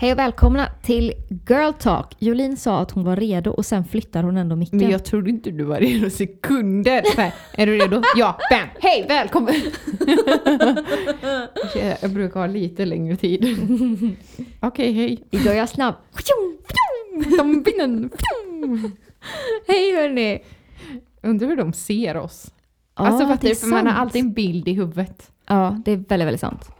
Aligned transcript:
Hej 0.00 0.12
och 0.12 0.18
välkomna 0.18 0.68
till 0.82 1.12
Girl 1.48 1.72
Talk. 1.72 2.14
Jolin 2.18 2.56
sa 2.56 2.78
att 2.78 2.90
hon 2.90 3.04
var 3.04 3.16
redo 3.16 3.50
och 3.50 3.66
sen 3.66 3.84
flyttar 3.84 4.22
hon 4.22 4.36
ändå 4.36 4.56
micken. 4.56 4.78
Men 4.78 4.90
jag 4.90 5.04
trodde 5.04 5.30
inte 5.30 5.50
du 5.50 5.64
var 5.64 5.80
redo 5.80 6.10
sekunder. 6.10 7.02
Här, 7.16 7.34
är 7.52 7.66
du 7.66 7.78
redo? 7.78 8.02
Ja, 8.16 8.38
bam! 8.50 8.68
Hej, 8.80 9.06
välkommen! 9.08 9.54
jag 12.00 12.10
brukar 12.10 12.40
ha 12.40 12.46
lite 12.46 12.84
längre 12.84 13.16
tid. 13.16 13.58
Okej, 14.60 14.92
hej. 14.92 15.24
Idag 15.30 15.54
är 15.54 15.58
jag 15.58 15.68
snabb. 15.68 15.94
Hej 19.66 19.96
hörni! 19.96 20.38
Undrar 21.22 21.48
hur 21.48 21.56
de 21.56 21.72
ser 21.72 22.16
oss. 22.16 22.50
Ja, 22.96 23.06
alltså 23.06 23.22
det 23.22 23.28
fattar 23.28 23.48
är 23.48 23.50
du? 23.50 23.56
För 23.56 23.66
man 23.66 23.86
har 23.86 23.94
alltid 23.94 24.22
en 24.22 24.32
bild 24.32 24.68
i 24.68 24.72
huvudet. 24.72 25.30
Ja, 25.46 25.82
det 25.84 25.92
är 25.92 25.96
väldigt, 25.96 26.26
väldigt 26.26 26.40
sant. 26.40 26.77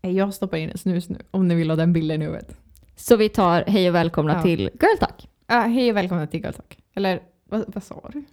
Jag 0.00 0.34
stoppar 0.34 0.56
in 0.56 0.70
en 0.70 0.78
snus 0.78 1.08
nu 1.08 1.18
om 1.30 1.48
ni 1.48 1.54
vill 1.54 1.70
ha 1.70 1.76
den 1.76 1.92
bilden 1.92 2.22
i 2.22 2.24
huvudet. 2.24 2.56
Så 2.96 3.16
vi 3.16 3.28
tar 3.28 3.64
hej 3.66 3.88
och 3.88 3.94
välkomna 3.94 4.32
Ja. 4.32 4.42
till 4.42 4.60
Girl 4.60 4.96
Talk. 5.00 5.28
Ah, 5.46 5.60
hej 5.60 5.90
och 5.90 5.96
välkomna 5.96 6.26
till 6.26 6.40
Girl 6.40 6.52
Talk. 6.52 6.78
Eller 6.94 7.20
vad, 7.50 7.64
vad 7.74 7.82
sa 7.82 8.10
du? 8.12 8.24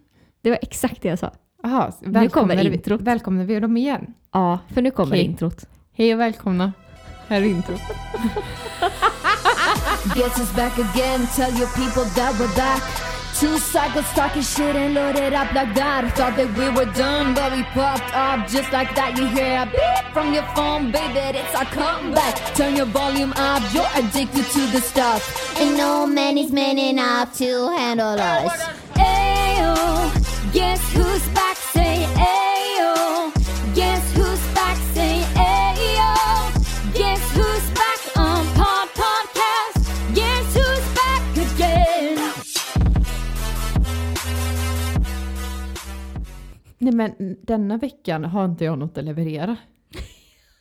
Det 0.42 0.50
var 0.50 0.60
exakt 0.62 1.02
det 1.02 1.08
jag 1.10 1.20
sa. 1.20 1.32
Aha, 1.64 1.92
kommer 2.00 2.14
välkomnar 2.14 2.56
vi- 2.56 2.74
introt. 2.74 3.02
Välkomnar 3.02 3.44
vi 3.46 3.60
dem 3.60 3.78
igen? 3.78 4.14
Ja, 4.34 4.60
för 4.74 4.82
nu 4.82 4.92
kommer 4.92 5.12
Okej. 5.16 5.24
introt. 5.26 5.66
Hej 5.94 6.14
och 6.14 6.20
välkomna. 6.20 6.74
Här 7.28 7.42
är 7.42 7.46
introt. 7.46 7.82
Guess 10.16 10.38
it's 10.40 10.56
back 10.56 10.80
again, 10.80 11.28
tell 11.36 11.54
your 11.58 11.68
people 11.76 12.04
that 12.16 12.36
we're 12.40 12.56
back. 12.58 12.84
Two 13.40 13.60
cycles 13.60 14.10
talking 14.14 14.42
shit 14.42 14.76
and 14.76 14.96
loaded 14.96 15.32
up 15.34 15.54
like 15.54 15.76
that. 15.76 16.12
Thought 16.16 16.38
that 16.38 16.58
we 16.58 16.70
were 16.70 16.92
done, 16.94 17.36
but 17.36 17.52
we 17.52 17.62
popped 17.66 18.12
up 18.16 18.48
just 18.48 18.72
like 18.72 18.96
that. 18.96 19.16
You 19.16 19.28
hear 19.28 19.62
a 19.62 19.66
beep 19.68 20.12
from 20.12 20.34
your 20.34 20.42
phone, 20.56 20.92
baby, 20.92 21.38
it's 21.38 21.54
our 21.54 21.66
comeback. 21.66 22.34
Turn 22.56 22.76
your 22.76 22.88
volume 22.88 23.34
up, 23.36 23.62
you're 23.76 23.86
addicted 23.94 24.44
to 24.44 24.62
the 24.74 24.82
stuff. 24.82 25.22
And 25.62 25.78
no 25.78 26.08
man 26.08 26.40
is 26.40 26.52
man 26.52 26.80
enough 26.80 27.38
to 27.38 27.70
handle 27.78 28.20
us. 28.20 28.58
Ayo, 28.96 30.52
guess 30.52 30.82
who's 30.94 31.28
back? 31.36 31.67
Nej 46.78 46.94
men 46.94 47.38
denna 47.42 47.78
veckan 47.78 48.24
har 48.24 48.46
inte 48.46 48.66
jag 48.66 48.80
något 48.80 48.98
att 48.98 49.04
leverera. 49.04 49.58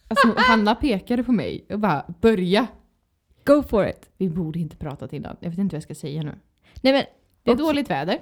Alltså 0.09 0.35
Hanna 0.37 0.75
pekade 0.75 1.25
på 1.25 1.33
mig 1.33 1.67
och 1.71 1.79
bara 1.81 2.05
börja. 2.21 2.67
Go 3.45 3.63
for 3.63 3.89
it! 3.89 4.11
Vi 4.17 4.29
borde 4.31 4.59
inte 4.59 4.77
pratat 4.77 5.13
innan. 5.13 5.37
Jag 5.41 5.51
vet 5.51 5.59
inte 5.59 5.75
vad 5.75 5.79
jag 5.79 5.83
ska 5.83 5.95
säga 5.95 6.23
nu. 6.23 6.35
Nej 6.83 6.93
men, 6.93 7.05
Det 7.43 7.51
är 7.51 7.55
och- 7.55 7.59
dåligt 7.61 7.91
väder. 7.91 8.19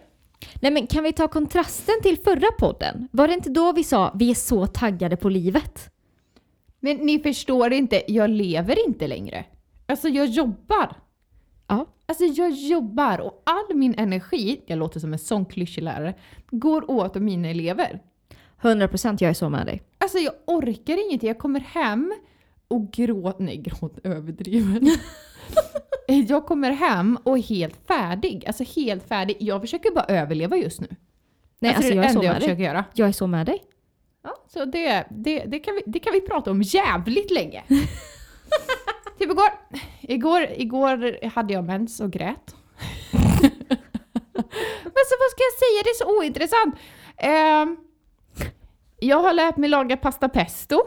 nej 0.60 0.70
men 0.72 0.86
kan 0.86 1.04
vi 1.04 1.12
ta 1.12 1.28
kontrasten 1.28 1.94
till 2.02 2.18
förra 2.18 2.50
podden? 2.58 3.08
Var 3.12 3.28
det 3.28 3.34
inte 3.34 3.50
då 3.50 3.72
vi 3.72 3.84
sa 3.84 4.12
vi 4.14 4.30
är 4.30 4.34
så 4.34 4.66
taggade 4.66 5.16
på 5.16 5.28
livet? 5.28 5.90
Men 6.80 6.96
ni 6.96 7.18
förstår 7.18 7.72
inte, 7.72 8.02
jag 8.12 8.30
lever 8.30 8.86
inte 8.86 9.06
längre. 9.06 9.44
Alltså 9.86 10.08
jag 10.08 10.26
jobbar. 10.26 10.96
Ja. 11.66 11.86
Alltså 12.06 12.24
jag 12.24 12.50
jobbar 12.50 13.18
och 13.18 13.42
all 13.44 13.76
min 13.76 13.94
energi, 13.98 14.60
jag 14.66 14.78
låter 14.78 15.00
som 15.00 15.12
en 15.12 15.18
sån 15.18 15.44
klyschig 15.44 15.82
lärare, 15.82 16.14
går 16.50 16.90
åt 16.90 17.14
mina 17.14 17.48
elever. 17.48 18.00
100% 18.60 19.16
jag 19.20 19.30
är 19.30 19.34
så 19.34 19.48
med 19.48 19.66
dig. 19.66 19.82
Alltså 19.98 20.18
jag 20.18 20.34
orkar 20.46 21.06
ingenting. 21.06 21.28
Jag 21.28 21.38
kommer 21.38 21.60
hem 21.60 22.14
och 22.68 22.90
gråter. 22.90 23.44
Nej, 23.44 23.56
gråt 23.56 23.98
överdriven. 24.04 24.90
jag 26.28 26.46
kommer 26.46 26.70
hem 26.70 27.18
och 27.22 27.38
är 27.38 27.42
helt 27.42 27.86
färdig. 27.86 28.44
Alltså 28.46 28.64
helt 28.76 29.08
färdig. 29.08 29.36
Jag 29.40 29.60
försöker 29.60 29.90
bara 29.94 30.04
överleva 30.04 30.56
just 30.56 30.80
nu. 30.80 30.86
Nej 31.58 31.74
alltså, 31.74 31.92
det 31.92 31.94
är 31.94 31.96
jag 31.96 32.04
det 32.04 32.08
är 32.08 32.12
så 32.12 32.18
enda 32.18 32.26
jag 32.26 32.34
dig. 32.34 32.40
försöker 32.40 32.62
göra. 32.62 32.84
Jag 32.94 33.08
är 33.08 33.12
så 33.12 33.26
med 33.26 33.46
dig. 33.46 33.62
Ja, 34.22 34.44
så 34.48 34.64
det, 34.64 35.06
det, 35.10 35.44
det, 35.44 35.58
kan 35.58 35.74
vi, 35.74 35.82
det 35.86 35.98
kan 35.98 36.12
vi 36.12 36.20
prata 36.20 36.50
om 36.50 36.62
jävligt 36.62 37.30
länge. 37.30 37.62
typ 39.18 39.30
igår. 39.30 39.48
Igår, 40.00 40.46
igår 40.56 41.26
hade 41.28 41.52
jag 41.54 41.64
mens 41.64 42.00
och 42.00 42.10
grät. 42.10 42.54
Men 44.82 45.04
så 45.06 45.14
vad 45.20 45.30
ska 45.30 45.42
jag 45.42 45.58
säga? 45.58 45.82
Det 45.84 45.90
är 45.90 45.98
så 46.04 46.18
ointressant. 46.18 46.74
Ehm, 47.16 47.76
jag 49.00 49.22
har 49.22 49.32
lärt 49.32 49.56
mig 49.56 49.68
laga 49.70 49.96
pasta 49.96 50.28
pesto. 50.28 50.80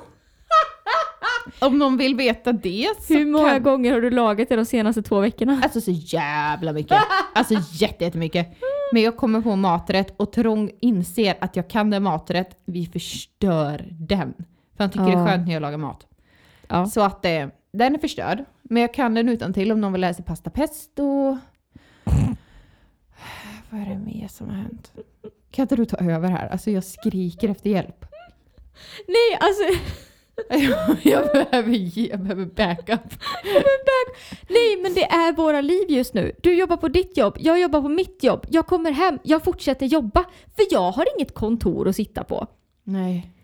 Om 1.60 1.78
någon 1.80 1.98
vill 1.98 2.16
veta 2.16 2.52
det 2.52 2.88
så 3.02 3.14
Hur 3.14 3.26
många 3.26 3.50
kan... 3.52 3.64
gånger 3.64 3.94
har 3.94 4.02
du 4.02 4.10
lagat 4.10 4.50
det 4.50 4.56
de 4.56 4.66
senaste 4.66 5.02
två 5.02 5.20
veckorna? 5.20 5.60
Alltså 5.64 5.82
så 5.82 5.92
jävla 5.92 6.74
mycket. 6.74 6.98
Alltså 7.36 7.54
jätte- 7.72 8.04
jättemycket. 8.04 8.48
Men 8.94 9.02
jag 9.02 9.18
kommer 9.18 9.42
på 9.42 9.56
maträtt 9.56 10.14
och 10.18 10.32
Trong 10.34 10.70
inser 10.82 11.36
att 11.42 11.56
jag 11.56 11.70
kan 11.70 11.90
den 11.90 12.04
maträtt. 12.04 12.58
Vi 12.66 12.86
förstör 12.86 13.86
den. 13.92 14.34
För 14.78 14.84
han 14.84 14.90
tycker 14.92 15.06
det 15.06 15.12
Ja. 15.12 15.20
är 15.24 15.28
skönt 15.28 15.48
när 15.48 15.54
jag 15.54 15.62
lagar 15.62 15.78
mat. 15.78 16.08
Ja. 16.68 16.86
Så 16.86 17.02
att 17.02 17.26
eh, 17.26 17.48
den 17.78 17.96
är 17.96 18.00
förstörd. 18.00 18.46
Men 18.62 18.82
jag 18.82 18.94
kan 18.94 19.14
den 19.14 19.30
utan 19.30 19.54
till 19.54 19.72
om 19.72 19.82
någon 19.82 19.94
vill 19.94 20.16
sig 20.16 20.26
pasta 20.26 20.50
pesto. 20.50 21.04
Vad 23.70 23.82
är 23.82 23.86
det 23.86 23.98
mer 23.98 24.28
som 24.28 24.50
har 24.50 24.56
hänt? 24.56 24.92
Kan 25.52 25.64
inte 25.64 25.76
du 25.76 25.86
ta 25.86 25.98
över 25.98 26.30
här? 26.30 26.48
Alltså 26.48 26.72
jag 26.72 26.84
skriker 26.84 27.50
efter 27.50 27.70
hjälp. 27.70 28.06
Nej 29.08 29.40
alltså, 29.40 29.64
jag 31.10 31.32
behöver 31.32 31.72
ge, 31.72 32.10
jag 32.10 32.20
behöver 32.20 32.46
backup. 32.46 33.14
nej 34.50 34.78
men 34.82 34.94
det 34.94 35.04
är 35.04 35.34
våra 35.34 35.62
liv 35.62 35.90
just 35.90 36.14
nu. 36.14 36.32
Du 36.44 36.56
jobbar 36.56 36.78
på 36.78 36.88
ditt 36.88 37.18
jobb, 37.18 37.38
jag 37.40 37.60
jobbar 37.60 37.82
på 37.82 37.90
mitt 37.90 38.24
jobb. 38.24 38.46
Jag 38.50 38.68
kommer 38.68 38.92
hem, 38.92 39.20
jag 39.24 39.44
fortsätter 39.44 39.86
jobba. 39.86 40.26
För 40.56 40.66
jag 40.70 40.92
har 40.92 41.06
inget 41.18 41.34
kontor 41.34 41.88
att 41.88 41.96
sitta 41.96 42.24
på. 42.24 42.48
Nej. 42.84 43.37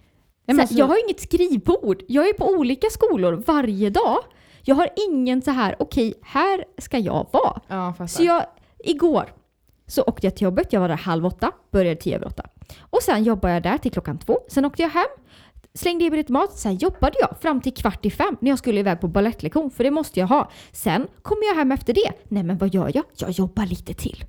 Så 0.46 0.54
men 0.54 0.68
jag 0.70 0.86
har 0.88 1.04
inget 1.06 1.20
skrivbord. 1.20 2.04
Jag 2.08 2.30
är 2.30 2.34
på 2.34 2.48
olika 2.48 2.90
skolor 2.90 3.44
varje 3.48 3.90
dag. 3.90 4.18
Jag 4.64 4.76
har 4.76 4.90
ingen 5.09 5.42
så 5.42 5.52
här, 5.52 5.76
okej, 5.80 6.14
här 6.22 6.66
ska 6.78 6.98
jag 6.98 7.28
vara. 7.31 7.62
Ja. 7.68 8.08
Så 8.08 8.24
jag, 8.24 8.46
igår 8.80 9.34
så 9.88 10.02
åkte 10.02 10.28
jag 10.28 10.36
till 10.36 10.44
jobbet, 10.44 10.74
jag 10.74 10.80
var 10.80 10.88
där 10.90 10.96
halv 10.96 11.26
åtta, 11.26 11.52
började 11.72 12.02
tio 12.02 12.16
över 12.16 12.28
åtta. 12.28 12.44
Och 12.80 13.02
sen 13.02 13.24
jobbade 13.24 13.53
jag 13.53 13.64
där 13.64 13.78
till 13.78 13.92
klockan 13.92 14.18
två. 14.20 14.40
Sen 14.48 14.66
åkte 14.66 14.82
jag 14.82 14.90
hem, 14.90 15.06
slängde 15.74 16.06
i 16.06 16.09
mig 16.09 16.18
lite 16.18 16.32
mat, 16.32 16.58
sen 16.58 16.76
jobbade 16.76 17.16
jag 17.20 17.38
fram 17.42 17.62
till 17.62 17.74
kvart 17.74 18.06
i 18.06 18.12
fem 18.12 18.38
när 18.42 18.50
jag 18.50 18.59
skulle 18.59 18.80
iväg 18.80 19.02
på 19.02 19.08
balettlektion, 19.08 19.72
för 19.72 19.84
det 19.84 19.92
måste 19.92 20.20
jag 20.20 20.28
ha. 20.28 20.52
Sen 20.72 21.08
kommer 21.22 21.44
jag 21.48 21.56
hem 21.56 21.72
efter 21.72 21.94
det. 21.94 22.12
Nej 22.28 22.44
men 22.44 22.58
vad 22.58 22.74
gör 22.74 22.92
jag? 22.94 23.03
Jag 23.18 23.30
jobbar 23.30 23.66
lite 23.66 23.94
till. 23.94 24.26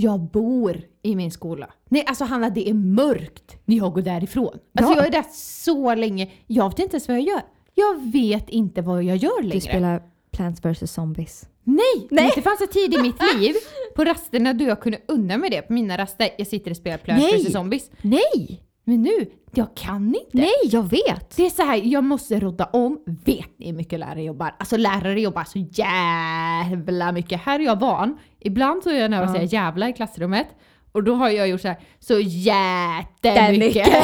Jag 0.00 0.20
bor 0.20 0.80
i 1.02 1.16
min 1.16 1.30
skola. 1.30 1.70
Nej, 1.88 2.04
alltså 2.06 2.24
Hanna, 2.24 2.50
det 2.50 2.68
är 2.68 2.74
mörkt 2.74 3.56
när 3.64 3.76
jag 3.76 3.92
går 3.92 4.02
därifrån. 4.02 4.58
Alltså 4.78 4.92
Ja. 4.92 4.96
jag 4.96 5.06
är 5.06 5.10
där 5.10 5.24
så 5.32 5.94
länge. 5.94 6.30
Jag 6.46 6.68
vet 6.70 6.78
inte 6.78 6.94
ens 6.96 7.08
vad 7.08 7.16
jag 7.16 7.24
gör. 7.26 7.40
Jag 7.74 8.12
vet 8.12 8.48
inte 8.50 8.82
vad 8.82 9.02
jag 9.02 9.16
gör 9.16 9.42
längre. 9.42 9.54
Du 9.54 9.60
spelar 9.60 10.02
Plants 10.30 10.64
vs 10.64 10.92
Zombies. 10.92 11.48
Nej! 11.64 12.08
Nej. 12.10 12.32
Det 12.34 12.42
fanns 12.42 12.60
en 12.60 12.68
tid 12.68 12.94
i 12.94 12.98
mitt 13.02 13.22
liv 13.38 13.54
på 13.96 14.04
rasterna 14.04 14.52
då 14.52 14.64
jag 14.64 14.80
kunde 14.80 14.98
unna 15.08 15.36
mig 15.38 15.50
det. 15.50 15.62
På 15.62 15.72
mina 15.72 15.98
raster, 15.98 16.28
jag 16.38 16.46
sitter 16.46 16.70
och 16.70 16.76
spelar 16.76 16.98
Plants 16.98 17.34
vs 17.46 17.52
Zombies. 17.52 17.90
Nej! 18.02 18.62
Men 18.88 19.02
nu, 19.02 19.30
jag 19.52 19.76
kan 19.76 20.06
inte. 20.06 20.30
Nej, 20.32 20.50
jag 20.64 20.82
vet! 20.82 21.36
Det 21.36 21.46
är 21.46 21.50
så 21.50 21.62
här, 21.62 21.80
jag 21.84 22.04
måste 22.04 22.40
rodda 22.40 22.64
om. 22.64 23.02
Vet 23.24 23.58
ni 23.58 23.66
hur 23.66 23.72
mycket 23.72 23.98
lärare 23.98 24.22
jobbar? 24.22 24.54
Alltså 24.58 24.76
lärare 24.76 25.20
jobbar 25.20 25.44
så 25.44 25.58
jävla 25.58 27.12
mycket. 27.12 27.40
Här 27.40 27.60
är 27.60 27.64
jag 27.64 27.80
van. 27.80 28.18
Ibland 28.40 28.82
så 28.82 28.90
är 28.90 29.00
jag 29.00 29.10
nära 29.10 29.24
att 29.24 29.32
säga 29.32 29.44
jävla 29.44 29.88
i 29.88 29.92
klassrummet. 29.92 30.46
Och 30.92 31.04
då 31.04 31.14
har 31.14 31.28
jag 31.28 31.48
gjort 31.48 31.60
så 31.60 31.68
här, 31.68 31.76
så 31.98 32.20
jättemycket. 32.20 33.88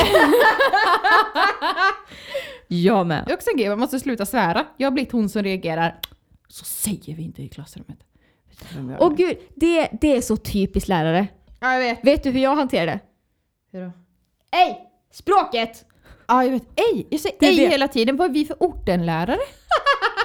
Jag 2.68 3.06
med. 3.06 3.24
Det 3.26 3.32
är 3.32 3.36
också 3.36 3.50
en 3.50 3.56
grej, 3.56 3.68
man 3.68 3.78
måste 3.78 4.00
sluta 4.00 4.26
svära. 4.26 4.66
Jag 4.76 4.86
har 4.86 4.92
blivit 4.92 5.12
hon 5.12 5.28
som 5.28 5.42
reagerar. 5.42 6.00
Så 6.48 6.64
säger 6.64 7.16
vi 7.16 7.22
inte 7.22 7.42
i 7.42 7.48
klassrummet. 7.48 7.98
Och 8.98 9.16
gud, 9.16 9.36
det, 9.56 9.88
det 10.00 10.16
är 10.16 10.20
så 10.20 10.36
typiskt 10.36 10.88
lärare. 10.88 11.26
Ja, 11.60 11.72
jag 11.72 11.80
vet. 11.80 12.04
Vet 12.04 12.22
du 12.22 12.30
hur 12.30 12.40
jag 12.40 12.56
hanterar 12.56 12.86
det? 12.86 13.00
Hur 13.72 13.84
då? 13.84 13.92
Ej! 14.54 14.90
Språket! 15.12 15.84
Ja, 16.26 16.44
jag 16.44 16.50
vet. 16.50 16.62
Ej! 16.76 17.06
Jag 17.10 17.20
säger 17.20 17.36
Det 17.40 17.46
ej 17.46 17.56
det. 17.56 17.68
hela 17.68 17.88
tiden. 17.88 18.16
Vad 18.16 18.28
är 18.28 18.32
vi 18.32 18.44
för 18.44 18.56
ortenlärare? 18.60 19.38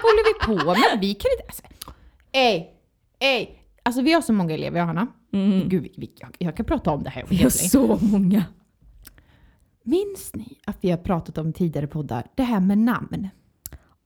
Vad 0.02 0.12
håller 0.12 0.24
vi 0.34 0.46
på 0.64 0.66
med? 0.66 1.00
Vi 1.02 1.14
kan 1.14 1.32
inte... 1.32 1.44
Alltså, 1.48 1.64
ej! 2.32 2.74
Ej! 3.20 3.56
Alltså 3.84 4.02
vi 4.02 4.14
har 4.14 4.22
så 4.22 4.34
många 4.34 4.54
elever, 4.54 4.80
Johanna. 4.80 5.08
Mm. 5.34 5.70
Gud, 5.70 5.84
vi, 5.98 6.12
jag, 6.20 6.36
jag 6.40 6.58
kan 6.58 6.66
prata 6.66 6.92
om 6.92 7.04
det 7.04 7.10
här. 7.10 7.26
Vi 7.30 7.44
har 7.44 7.50
så 7.50 7.98
många. 8.02 8.44
Minns 9.84 10.36
ni 10.36 10.58
att 10.66 10.78
vi 10.82 10.92
har 10.92 10.98
pratat 10.98 11.38
om 11.38 11.54
tidigare 11.54 11.88
poddar, 11.88 12.28
det 12.36 12.44
här 12.44 12.60
med 12.60 12.78
namn? 12.78 13.30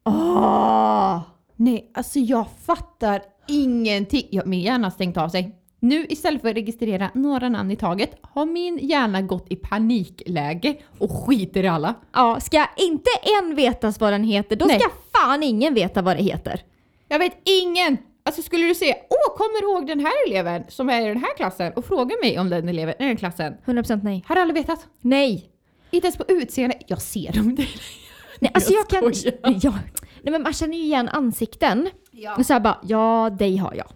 Åh! 0.06 1.22
Nej, 1.56 1.92
alltså 1.94 2.20
jag 2.20 2.46
fattar 2.66 3.22
ingenting. 3.48 4.28
Jag, 4.32 4.48
min 4.48 4.60
hjärna 4.62 4.86
har 4.86 4.92
stängt 4.92 5.18
av 5.18 5.30
sig. 5.30 5.56
Nu 5.84 6.06
istället 6.10 6.42
för 6.42 6.50
att 6.50 6.56
registrera 6.56 7.12
några 7.14 7.50
namn 7.50 7.72
i 7.72 7.76
taget 7.76 8.18
har 8.22 8.46
min 8.46 8.78
hjärna 8.78 9.22
gått 9.22 9.46
i 9.50 9.56
panikläge 9.56 10.76
och 11.00 11.12
skiter 11.12 11.64
i 11.64 11.68
alla. 11.68 11.96
Ja, 12.14 12.40
ska 12.40 12.66
inte 12.78 13.10
en 13.42 13.56
vetas 13.56 14.00
vad 14.00 14.14
den 14.14 14.24
heter, 14.24 14.56
då 14.56 14.66
Nej. 14.66 14.80
ska 14.80 14.90
fan 15.18 15.44
ingen 15.44 15.74
veta 15.74 16.02
vad 16.02 16.18
det 16.18 16.24
heter. 16.24 16.62
Jag 17.08 17.20
vet 17.20 17.38
ingen! 17.44 17.98
Alltså 18.24 18.42
skulle 18.42 18.66
du 18.66 18.76
säga 18.76 18.96
åh, 19.10 19.38
kommer 19.38 19.62
du 19.62 19.68
ihåg 19.72 19.88
den 19.88 20.00
här 20.00 20.14
eleven 20.28 20.64
som 20.70 20.90
är 20.90 21.02
i 21.02 21.08
den 21.08 21.18
här 21.18 21.36
klassen 21.38 21.74
och 21.74 21.86
fråga 21.86 22.16
mig 22.22 22.40
om 22.40 22.50
den 22.50 22.70
eleven 22.70 22.96
i 23.00 23.06
den 23.06 23.18
klassen? 23.18 23.54
100% 23.66 24.00
nej. 24.04 24.24
Har 24.28 24.36
aldrig 24.36 24.68
vetat. 24.68 24.88
Nej! 25.02 25.50
Inte 25.92 26.08
ens 26.08 26.18
på 26.18 26.26
utseende. 26.28 26.78
Jag 26.88 27.02
ser 27.02 27.32
dem. 27.32 27.58
Nej, 28.40 28.52
alltså 28.54 28.74
jag, 28.74 28.80
Jag 28.80 28.90
kan... 28.90 29.14
skojar. 29.14 29.60
Ja. 29.62 29.74
Nej 30.22 30.32
men 30.32 30.44
man 30.44 30.54
känner 30.54 30.78
ju 30.78 30.84
igen 30.84 31.10
ansikten. 31.10 31.90
Ja. 32.12 32.36
Och 32.36 32.46
så 32.46 32.60
bara, 32.60 32.80
ja 32.84 33.30
dig 33.40 33.58
har 33.58 33.74
jag. 33.74 33.92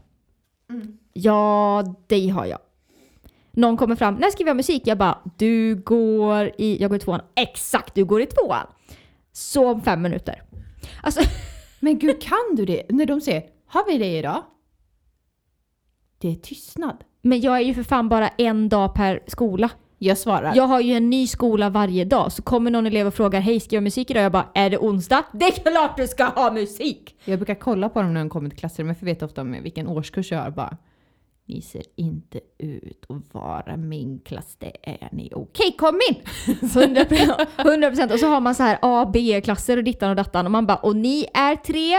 Mm. 0.70 0.98
Ja, 1.20 1.84
dig 2.08 2.30
har 2.30 2.46
jag. 2.46 2.60
Någon 3.52 3.78
kommer 3.78 3.96
fram, 3.96 4.16
när 4.16 4.30
ska 4.30 4.44
vi 4.44 4.50
ha 4.50 4.56
musik? 4.56 4.82
Jag 4.86 4.98
bara, 4.98 5.18
du 5.38 5.76
går 5.76 6.52
i, 6.58 6.82
jag 6.82 6.90
går 6.90 6.98
i 6.98 7.00
tvåan. 7.00 7.22
Exakt, 7.36 7.96
du 7.96 8.06
går 8.06 8.22
i 8.22 8.26
tvåan. 8.26 8.68
Så 9.32 9.72
om 9.72 9.82
fem 9.82 10.02
minuter. 10.02 10.44
Alltså, 11.04 11.22
Men 11.80 12.00
gud, 12.00 12.22
kan 12.22 12.56
du 12.56 12.66
det? 12.66 12.84
När 12.90 13.06
de 13.06 13.22
säger 13.22 13.44
har 13.68 13.86
vi 13.92 13.98
det 13.98 14.18
idag? 14.18 14.44
Det 16.18 16.32
är 16.32 16.36
tystnad. 16.36 17.04
men 17.22 17.42
jag 17.42 17.56
är 17.58 17.62
ju 17.62 17.74
för 17.74 17.84
fan 17.84 18.10
bara 18.10 18.28
en 18.28 18.70
dag 18.70 18.94
per 18.96 19.24
skola. 19.28 19.70
Jag 19.98 20.18
svarar. 20.18 20.56
Jag 20.56 20.64
har 20.64 20.80
ju 20.80 20.94
en 20.94 21.10
ny 21.10 21.28
skola 21.28 21.70
varje 21.70 22.06
dag. 22.06 22.32
Så 22.32 22.42
kommer 22.42 22.72
någon 22.72 22.86
elev 22.86 23.08
och 23.08 23.14
frågar, 23.14 23.40
hej 23.40 23.60
ska 23.60 23.76
jag 23.76 23.82
ha 23.82 23.84
musik 23.84 24.12
idag? 24.12 24.24
Jag 24.24 24.32
bara, 24.32 24.48
är 24.54 24.70
det 24.70 24.78
onsdag? 24.78 25.24
Det 25.34 25.46
är 25.46 25.72
klart 25.72 25.98
du 25.98 26.08
ska 26.08 26.26
ha 26.26 26.52
musik! 26.52 27.16
Jag 27.26 27.40
brukar 27.40 27.56
kolla 27.56 27.90
på 27.90 28.02
dem 28.02 28.14
när 28.14 28.20
de 28.20 28.30
kommer 28.30 28.50
till 28.50 28.60
klassrummet 28.60 29.00
för 29.00 29.08
jag 29.08 29.14
vet 29.14 29.24
ofta 29.24 29.42
om 29.42 29.52
vilken 29.64 29.88
årskurs 29.88 30.32
jag 30.32 30.40
har. 30.40 30.50
Bara, 30.52 30.78
ni 31.48 31.62
ser 31.62 31.84
inte 31.96 32.40
ut 32.58 33.06
att 33.10 33.34
vara 33.34 33.78
min 33.78 34.20
klass, 34.20 34.56
det 34.60 34.72
är 34.84 35.10
ni. 35.12 35.32
Okej, 35.36 35.76
kom 35.78 36.00
in! 36.10 36.16
100 37.58 37.90
procent. 37.90 38.12
Och 38.12 38.20
så 38.20 38.28
har 38.28 38.40
man 38.40 38.56
så 38.56 38.64
här 38.64 38.80
A, 38.82 39.10
B-klasser 39.14 39.78
och 39.78 39.84
dittan 39.84 40.10
och 40.10 40.16
dattan. 40.16 40.46
Och 40.46 40.52
man 40.52 40.66
bara, 40.66 40.78
och 40.78 40.96
ni 40.96 41.26
är 41.34 41.56
tre? 41.56 41.96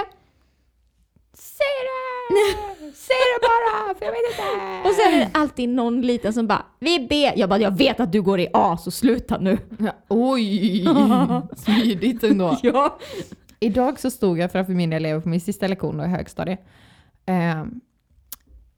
Säg 1.35 1.67
det! 1.89 2.69
Säg 2.95 3.17
det 3.17 3.41
bara, 3.43 3.95
för 3.95 4.05
jag 4.05 4.13
vet 4.13 4.21
inte! 4.31 4.43
Och 4.89 4.95
sen 4.95 5.15
är 5.15 5.19
det 5.19 5.31
alltid 5.33 5.69
någon 5.69 6.01
liten 6.03 6.33
som 6.33 6.47
bara, 6.47 6.67
vi 6.79 6.95
är 6.95 7.09
B. 7.09 7.33
Jag 7.37 7.49
bara, 7.49 7.61
jag 7.61 7.77
vet 7.79 8.01
att 8.01 8.13
du 8.13 8.23
går 8.23 8.41
i 8.41 8.49
A, 8.53 8.77
så 8.81 8.91
sluta 8.91 9.39
nu. 9.39 9.59
Ja, 9.79 9.93
Oj! 10.09 10.85
Smidigt 11.57 12.25
ändå. 12.25 12.59
Ja. 12.63 12.99
Idag 13.61 14.01
så 14.01 14.11
stod 14.11 14.39
jag 14.39 14.53
framför 14.53 14.73
mina 14.73 14.97
elever 14.97 15.21
på 15.21 15.29
min 15.29 15.41
sista 15.41 15.67
lektion 15.67 15.97
då 15.99 16.05
i 16.05 16.09
högstadiet. 16.09 16.61
Ehm, 17.27 17.81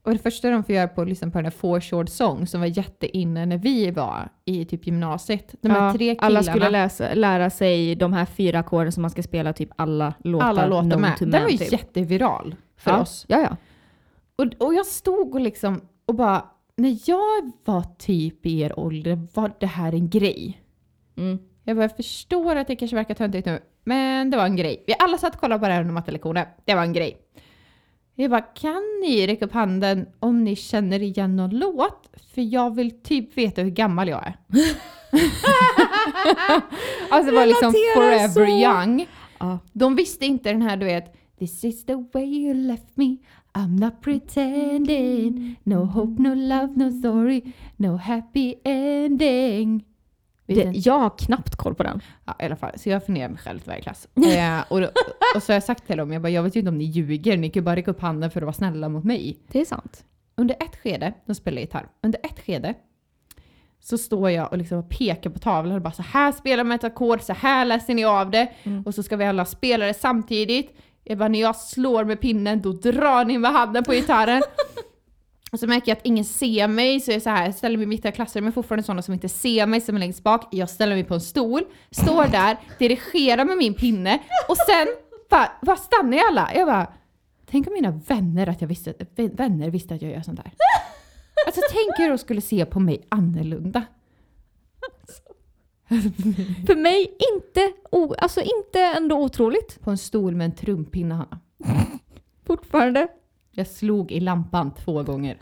och 0.03 0.11
det 0.11 0.17
första 0.17 0.49
de 0.49 0.63
får 0.63 0.75
göra 0.75 0.87
på, 0.87 1.03
liksom 1.03 1.31
på 1.31 1.37
den 1.37 1.45
här 1.45 1.51
Four 1.51 1.79
Short 1.79 2.09
Song 2.09 2.47
som 2.47 2.61
var 2.61 2.67
jätteinne 2.67 3.45
när 3.45 3.57
vi 3.57 3.91
var 3.91 4.29
i 4.45 4.65
typ 4.65 4.85
gymnasiet. 4.87 5.55
De 5.61 5.69
här 5.71 5.85
Ja, 5.85 5.93
tre 5.93 6.15
killarna. 6.15 6.25
alla 6.27 6.43
skulle 6.43 6.69
läsa, 6.69 7.13
lära 7.13 7.49
sig 7.49 7.95
de 7.95 8.13
här 8.13 8.25
fyra 8.25 8.59
ackorden 8.59 8.91
som 8.91 9.01
man 9.01 9.09
ska 9.11 9.23
spela 9.23 9.53
typ 9.53 9.69
alla 9.75 10.13
låtar. 10.23 10.47
alla 10.47 10.65
låtar 10.65 10.97
med. 10.97 11.15
Den 11.19 11.29
man, 11.29 11.41
var 11.43 11.49
ju 11.49 11.57
typ. 11.57 11.71
jätteviral 11.71 12.55
för 12.77 12.91
ja. 12.91 13.01
oss. 13.01 13.25
Ja, 13.27 13.39
ja. 13.41 13.57
Och, 14.35 14.67
och 14.67 14.73
jag 14.73 14.85
stod 14.85 15.35
och 15.35 15.41
liksom 15.41 15.81
och 16.05 16.15
bara, 16.15 16.45
när 16.77 16.97
jag 17.05 17.51
var 17.65 17.83
typ 17.97 18.45
i 18.45 18.61
er 18.61 18.79
ålder 18.79 19.27
var 19.33 19.51
det 19.59 19.65
här 19.65 19.93
en 19.93 20.09
grej. 20.09 20.61
Mm. 21.17 21.39
Jag 21.63 21.75
bara, 21.77 21.83
jag 21.83 21.95
förstår 21.95 22.55
att 22.55 22.67
det 22.67 22.75
kanske 22.75 22.95
verkar 22.95 23.13
töntigt 23.13 23.45
nu, 23.45 23.59
men 23.83 24.29
det 24.29 24.37
var 24.37 24.45
en 24.45 24.55
grej. 24.55 24.83
Vi 24.87 24.95
alla 24.99 25.17
satt 25.17 25.35
och 25.35 25.41
kollade 25.41 25.59
på 25.59 25.67
det 25.67 25.73
här 25.73 25.81
under 25.81 25.93
mattelektionen. 25.93 26.45
Det 26.65 26.75
var 26.75 26.81
en 26.83 26.93
grej. 26.93 27.17
Jag 28.21 28.31
bara, 28.31 28.41
kan 28.41 28.81
ni 29.01 29.27
räcka 29.27 29.45
upp 29.45 29.53
handen 29.53 30.07
om 30.19 30.43
ni 30.43 30.55
känner 30.55 31.01
igen 31.01 31.35
någon 31.35 31.49
låt? 31.49 32.09
För 32.35 32.41
jag 32.41 32.75
vill 32.75 33.01
typ 33.01 33.37
veta 33.37 33.61
hur 33.61 33.69
gammal 33.69 34.09
jag 34.09 34.27
är. 34.27 34.37
alltså 37.09 37.31
det 37.31 37.37
var 37.37 37.45
liksom 37.45 37.73
forever 37.95 38.45
så. 38.45 38.51
young. 38.51 39.07
Ja. 39.39 39.59
De 39.73 39.95
visste 39.95 40.25
inte 40.25 40.51
den 40.51 40.61
här 40.61 40.77
du 40.77 40.85
vet, 40.85 41.15
This 41.39 41.63
is 41.63 41.85
the 41.85 41.95
way 42.13 42.25
you 42.25 42.53
left 42.53 42.97
me 42.97 43.17
I'm 43.53 43.79
not 43.79 44.01
pretending 44.01 45.55
No 45.63 45.85
hope, 45.85 46.21
no 46.21 46.35
love, 46.35 46.73
no 46.75 46.91
story 46.99 47.53
No 47.77 47.97
happy 47.97 48.55
ending 48.63 49.85
Det, 50.55 50.71
jag 50.73 50.99
har 50.99 51.09
knappt 51.17 51.55
koll 51.55 51.75
på 51.75 51.83
den. 51.83 52.01
Ja, 52.25 52.35
i 52.39 52.45
alla 52.45 52.55
fall. 52.55 52.71
Så 52.79 52.89
jag 52.89 53.05
funderar 53.05 53.29
mig 53.29 53.37
själv 53.37 53.59
till 53.59 53.67
varje 53.69 53.81
klass. 53.81 54.07
eh, 54.15 54.59
och, 54.69 54.81
då- 54.81 54.89
och 55.35 55.43
så 55.43 55.51
har 55.51 55.55
jag 55.55 55.63
sagt 55.63 55.87
till 55.87 55.97
dem, 55.97 56.11
jag 56.13 56.21
bara, 56.21 56.29
jag 56.29 56.43
vet 56.43 56.55
ju 56.55 56.59
inte 56.59 56.69
om 56.69 56.77
ni 56.77 56.83
ljuger, 56.83 57.37
ni 57.37 57.49
kan 57.49 57.61
ju 57.61 57.65
bara 57.65 57.75
räcka 57.75 57.91
upp 57.91 58.01
handen 58.01 58.31
för 58.31 58.39
att 58.41 58.45
vara 58.45 58.53
snälla 58.53 58.89
mot 58.89 59.03
mig. 59.03 59.37
Det 59.51 59.61
är 59.61 59.65
sant. 59.65 60.03
Under 60.37 60.55
ett 60.55 60.75
skede, 60.83 61.13
de 61.25 61.35
spelar 61.35 61.61
gitarr, 61.61 61.87
under 62.03 62.19
ett 62.23 62.45
skede 62.45 62.73
så 63.79 63.97
står 63.97 64.29
jag 64.31 64.51
och 64.51 64.57
liksom 64.57 64.89
pekar 64.89 65.29
på 65.29 65.39
tavlan 65.39 65.75
och 65.75 65.81
bara 65.81 65.93
så 65.93 66.01
här 66.03 66.31
spelar 66.31 66.63
man 66.63 66.75
ett 66.75 66.83
ackord, 66.83 67.21
så 67.21 67.33
här 67.33 67.65
läser 67.65 67.93
ni 67.93 68.05
av 68.05 68.31
det. 68.31 68.51
Mm. 68.63 68.83
Och 68.85 68.95
så 68.95 69.03
ska 69.03 69.15
vi 69.17 69.25
alla 69.25 69.45
spela 69.45 69.85
det 69.85 69.93
samtidigt. 69.93 70.77
Jag 71.03 71.17
bara, 71.17 71.29
när 71.29 71.41
jag 71.41 71.55
slår 71.55 72.03
med 72.03 72.21
pinnen 72.21 72.61
då 72.61 72.71
drar 72.71 73.25
ni 73.25 73.37
med 73.37 73.51
handen 73.51 73.83
på 73.83 73.91
gitarren. 73.91 74.41
och 75.51 75.59
så 75.59 75.67
märker 75.67 75.91
jag 75.91 75.97
att 75.97 76.05
ingen 76.05 76.25
ser 76.25 76.67
mig 76.67 76.99
så 76.99 77.11
jag 77.11 77.21
så 77.21 77.29
här, 77.29 77.51
ställer 77.51 77.77
mig 77.77 77.85
mitt 77.85 78.05
i 78.05 78.11
klassrummet, 78.11 78.53
fortfarande 78.53 78.83
sådana 78.83 79.01
som 79.01 79.13
inte 79.13 79.29
ser 79.29 79.65
mig 79.65 79.81
som 79.81 79.95
är 79.95 79.99
längst 79.99 80.23
bak. 80.23 80.47
Jag 80.51 80.69
ställer 80.69 80.95
mig 80.95 81.03
på 81.03 81.13
en 81.13 81.21
stol, 81.21 81.61
står 81.91 82.27
där, 82.27 82.57
dirigerar 82.79 83.45
med 83.45 83.57
min 83.57 83.73
pinne 83.73 84.19
och 84.47 84.57
sen 84.57 84.87
bara, 85.29 85.51
bara 85.61 85.75
stannar 85.75 86.17
jag 86.17 86.27
alla. 86.27 86.51
Jag 86.55 86.67
bara, 86.67 86.93
tänk 87.45 87.67
om 87.67 87.73
mina 87.73 87.91
vänner, 87.91 88.47
att 88.47 88.61
jag 88.61 88.67
visste, 88.67 88.93
vänner 89.15 89.69
visste 89.69 89.95
att 89.95 90.01
jag 90.01 90.11
gör 90.11 90.21
sånt 90.21 90.37
där. 90.43 90.51
Alltså 91.45 91.61
tänk 91.71 91.99
hur 91.99 92.09
de 92.09 92.17
skulle 92.17 92.41
se 92.41 92.65
på 92.65 92.79
mig 92.79 93.07
annorlunda. 93.09 93.83
För 96.67 96.75
mig 96.75 97.17
inte, 97.33 97.71
o, 97.91 98.15
alltså 98.17 98.41
inte 98.41 98.79
ändå 98.79 99.23
otroligt. 99.23 99.81
På 99.81 99.91
en 99.91 99.97
stol 99.97 100.35
med 100.35 100.45
en 100.45 100.55
trumpinne 100.55 101.15
Hanna. 101.15 101.39
Fortfarande. 102.45 103.07
Jag 103.51 103.67
slog 103.67 104.11
i 104.11 104.19
lampan 104.19 104.71
två 104.73 105.03
gånger. 105.03 105.37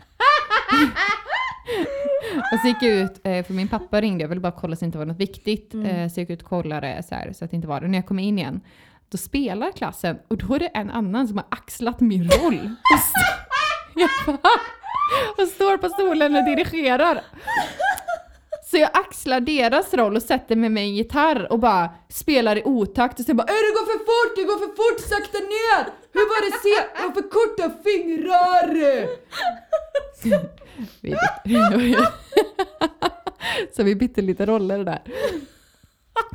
och 2.52 2.60
så 2.62 2.66
gick 2.68 2.82
jag 2.82 2.92
ut, 2.92 3.20
eh, 3.26 3.44
för 3.44 3.52
min 3.54 3.68
pappa 3.68 4.00
ringde, 4.00 4.24
jag 4.24 4.28
ville 4.28 4.40
bara 4.40 4.52
kolla 4.52 4.76
så 4.76 4.80
det 4.80 4.86
inte 4.86 4.98
var 4.98 5.04
något 5.06 5.16
viktigt. 5.20 5.74
Mm. 5.74 5.86
Eh, 5.86 6.08
Så 6.08 6.20
jag 6.20 6.22
gick 6.22 6.30
ut 6.30 6.42
och 6.42 6.48
kollade 6.48 7.02
så, 7.08 7.14
här, 7.14 7.32
så 7.32 7.44
att 7.44 7.50
det 7.50 7.54
inte 7.56 7.68
var 7.68 7.80
det. 7.80 7.88
När 7.88 7.98
jag 7.98 8.06
kommer 8.06 8.22
in 8.22 8.38
igen, 8.38 8.60
då 9.08 9.18
spelar 9.18 9.72
klassen 9.72 10.18
och 10.28 10.36
då 10.36 10.54
är 10.54 10.58
det 10.58 10.66
en 10.66 10.90
annan 10.90 11.28
som 11.28 11.36
har 11.36 11.46
axlat 11.48 12.00
min 12.00 12.30
roll. 12.30 12.74
Och, 12.94 12.98
st- 12.98 14.26
bara, 14.26 14.38
och 15.42 15.48
står 15.48 15.76
på 15.78 15.88
stolen 15.88 16.36
och 16.36 16.44
dirigerar. 16.44 17.20
Så 18.70 18.76
jag 18.76 18.90
axlar 18.92 19.40
deras 19.40 19.94
roll 19.94 20.16
och 20.16 20.22
sätter 20.22 20.56
mig 20.56 20.70
med 20.70 20.82
en 20.82 20.94
gitarr 20.94 21.52
och 21.52 21.58
bara 21.58 21.90
spelar 22.08 22.58
i 22.58 22.62
otakt 22.64 23.18
och 23.20 23.24
sen 23.26 23.36
bara 23.36 23.42
"Äh, 23.42 23.46
det 23.48 23.72
går 23.78 23.86
för 23.86 23.98
fort, 23.98 24.36
det 24.36 24.44
går 24.44 24.58
för 24.58 24.66
fort, 24.76 25.00
sakta 25.08 25.38
ner! 25.38 25.86
Hur 26.12 26.20
var 26.20 26.44
det 26.46 26.52
se? 26.62 26.68
Jag 26.94 27.02
har 27.02 27.10
för 27.14 27.28
korta 27.28 27.70
fingrar! 27.84 29.08
Så 33.76 33.82
vi 33.82 33.94
bytte 33.94 34.22
lite 34.22 34.46
roller 34.46 34.84
där. 34.84 35.02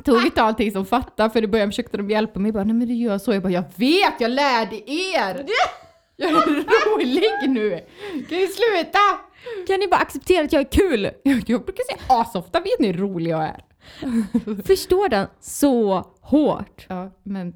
Tog 0.04 0.24
inte 0.24 0.42
allting 0.42 0.72
som 0.72 0.86
fattade 0.86 1.30
för 1.30 1.44
i 1.44 1.48
början 1.48 1.68
försökte 1.70 1.96
de 1.96 2.10
hjälpa 2.10 2.40
mig. 2.40 2.48
Jag 2.48 2.54
bara, 2.54 2.64
nej 2.64 2.74
men 2.74 2.88
du 2.88 2.94
gör 2.94 3.18
så. 3.18 3.32
Jag 3.32 3.42
bara, 3.42 3.52
jag 3.52 3.64
vet, 3.76 4.14
jag 4.20 4.30
lärde 4.30 4.90
er! 4.90 5.46
Jag 6.18 6.30
är 6.30 6.94
rolig 6.94 7.30
nu! 7.48 7.70
Kan 8.28 8.38
ni 8.38 8.46
sluta? 8.46 8.98
Kan 9.66 9.80
ni 9.80 9.88
bara 9.88 10.00
acceptera 10.00 10.44
att 10.44 10.52
jag 10.52 10.60
är 10.60 10.70
kul? 10.70 11.10
Jag, 11.22 11.62
brukar 11.64 11.84
säga 11.92 12.20
asofta, 12.20 12.60
vet 12.60 12.80
ni 12.80 12.86
hur 12.86 12.98
rolig 12.98 13.30
jag 13.30 13.44
är? 13.44 13.64
Förstår 14.66 15.08
den 15.08 15.26
så 15.40 16.06
hårt. 16.20 16.86
Ja, 16.88 17.10
men 17.22 17.54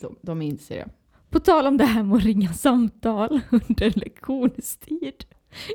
de, 0.00 0.16
de 0.22 0.42
inser 0.42 0.76
det. 0.76 0.88
På 1.30 1.40
tal 1.40 1.66
om 1.66 1.76
det 1.76 1.84
här 1.84 2.02
med 2.02 2.16
att 2.16 2.24
ringa 2.24 2.52
samtal 2.52 3.40
under 3.50 3.98
lektionstid. 3.98 5.24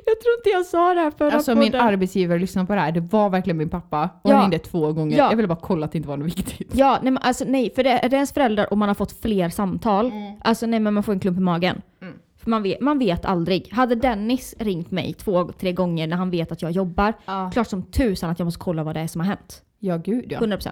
Jag 0.06 0.20
tror 0.20 0.34
inte 0.38 0.48
jag 0.50 0.66
sa 0.66 0.94
det 0.94 1.00
här 1.00 1.10
förra 1.10 1.32
Alltså 1.32 1.54
min 1.54 1.72
podden. 1.72 1.86
arbetsgivare 1.86 2.38
lyssnade 2.38 2.66
på 2.66 2.74
det 2.74 2.80
här, 2.80 2.92
det 2.92 3.00
var 3.00 3.30
verkligen 3.30 3.56
min 3.56 3.68
pappa. 3.68 4.08
Och 4.22 4.30
han 4.30 4.38
Ja. 4.38 4.42
ringde 4.42 4.58
två 4.58 4.92
gånger. 4.92 5.18
Ja. 5.18 5.30
Jag 5.30 5.36
ville 5.36 5.48
bara 5.48 5.58
kolla 5.62 5.86
att 5.86 5.92
det 5.92 5.98
inte 5.98 6.08
var 6.08 6.16
något 6.16 6.26
viktigt. 6.26 6.70
Ja, 6.74 6.98
nej 7.02 7.12
men 7.12 7.22
alltså 7.22 7.44
nej, 7.48 7.72
för 7.74 7.84
det 7.84 7.90
är 7.90 8.08
det 8.08 8.16
ens 8.16 8.32
föräldrar 8.32 8.70
och 8.72 8.78
man 8.78 8.88
har 8.88 8.94
fått 8.94 9.20
fler 9.22 9.48
samtal. 9.48 10.12
Alltså 10.40 10.66
nej 10.66 10.80
men 10.80 10.94
man 10.94 11.02
får 11.02 11.12
en 11.12 11.20
klump 11.20 11.38
i 11.38 11.40
magen. 11.40 11.82
Mm. 12.02 12.14
För 12.42 12.50
man 12.50 12.62
vet, 12.62 12.80
man 12.80 12.98
vet 12.98 13.24
aldrig. 13.24 13.72
Hade 13.72 13.94
Dennis 13.94 14.54
ringt 14.58 14.90
mig 14.90 15.14
två, 15.14 15.52
tre 15.52 15.72
gånger 15.72 16.06
när 16.06 16.16
han 16.16 16.30
vet 16.30 16.52
att 16.52 16.62
jag 16.62 16.70
jobbar, 16.70 17.12
Ja, 17.24 17.50
klart 17.52 17.66
som 17.68 17.82
tusan 17.82 18.30
att 18.30 18.38
jag 18.38 18.46
måste 18.46 18.60
kolla 18.60 18.82
vad 18.84 18.96
det 18.96 19.00
är 19.00 19.06
som 19.06 19.20
har 19.20 19.28
hänt. 19.28 19.62
ja 19.78 19.96
gud 19.96 20.32
ja. 20.32 20.38
100%. 20.38 20.66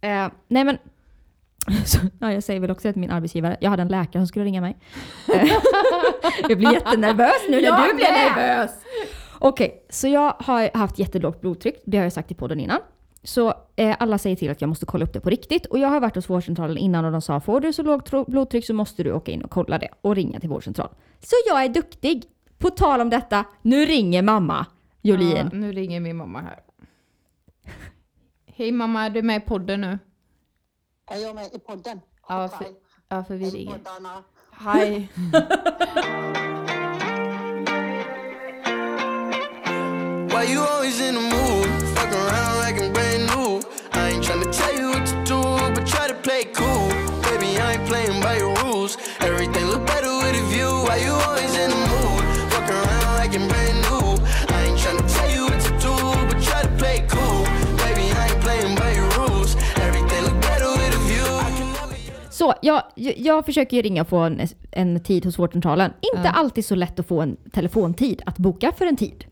Eh, 0.00 0.32
nej 0.48 0.64
men, 0.64 0.78
så, 1.84 1.98
ja, 2.20 2.32
jag 2.32 2.42
säger 2.42 2.60
väl 2.60 2.70
också 2.70 2.92
till 2.92 3.00
min 3.00 3.10
arbetsgivare, 3.10 3.56
jag 3.60 3.70
hade 3.70 3.82
en 3.82 3.88
läkare 3.88 4.22
som 4.22 4.26
skulle 4.26 4.44
ringa 4.44 4.60
mig. 4.60 4.78
Eh, 5.34 5.50
jag 6.48 6.58
blir 6.58 6.72
jättenervös 6.72 7.42
nu 7.48 7.56
när 7.56 7.62
Jag 7.62 7.88
du 7.90 7.94
blir 7.94 8.04
nervös. 8.04 8.70
Okej, 9.38 9.86
så 9.90 10.08
jag 10.08 10.34
har 10.38 10.76
haft 10.78 10.98
jättelågt 10.98 11.40
blodtryck, 11.40 11.82
det 11.84 11.96
har 11.96 12.04
jag 12.04 12.12
sagt 12.12 12.30
i 12.30 12.34
podden 12.34 12.60
innan. 12.60 12.78
Så 13.24 13.54
eh, 13.76 13.96
alla 14.00 14.18
säger 14.18 14.36
till 14.36 14.50
att 14.50 14.60
jag 14.60 14.68
måste 14.68 14.86
kolla 14.86 15.04
upp 15.04 15.12
det 15.12 15.20
på 15.20 15.30
riktigt. 15.30 15.66
Och 15.66 15.78
jag 15.78 15.88
har 15.88 16.00
varit 16.00 16.14
hos 16.14 16.30
vårdcentralen 16.30 16.78
innan 16.78 17.04
och 17.04 17.12
de 17.12 17.22
sa 17.22 17.40
får 17.40 17.60
du 17.60 17.72
så 17.72 17.82
lågt 17.82 18.26
blodtryck 18.26 18.66
så 18.66 18.74
måste 18.74 19.02
du 19.02 19.12
åka 19.12 19.32
in 19.32 19.42
och 19.42 19.50
kolla 19.50 19.78
det 19.78 19.88
och 20.00 20.14
ringa 20.14 20.40
till 20.40 20.48
vårdcentralen. 20.48 20.94
Så 21.20 21.36
jag 21.46 21.64
är 21.64 21.68
duktig. 21.68 22.24
På 22.58 22.70
tal 22.70 23.00
om 23.00 23.10
detta, 23.10 23.44
nu 23.62 23.84
ringer 23.86 24.22
mamma 24.22 24.66
Jolin. 25.02 25.36
Ja, 25.36 25.48
nu 25.52 25.72
ringer 25.72 26.00
min 26.00 26.16
mamma 26.16 26.40
här. 26.40 26.60
Hej 28.46 28.72
mamma, 28.72 29.08
du 29.08 29.18
är 29.18 29.22
med 29.22 29.36
i 29.36 29.40
podden 29.40 29.80
nu. 29.80 29.98
Är 31.10 31.18
jag 31.18 31.34
med 31.34 31.46
i 31.52 31.58
podden? 31.58 32.00
Ja, 32.28 32.48
för, 32.48 32.66
ja, 33.08 33.24
för 33.24 33.34
vi 33.34 33.44
Hej 33.44 33.52
ringer. 33.52 33.78
Hi. 34.58 35.08
Why 40.28 40.52
you 40.52 40.62
always 40.62 41.00
in 41.00 41.14
the 41.14 41.20
mood? 41.20 41.68
Fuck 41.96 42.12
around 42.12 42.51
tell 44.52 44.74
you 44.80 44.88
what 44.94 45.06
to 45.06 45.16
do, 45.24 45.40
but 45.74 45.84
try 45.86 46.06
to 46.08 46.14
play 46.26 46.42
cool. 46.58 46.88
Baby, 47.28 47.50
I 47.58 47.72
ain't 47.74 47.86
playing 47.90 48.20
by 48.22 48.34
your 48.42 48.54
rules. 48.62 48.96
Everything 49.20 49.66
look 49.72 49.84
better 49.86 50.12
with 50.22 50.34
a 50.42 50.44
view. 50.52 50.70
Why 50.86 50.96
you 51.06 51.12
always 51.26 51.52
in 51.62 51.70
the 51.70 51.80
mood? 51.92 52.22
Fuck 52.52 52.68
around 52.70 53.04
like 53.20 53.32
I'm 53.38 53.46
brand 53.52 53.78
new. 53.88 54.04
I 54.56 54.58
ain't 54.66 54.78
tryna 54.82 55.04
tell 55.16 55.30
you 55.36 55.42
what 55.48 55.60
to 55.66 55.72
do, 55.86 55.94
but 56.28 56.38
try 56.48 56.60
to 56.62 56.72
play 56.82 56.96
cool. 57.14 57.40
Baby, 57.84 58.04
I 58.20 58.24
ain't 58.28 58.40
playing 58.46 58.74
by 58.82 58.90
your 58.98 59.08
rules. 59.18 59.50
Everything 59.86 60.22
look 60.28 60.38
better 60.48 60.70
with 60.80 60.96
a 60.98 61.02
view. 61.08 61.30
Så 62.30 62.54
jag, 62.62 62.82
jag, 62.94 63.18
jag 63.18 63.44
försöker 63.46 63.76
ju 63.76 63.82
ringa 63.82 64.02
och 64.02 64.08
få 64.08 64.16
en, 64.18 64.40
en 64.70 65.00
tid 65.02 65.24
hos 65.24 65.38
vårdcentralen. 65.38 65.92
Inte 66.14 66.28
Ja. 66.28 66.30
alltid 66.30 66.64
så 66.64 66.74
lätt 66.74 66.98
att 67.00 67.06
få 67.08 67.20
en 67.20 67.36
telefontid, 67.52 68.22
att 68.26 68.38
boka 68.38 68.72
för 68.78 68.86
en 68.86 68.96
tid. 68.96 69.24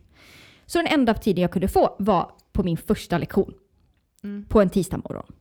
Så 0.67 0.79
den 0.79 0.87
enda 0.87 1.15
tiden 1.15 1.43
jag 1.43 1.51
kunde 1.51 1.69
få 1.69 1.97
var 1.99 2.31
på 2.53 2.63
min 2.63 2.77
första 2.77 3.19
lektion. 3.19 3.53
På 4.49 4.61
en 4.61 4.71
tisdag 4.71 5.01
morgon. 5.09 5.33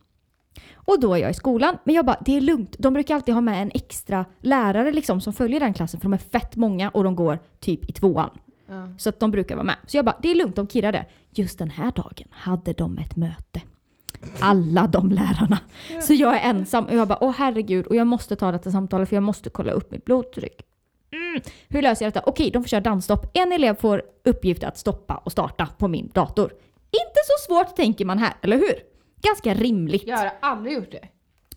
Och 0.73 0.99
då 0.99 1.13
är 1.13 1.17
jag 1.17 1.31
i 1.31 1.33
skolan, 1.33 1.77
men 1.83 1.95
jag 1.95 2.05
bara, 2.05 2.17
det 2.25 2.37
är 2.37 2.41
lugnt. 2.41 2.75
De 2.79 2.93
brukar 2.93 3.15
alltid 3.15 3.33
ha 3.33 3.41
med 3.41 3.61
en 3.61 3.71
extra 3.73 4.25
lärare 4.39 4.91
liksom 4.91 5.21
som 5.21 5.33
följer 5.33 5.59
den 5.59 5.73
klassen, 5.73 5.99
för 5.99 6.05
de 6.05 6.13
är 6.13 6.17
fett 6.17 6.55
många 6.55 6.89
och 6.89 7.03
de 7.03 7.15
går 7.15 7.39
typ 7.59 7.89
i 7.89 7.93
tvåan. 7.93 8.29
Ja. 8.67 8.87
Så 8.97 9.09
att 9.09 9.19
de 9.19 9.31
brukar 9.31 9.55
vara 9.55 9.65
med. 9.65 9.75
Så 9.87 9.97
jag 9.97 10.05
bara, 10.05 10.17
det 10.21 10.31
är 10.31 10.35
lugnt, 10.35 10.55
de 10.55 10.67
kirrade. 10.67 11.05
Just 11.29 11.59
den 11.59 11.69
här 11.69 11.91
dagen 11.91 12.27
hade 12.31 12.73
de 12.73 12.97
ett 12.97 13.15
möte. 13.15 13.61
Alla 14.39 14.87
de 14.87 15.11
lärarna. 15.11 15.59
Så 16.01 16.13
jag 16.13 16.35
är 16.35 16.49
ensam 16.49 16.85
och 16.85 16.95
jag 16.95 17.07
bara, 17.07 17.23
åh 17.23 17.33
herregud, 17.37 17.85
och 17.85 17.95
jag 17.95 18.07
måste 18.07 18.35
ta 18.35 18.51
detta 18.51 18.71
samtalet 18.71 19.09
för 19.09 19.15
jag 19.15 19.23
måste 19.23 19.49
kolla 19.49 19.71
upp 19.71 19.91
mitt 19.91 20.05
blodtryck. 20.05 20.61
Mm. 21.11 21.41
Hur 21.67 21.81
löser 21.81 22.05
jag 22.05 22.13
detta? 22.13 22.29
Okej, 22.29 22.51
de 22.51 22.63
får 22.63 22.67
köra 22.67 22.81
dansstopp. 22.81 23.31
En 23.33 23.51
elev 23.51 23.75
får 23.75 24.01
uppgift 24.25 24.63
att 24.63 24.77
stoppa 24.77 25.15
och 25.15 25.31
starta 25.31 25.67
på 25.77 25.87
min 25.87 26.09
dator. 26.13 26.53
Inte 26.91 27.19
så 27.25 27.47
svårt 27.47 27.75
tänker 27.75 28.05
man 28.05 28.17
här, 28.19 28.33
eller 28.41 28.57
hur? 28.57 28.75
Ganska 29.21 29.53
rimligt. 29.53 30.03
Jag 30.07 30.17
har 30.17 30.31
aldrig 30.41 30.73
gjort 30.75 30.91
det. 30.91 31.07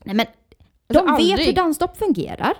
Nej 0.04 0.14
men, 0.16 0.26
de 0.88 0.98
Alltså, 0.98 1.16
vet 1.16 1.30
aldrig. 1.32 1.46
hur 1.46 1.52
dansstopp 1.54 1.96
fungerar. 1.96 2.54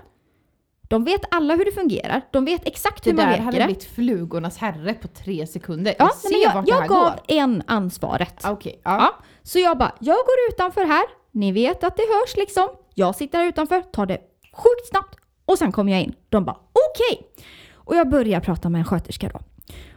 De 0.89 1.05
vet 1.05 1.21
alla 1.31 1.55
hur 1.57 1.65
det 1.65 1.73
fungerar. 1.73 2.23
De 2.33 2.45
vet 2.45 2.67
exakt 2.67 3.05
Det 3.05 3.11
hur 3.11 3.17
man 3.17 3.25
där 3.25 3.33
leker 3.33 3.45
hade 3.45 3.59
det. 3.59 3.65
blivit 3.65 3.85
flugornas 3.85 4.59
herre 4.59 4.95
på 4.95 5.09
tre 5.09 5.47
sekunder. 5.47 5.95
Ja, 5.99 6.05
jag 6.05 6.15
ser 6.15 6.31
men 6.31 6.41
jag, 6.41 6.55
vart 6.55 6.65
det 6.67 6.71
jag 6.71 6.81
här 6.81 6.89
gav 6.89 7.05
går. 7.11 7.21
en 7.29 7.63
ansvaret. 7.67 8.45
Okej, 8.45 8.81
ja. 8.85 8.97
Ja. 8.97 9.15
Så 9.43 9.59
jag 9.59 9.79
bara, 9.79 9.95
jag 10.01 10.17
går 10.17 10.35
utanför 10.51 10.85
här. 10.85 11.05
Ni 11.31 11.53
vet 11.53 11.85
att 11.85 11.97
det 11.97 12.03
hörs 12.03 12.37
liksom. 12.37 12.69
Jag 12.95 13.15
sitter 13.15 13.39
här 13.39 13.47
utanför, 13.47 13.81
tar 13.81 14.07
det 14.07 14.19
sjukt 14.53 14.89
snabbt 14.91 15.17
och 15.45 15.59
sen 15.59 15.73
kommer 15.73 15.93
jag 15.93 16.01
in. 16.03 16.15
De 16.29 16.45
bara, 16.45 16.57
okej. 16.57 17.27
Och 17.75 17.97
jag 17.97 18.09
börjar 18.11 18.41
prata 18.41 18.69
med 18.69 18.79
en 18.79 18.85
sköterska 18.85 19.29
då. 19.29 19.41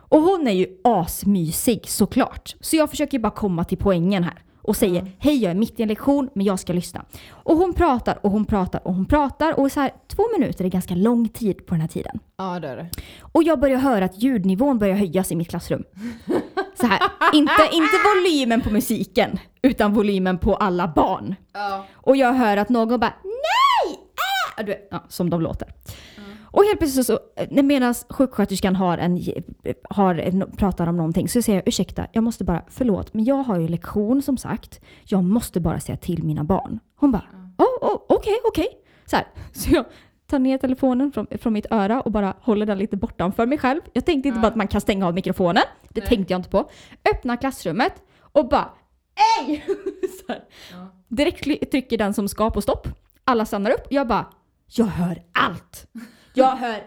Och 0.10 0.22
hon 0.22 0.48
är 0.48 0.52
ju 0.52 0.68
asmysig 0.84 1.90
såklart. 1.90 2.56
Så 2.60 2.76
jag 2.76 2.90
försöker 2.90 3.20
bara 3.20 3.32
komma 3.32 3.64
till 3.64 3.78
poängen 3.78 4.24
här. 4.24 4.42
Och 4.62 4.76
säger, 4.76 5.12
hej 5.20 5.44
jag 5.44 5.52
är 5.52 5.56
mitt 5.56 5.80
i 5.80 5.84
en 5.84 5.90
lektion 5.90 6.30
men 6.34 6.46
jag 6.46 6.60
ska 6.60 6.74
lyssna. 6.74 7.06
Och 7.30 7.58
hon 7.58 7.74
pratar 7.74 8.20
och 8.22 8.32
hon 8.32 8.46
pratar 8.46 8.88
och 8.88 8.94
hon 8.94 9.06
pratar 9.06 9.60
och 9.60 9.72
så 9.72 9.80
här, 9.80 9.92
två 10.08 10.24
minuter 10.38 10.66
är 10.66 10.70
ganska 10.70 10.96
lång 10.96 11.30
tid 11.30 11.66
på 11.66 11.74
den 11.74 11.82
här 11.82 11.88
tiden. 11.88 12.20
ja, 12.38 12.60
det 12.60 12.68
är 12.68 12.76
det. 12.76 12.90
Och 13.22 13.44
jag 13.44 13.60
börjar 13.60 13.78
höra 13.78 14.06
att 14.06 14.22
ljudnivån 14.24 14.80
börjar 14.80 14.96
höjas 14.96 15.32
i 15.32 15.36
mitt 15.36 15.50
klassrum. 15.50 15.84
Så 16.80 16.88
här, 16.88 17.00
inte, 17.34 17.70
inte 17.72 17.94
volymen 18.16 18.62
på 18.62 18.70
musiken, 18.70 19.40
utan 19.62 19.94
volymen 19.94 20.38
på 20.38 20.56
alla 20.56 20.88
barn. 20.88 21.36
Ja. 21.54 21.86
Och 21.94 22.18
jag 22.18 22.34
hör 22.34 22.58
att 22.58 22.70
någon 22.70 23.00
bara 23.00 23.14
NEJ! 23.24 24.00
Äh! 24.58 24.66
Du 24.66 24.88
ja, 24.92 25.04
som 25.10 25.30
de 25.30 25.42
låter. 25.42 25.68
Och 26.56 26.64
helt 26.64 26.80
plötsligt 26.80 27.06
så, 27.06 27.20
medan 27.50 27.94
sjuksköterskan 28.10 28.76
har 28.76 28.98
en, 28.98 29.20
har 29.90 30.16
en, 30.16 30.52
pratar 30.58 30.88
om 30.88 30.98
någonting 30.98 31.30
så 31.30 31.42
säger 31.42 31.60
jag 31.60 31.68
ursäkta, 31.68 32.08
jag 32.12 32.24
måste 32.24 32.44
bara, 32.44 32.64
förlåt, 32.68 33.14
men 33.14 33.26
jag 33.26 33.36
har 33.36 33.60
ju 33.60 33.68
lektion 33.68 34.22
som 34.22 34.38
sagt. 34.38 34.82
Jag 35.04 35.24
måste 35.24 35.60
bara 35.60 35.80
säga 35.80 35.98
till 35.98 36.24
mina 36.24 36.44
barn. 36.44 36.80
Hon 36.96 37.12
bara, 37.12 37.24
oh, 37.58 37.92
oh, 37.92 38.02
okej, 38.10 38.36
okej. 38.48 38.68
Så, 39.06 39.16
här, 39.16 39.26
så 39.52 39.70
jag 39.76 39.86
tar 40.28 40.40
ner 40.40 40.58
telefonen 40.58 41.12
från, 41.12 41.28
från 41.42 41.54
mitt 41.54 41.66
öra 41.72 42.02
och 42.02 42.12
bara 42.12 42.34
håller 42.42 42.66
den 42.66 42.78
lite 42.78 42.98
bortanför 42.98 43.46
mig 43.46 43.58
själv. 43.58 43.82
Jag 43.94 44.06
tänkte 44.06 44.28
inte 44.28 44.40
bara 44.40 44.48
att 44.48 44.56
man 44.56 44.68
kan 44.68 44.82
stänga 44.82 45.08
av 45.08 45.14
mikrofonen. 45.14 45.64
Det 45.90 46.02
tänkte 46.02 46.34
jag 46.34 46.40
inte 46.40 46.50
på. 46.50 46.70
Öppnar 47.14 47.38
klassrummet 47.38 47.94
och 48.22 48.50
bara 48.50 48.70
Ej! 49.40 49.66
Så 50.28 50.34
här. 50.34 50.42
Direkt 51.08 51.72
trycker 51.72 51.98
den 51.98 52.14
som 52.14 52.28
ska 52.28 52.50
på 52.50 52.62
stopp. 52.62 52.88
Alla 53.24 53.46
stannar 53.46 53.72
upp. 53.72 53.88
Jag 53.90 54.08
bara, 54.08 54.26
jag 54.68 54.86
hör 54.86 55.24
allt. 55.34 55.88
Jag 56.36 56.56
hör 56.56 56.84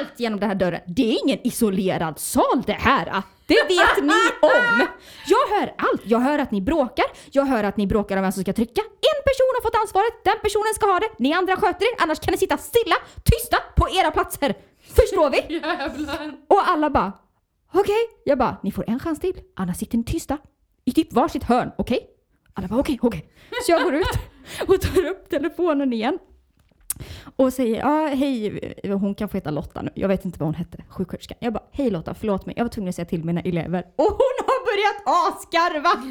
allt 0.00 0.12
genom 0.20 0.40
den 0.40 0.48
här 0.48 0.56
dörren. 0.56 0.80
Det 0.86 1.10
är 1.12 1.18
ingen 1.24 1.38
isolerad 1.46 2.18
sal 2.18 2.62
det 2.66 2.72
här. 2.72 3.08
ah. 3.12 3.22
Det 3.46 3.62
vet 3.68 4.04
ni 4.04 4.12
om. 4.40 4.86
Jag 5.26 5.58
hör 5.58 5.74
allt. 5.78 6.02
Jag 6.04 6.18
hör 6.20 6.38
att 6.38 6.50
ni 6.50 6.60
bråkar. 6.62 7.04
Jag 7.30 7.44
hör 7.44 7.64
att 7.64 7.76
ni 7.76 7.86
bråkar 7.86 8.16
om 8.16 8.22
vem 8.22 8.32
som 8.32 8.42
ska 8.42 8.52
trycka. 8.52 8.80
En 8.80 9.22
person 9.28 9.50
har 9.56 9.62
fått 9.62 9.76
ansvaret. 9.82 10.24
Den 10.24 10.34
personen 10.42 10.74
ska 10.74 10.86
ha 10.86 10.98
det. 10.98 11.08
Ni 11.18 11.32
andra 11.32 11.56
sköter 11.56 11.84
er. 11.84 12.02
Annars 12.02 12.20
kan 12.20 12.32
ni 12.32 12.38
sitta 12.38 12.56
stilla, 12.56 12.94
tysta 13.24 13.56
på 13.76 13.88
era 13.98 14.10
platser. 14.10 14.54
Förstår 14.94 15.30
vi? 15.30 15.54
Jävlar. 15.54 16.32
Och 16.48 16.68
alla 16.68 16.90
bara, 16.90 17.12
okej. 17.74 17.96
Jag 18.24 18.38
bara, 18.38 18.56
ni 18.62 18.72
får 18.72 18.84
en 18.90 19.00
chans 19.00 19.20
till. 19.20 19.40
Annars 19.56 19.76
sitter 19.76 19.98
ni 19.98 20.04
tysta. 20.04 20.38
I 20.84 20.92
typ 20.92 21.12
varsitt 21.12 21.44
hörn, 21.44 21.70
okej? 21.78 22.06
Alla 22.54 22.68
bara, 22.68 22.80
okej, 22.80 22.98
okej. 23.02 23.32
Så 23.66 23.72
jag 23.72 23.82
går 23.82 23.94
ut 23.94 24.06
och 24.68 24.80
tar 24.80 25.06
upp 25.06 25.28
telefonen 25.30 25.92
igen. 25.92 26.18
Och 27.36 27.52
säger, 27.52 27.78
ja 27.78 28.06
hej, 28.06 28.74
hon 28.84 29.14
kan 29.14 29.28
få 29.28 29.36
heta 29.36 29.50
Lotta 29.50 29.82
nu. 29.82 29.90
Jag 29.94 30.08
vet 30.08 30.24
inte 30.24 30.38
vad 30.38 30.46
hon 30.46 30.54
hette, 30.54 30.84
sjuksköterskan. 30.88 31.38
Jag 31.40 31.52
bara, 31.52 31.64
hej 31.72 31.90
Lotta, 31.90 32.14
förlåt 32.14 32.46
mig. 32.46 32.54
Jag 32.56 32.64
var 32.64 32.68
tvungen 32.68 32.88
att 32.88 32.94
säga 32.94 33.06
till 33.06 33.24
mina 33.24 33.40
elever. 33.40 33.84
Och 33.96 34.04
hon 34.04 34.36
har 34.46 34.60
börjat 34.70 34.98
asgarva! 35.06 35.90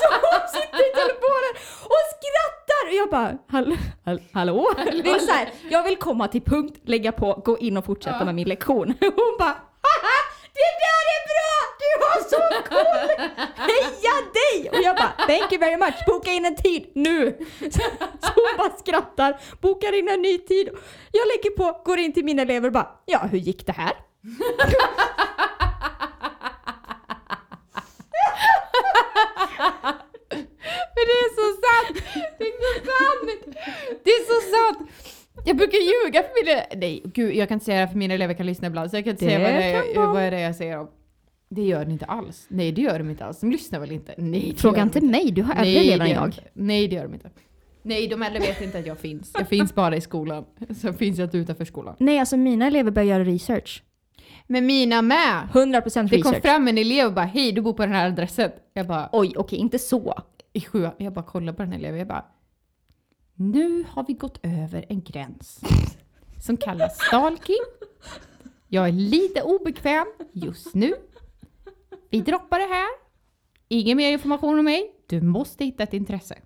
Så 0.00 0.08
hon 0.22 0.48
sitter 0.48 0.90
i 0.90 0.92
telefonen 0.94 1.54
och 1.84 2.02
skrattar! 2.12 2.82
Och 2.88 2.94
jag 2.94 3.10
bara, 3.10 3.38
hall, 3.48 3.76
hall, 4.04 4.20
hallå? 4.32 4.68
Det 4.76 5.10
är 5.10 5.18
så 5.18 5.32
här, 5.32 5.48
jag 5.70 5.82
vill 5.84 5.96
komma 5.96 6.28
till 6.28 6.42
punkt, 6.42 6.80
lägga 6.84 7.12
på, 7.12 7.42
gå 7.44 7.58
in 7.58 7.76
och 7.76 7.84
fortsätta 7.84 8.24
med 8.24 8.34
min 8.34 8.48
lektion. 8.48 8.86
Hon 9.00 9.36
bara, 9.38 9.56
haha! 9.82 10.31
Det 10.54 10.70
där 10.84 11.04
är 11.14 11.22
bra! 11.32 11.52
Du 11.82 11.90
har 12.04 12.18
så 12.32 12.40
cool! 12.68 13.08
Heja 13.56 14.16
dig! 14.34 14.70
Och 14.70 14.82
jag 14.84 14.96
bara, 14.96 15.12
thank 15.26 15.52
you 15.52 15.60
very 15.60 15.76
much, 15.76 15.94
boka 16.06 16.30
in 16.32 16.44
en 16.44 16.56
tid 16.56 16.92
nu! 16.94 17.38
Så, 17.60 17.80
så 18.22 18.32
hon 18.34 18.56
bara 18.58 18.70
skrattar, 18.78 19.40
bokar 19.60 19.92
in 19.92 20.08
en 20.08 20.22
ny 20.22 20.38
tid. 20.38 20.68
Jag 21.12 21.26
lägger 21.28 21.50
på, 21.56 21.82
går 21.84 21.98
in 21.98 22.12
till 22.12 22.24
mina 22.24 22.42
elever 22.42 22.66
och 22.66 22.72
bara, 22.72 22.88
ja 23.06 23.18
hur 23.18 23.38
gick 23.38 23.66
det 23.66 23.72
här? 23.72 23.92
Men 30.94 31.04
det 31.08 31.12
är 31.12 31.34
så 31.34 31.46
sant! 31.64 32.04
Det 32.38 32.44
är 32.44 32.58
så 32.62 32.72
sant! 32.86 33.56
Det 34.04 34.10
är 34.10 34.24
så 34.26 34.40
sant! 34.56 34.90
Jag 35.44 35.56
brukar 35.56 35.78
ljuga 35.78 36.22
för 36.22 36.44
mina... 36.44 36.62
Nej, 36.86 37.02
gud, 37.14 37.34
jag 37.34 37.48
kan 37.48 37.56
inte 37.56 37.64
säga 37.64 37.80
det 37.80 37.88
för 37.88 37.98
mina 37.98 38.14
elever 38.14 38.34
kan 38.34 38.46
lyssna 38.46 38.66
ibland 38.66 38.90
så 38.90 38.96
jag 38.96 39.04
kan 39.04 39.10
inte 39.10 39.24
Det 39.24 39.30
säga 39.30 39.38
vad 39.52 39.54
det, 39.62 39.72
är, 39.92 39.96
vara. 39.96 40.12
vad 40.12 40.22
är 40.22 40.30
det 40.30 40.40
jag 40.40 40.56
säger 40.56 40.78
om. 40.78 40.88
Det 41.48 41.62
gör 41.62 41.84
de 41.84 41.90
inte 41.92 42.04
alls. 42.04 42.46
Nej, 42.48 42.72
det 42.72 42.82
gör 42.82 42.98
de 42.98 43.10
inte 43.10 43.24
alls. 43.24 43.40
De 43.40 43.50
lyssnar 43.50 43.80
väl 43.80 43.92
inte? 43.92 44.14
Nej, 44.18 44.54
Fråga 44.56 44.82
inte 44.82 45.00
mig, 45.00 45.30
du 45.32 45.42
har 45.42 45.54
äldre 45.54 45.80
elever 45.80 46.04
än 46.04 46.10
jag. 46.10 46.38
Nej, 46.52 46.88
det 46.88 46.94
gör 46.96 47.02
de 47.02 47.14
inte. 47.14 47.30
Nej, 47.82 48.08
de 48.08 48.22
äldre 48.22 48.40
vet 48.40 48.60
inte 48.62 48.78
att 48.78 48.86
jag 48.86 48.98
finns. 48.98 49.30
Jag 49.38 49.48
finns 49.48 49.74
bara 49.74 49.96
i 49.96 50.00
skolan. 50.00 50.44
Sen 50.80 50.94
finns 50.94 51.18
jag 51.18 51.26
inte 51.26 51.38
utanför 51.38 51.64
skolan. 51.64 51.94
Nej, 51.98 52.18
alltså 52.18 52.36
mina 52.36 52.66
elever 52.66 52.90
börjar 52.90 53.06
göra 53.08 53.24
research. 53.24 53.82
Men 54.46 54.66
mina 54.66 55.02
med! 55.02 55.48
100% 55.52 55.82
Det 55.82 55.82
kom 55.82 56.32
research. 56.32 56.42
fram 56.42 56.68
en 56.68 56.78
elev 56.78 57.06
och 57.06 57.12
bara 57.12 57.24
hej, 57.24 57.52
du 57.52 57.60
bor 57.60 57.72
på 57.72 57.82
den 57.82 57.92
här 57.92 58.06
adressen. 58.06 58.50
Jag 58.74 58.86
bara 58.86 59.08
Oj, 59.12 59.32
okej, 59.36 59.58
inte 59.58 59.78
så. 59.78 60.14
i 60.52 60.60
sjuan, 60.60 60.92
jag 60.98 61.12
bara 61.12 61.24
kollar 61.24 61.52
på 61.52 61.62
den 61.62 61.72
här 61.72 61.78
eleven, 61.78 61.98
jag 61.98 62.08
bara 62.08 62.24
nu 63.36 63.84
har 63.88 64.04
vi 64.06 64.12
gått 64.12 64.40
över 64.42 64.84
en 64.88 65.02
gräns 65.02 65.60
som 66.40 66.56
kallas 66.56 66.98
stalking. 67.00 67.64
Jag 68.68 68.88
är 68.88 68.92
lite 68.92 69.42
obekväm 69.42 70.06
just 70.32 70.74
nu. 70.74 70.94
Vi 72.10 72.20
droppar 72.20 72.58
det 72.58 72.74
här. 72.74 72.88
Ingen 73.68 73.96
mer 73.96 74.12
information 74.12 74.58
om 74.58 74.64
mig. 74.64 74.90
Du 75.06 75.20
måste 75.20 75.64
hitta 75.64 75.82
ett 75.82 75.94
intresse. 75.94 76.38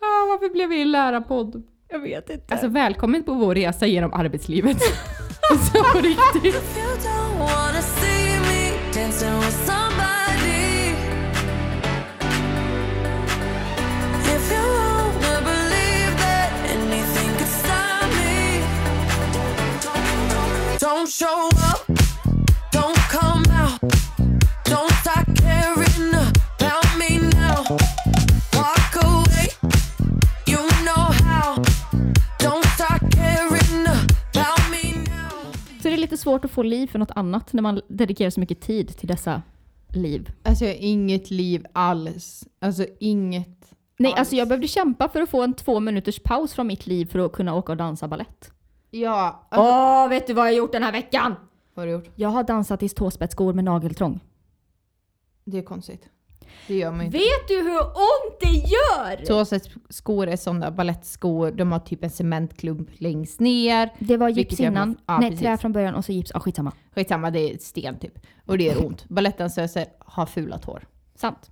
ah, 0.00 0.26
varför 0.28 0.52
blev 0.52 0.68
vi 0.68 0.82
en 0.82 0.90
lärarpodd? 0.90 1.62
Jag 1.88 1.98
vet 1.98 2.30
inte. 2.30 2.54
Alltså 2.54 2.68
välkommen 2.68 3.22
på 3.22 3.34
vår 3.34 3.54
resa 3.54 3.86
genom 3.86 4.12
arbetslivet. 4.12 4.78
Så 5.72 5.84
på 5.92 5.98
riktigt. 5.98 6.54
Don't 20.86 21.08
show 21.08 21.48
up, 21.48 21.86
don't 22.72 22.98
come 23.10 23.44
out. 23.62 23.80
Don't 24.64 24.92
start 25.02 25.26
caring 25.36 26.14
about 26.14 26.86
me 26.98 27.18
now. 27.18 27.76
Walk 28.52 28.94
away, 29.04 29.48
you 30.46 30.58
know 30.84 31.04
how. 31.24 31.56
Don't 32.38 32.64
start 32.74 33.00
caring 33.10 33.86
about 33.86 34.70
me 34.70 34.92
now. 34.92 35.52
Så 35.82 35.88
det 35.88 35.94
är 35.94 35.96
lite 35.96 36.16
svårt 36.16 36.44
att 36.44 36.50
få 36.50 36.62
liv 36.62 36.86
för 36.86 36.98
något 36.98 37.10
annat 37.10 37.52
när 37.52 37.62
man 37.62 37.80
dedikerar 37.88 38.30
så 38.30 38.40
mycket 38.40 38.60
tid 38.60 38.96
till 38.98 39.08
dessa 39.08 39.42
liv. 39.94 40.30
Alltså 40.42 40.64
jag 40.64 40.72
har 40.72 40.80
inget 40.80 41.30
liv 41.30 41.66
alls. 41.72 42.44
Alltså 42.60 42.86
inget. 43.00 43.48
Nej, 43.98 44.10
alltså, 44.10 44.12
alls. 44.12 44.18
alltså 44.18 44.36
jag 44.36 44.48
behövde 44.48 44.68
kämpa 44.68 45.08
för 45.08 45.20
att 45.20 45.30
få 45.30 45.42
en 45.42 45.54
två 45.54 45.80
minuters 45.80 46.20
paus 46.24 46.52
från 46.52 46.66
mitt 46.66 46.86
liv 46.86 47.06
för 47.06 47.18
att 47.18 47.32
kunna 47.32 47.54
åka 47.54 47.72
och 47.72 47.78
dansa 47.78 48.08
ballett. 48.08 48.52
Ja. 48.90 49.46
Alltså, 49.48 49.70
Åh, 49.70 50.08
vet 50.08 50.26
du 50.26 50.32
vad 50.32 50.46
jag 50.46 50.52
har 50.52 50.56
gjort 50.58 50.72
den 50.72 50.82
här 50.82 50.92
veckan? 50.92 51.34
Vad 51.74 51.82
har 51.82 51.86
du 51.86 51.92
gjort? 51.92 52.10
Jag 52.14 52.28
har 52.28 52.42
dansat 52.44 52.82
i 52.82 52.88
tåspetsskor 52.88 53.52
med 53.52 53.64
nageltrång. 53.64 54.20
Det 55.44 55.58
är 55.58 55.62
konstigt. 55.62 56.08
Det 56.66 56.74
gör 56.76 56.90
man 56.92 57.00
inte. 57.06 57.18
Vet 57.18 57.48
du 57.48 57.54
hur 57.54 57.80
ont 57.80 58.40
det 58.40 58.48
gör? 58.68 59.26
Tåsets 59.26 59.68
skor 59.88 60.28
är 60.28 60.36
sådana 60.36 60.70
balettskor. 60.70 61.50
De 61.50 61.72
har 61.72 61.78
typ 61.78 62.04
en 62.04 62.10
cementklump 62.10 62.88
längst 62.94 63.40
ner. 63.40 63.90
Det 63.98 64.16
var 64.16 64.28
gips 64.28 64.60
innan, 64.60 64.96
ja, 65.06 65.18
nej 65.18 65.30
precis. 65.30 65.46
trä 65.46 65.56
från 65.56 65.72
början 65.72 65.94
och 65.94 66.04
så 66.04 66.12
gips, 66.12 66.30
ja 66.34 66.40
skitsamma. 66.40 66.72
Skitsamma, 66.94 67.30
det 67.30 67.52
är 67.52 67.58
sten 67.58 67.98
typ. 67.98 68.18
Och 68.46 68.58
det 68.58 68.64
gör 68.64 68.86
ont. 68.86 69.08
Balettdansöser 69.08 69.86
har 69.98 70.26
fula 70.26 70.58
tår. 70.58 70.86
Sant. 71.14 71.50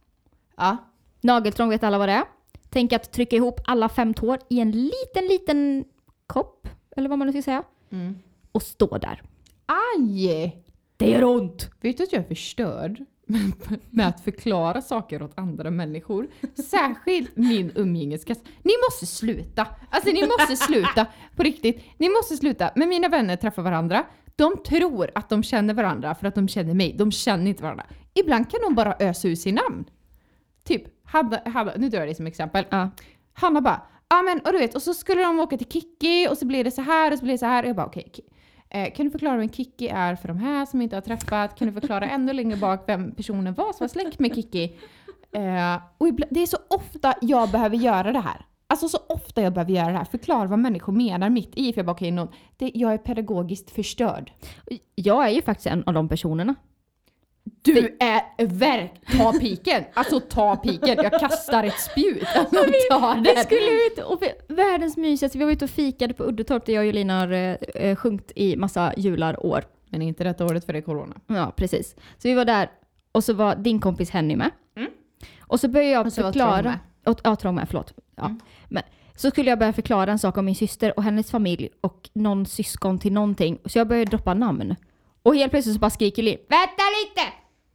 Ja. 0.56 0.76
Nageltrång 1.20 1.68
vet 1.70 1.84
alla 1.84 1.98
vad 1.98 2.08
det 2.08 2.12
är. 2.12 2.24
Tänk 2.70 2.92
att 2.92 3.12
trycka 3.12 3.36
ihop 3.36 3.60
alla 3.64 3.88
fem 3.88 4.14
tår 4.14 4.38
i 4.50 4.60
en 4.60 4.70
liten, 4.70 5.26
liten 5.28 5.84
kopp, 6.26 6.68
eller 6.96 7.08
vad 7.08 7.18
man 7.18 7.26
nu 7.26 7.32
ska 7.32 7.42
säga, 7.42 7.62
Mm. 7.90 8.14
och 8.52 8.62
stå 8.62 8.98
där. 8.98 9.22
Aj! 9.66 10.62
Det 10.96 11.10
gör 11.10 11.24
ont! 11.24 11.70
Vet 11.80 11.96
du 11.96 12.02
att 12.02 12.12
jag 12.12 12.22
är 12.22 12.28
förstörd 12.28 13.04
med 13.90 14.08
att 14.08 14.20
förklara 14.20 14.82
saker 14.82 15.22
åt 15.22 15.32
andra 15.38 15.70
människor? 15.70 16.28
Särskilt 16.70 17.36
min 17.36 17.72
umgängeskrets. 17.74 18.40
Ni 18.62 18.72
måste 18.90 19.06
sluta! 19.06 19.66
Alltså 19.90 20.10
ni 20.10 20.22
måste 20.26 20.56
sluta! 20.56 21.06
På 21.36 21.42
riktigt. 21.42 21.84
Ni 21.98 22.08
måste 22.08 22.36
sluta. 22.36 22.70
Men 22.76 22.88
mina 22.88 23.08
vänner 23.08 23.36
träffar 23.36 23.62
varandra. 23.62 24.04
De 24.36 24.56
tror 24.66 25.10
att 25.14 25.28
de 25.28 25.42
känner 25.42 25.74
varandra 25.74 26.14
för 26.14 26.26
att 26.26 26.34
de 26.34 26.48
känner 26.48 26.74
mig. 26.74 26.92
De 26.98 27.12
känner 27.12 27.46
inte 27.50 27.62
varandra. 27.62 27.86
Ibland 28.14 28.50
kan 28.50 28.60
de 28.62 28.74
bara 28.74 28.96
ösa 29.00 29.28
ur 29.28 29.34
sin 29.34 29.54
namn. 29.54 29.84
Typ, 30.64 30.82
Hanna, 31.04 31.40
Hanna, 31.46 31.72
nu 31.76 31.88
drar 31.88 31.98
jag 31.98 32.08
det 32.08 32.14
som 32.14 32.26
exempel. 32.26 32.64
Ja. 32.70 32.90
Hanna 33.32 33.60
bara, 33.60 33.82
ja 34.08 34.22
men 34.22 34.40
och 34.40 34.52
du 34.52 34.58
vet, 34.58 34.74
och 34.74 34.82
så 34.82 34.94
skulle 34.94 35.22
de 35.22 35.40
åka 35.40 35.56
till 35.56 35.70
Kikki 35.70 36.28
och 36.30 36.38
så 36.38 36.46
blir 36.46 36.64
det 36.64 36.70
så 36.70 36.82
här 36.82 37.12
och 37.12 37.18
så 37.18 37.24
blir 37.24 37.34
det 37.34 37.38
så 37.38 37.46
här. 37.46 37.62
Och 37.62 37.68
jag 37.68 37.76
bara 37.76 37.86
okej, 37.86 38.12
okay, 38.12 38.24
eh, 38.82 38.94
kan 38.94 39.06
du 39.06 39.10
förklara 39.10 39.36
vem 39.36 39.50
Kikki 39.50 39.88
är 39.88 40.16
för 40.16 40.28
de 40.28 40.38
här 40.38 40.66
som 40.66 40.82
inte 40.82 40.96
har 40.96 41.00
träffat? 41.00 41.58
Kan 41.58 41.66
du 41.68 41.72
förklara 41.80 42.08
ännu 42.08 42.32
längre 42.32 42.56
bak 42.56 42.84
vem 42.86 43.14
personen 43.14 43.54
var 43.54 43.72
som 43.72 43.84
var 43.84 43.88
släkt 43.88 44.18
med 44.18 44.34
Kikki? 44.34 44.64
Eh, 45.32 45.82
och 45.98 46.08
det 46.30 46.42
är 46.42 46.46
så 46.46 46.58
ofta 46.68 47.14
jag 47.20 47.50
behöver 47.50 47.76
göra 47.76 48.12
det 48.12 48.20
här. 48.20 48.46
Alltså 48.66 48.88
så 48.88 48.98
ofta 49.08 49.42
jag 49.42 49.52
behöver 49.52 49.72
göra 49.72 49.92
det 49.92 49.98
här. 49.98 50.04
Förklara 50.04 50.46
vad 50.46 50.58
människor 50.58 50.92
menar 50.92 51.30
mitt 51.30 51.52
i. 51.54 51.72
För 51.72 51.78
jag 51.78 51.86
bara 51.86 51.92
okej, 51.92 52.10
någon, 52.10 52.28
det, 52.56 52.70
jag 52.74 52.94
är 52.94 52.98
pedagogiskt 52.98 53.70
förstörd. 53.70 54.32
Jag 54.94 55.26
är 55.26 55.30
ju 55.30 55.42
faktiskt 55.42 55.66
en 55.66 55.84
av 55.86 55.94
de 55.94 56.08
personerna. 56.08 56.54
Du 57.64 57.96
är 58.00 58.46
verk... 58.46 58.92
Ta 59.18 59.32
piken! 59.32 59.84
Alltså 59.94 60.20
ta 60.20 60.56
piken. 60.56 60.96
Jag 61.02 61.20
kastar 61.20 61.64
ett 61.64 61.80
spjut. 61.80 62.26
Alltså, 62.34 62.56
ta 62.90 63.14
Vi 63.24 63.34
den. 63.34 63.44
skulle 63.44 63.86
ut 63.86 63.98
och 63.98 64.22
vi- 64.22 64.54
världens 64.54 64.96
mysigaste, 64.96 65.38
vi 65.38 65.44
var 65.44 65.52
ute 65.52 65.64
och 65.64 65.70
fikade 65.70 66.14
på 66.14 66.24
Uddetorp 66.24 66.66
där 66.66 66.72
jag 66.72 66.80
och 66.80 66.86
Julina 66.86 67.18
har 67.20 67.32
eh, 67.32 67.56
eh, 67.74 67.96
sjungit 67.96 68.32
i 68.36 68.56
massa 68.56 68.92
jular 68.96 69.46
år. 69.46 69.64
Men 69.90 70.02
inte 70.02 70.24
detta 70.24 70.44
året 70.44 70.66
för 70.66 70.72
det 70.72 70.78
är 70.78 70.82
corona. 70.82 71.16
Ja, 71.26 71.52
precis. 71.56 71.94
Så 72.18 72.28
vi 72.28 72.34
var 72.34 72.44
där 72.44 72.70
och 73.12 73.24
så 73.24 73.32
var 73.32 73.54
din 73.56 73.80
kompis 73.80 74.10
Henny 74.10 74.36
med. 74.36 74.50
Mm. 74.76 74.90
Och 75.40 75.60
så 75.60 75.68
började 75.68 75.90
jag 75.92 76.06
Och 76.06 76.12
så 76.12 76.22
förklara... 76.22 76.78
Och, 77.06 77.20
ja, 77.24 77.36
Trång 77.36 77.54
med, 77.54 77.66
förlåt. 77.68 77.92
Ja. 78.16 78.24
Mm. 78.24 78.40
Men, 78.68 78.82
så 79.16 79.30
skulle 79.30 79.50
jag 79.50 79.58
börja 79.58 79.72
förklara 79.72 80.12
en 80.12 80.18
sak 80.18 80.36
om 80.36 80.44
min 80.44 80.54
syster 80.54 80.92
och 80.96 81.02
hennes 81.04 81.30
familj 81.30 81.68
och 81.80 82.10
någon 82.12 82.46
syskon 82.46 82.98
till 82.98 83.12
någonting. 83.12 83.58
Så 83.64 83.78
jag 83.78 83.88
började 83.88 84.10
droppa 84.10 84.34
namn. 84.34 84.76
Och 85.22 85.34
helt 85.36 85.50
plötsligt 85.50 85.74
så 85.74 85.80
bara 85.80 85.90
skriker 85.90 86.22
Linn 86.22 86.38
Vänta 86.48 86.82
lite! 87.04 87.32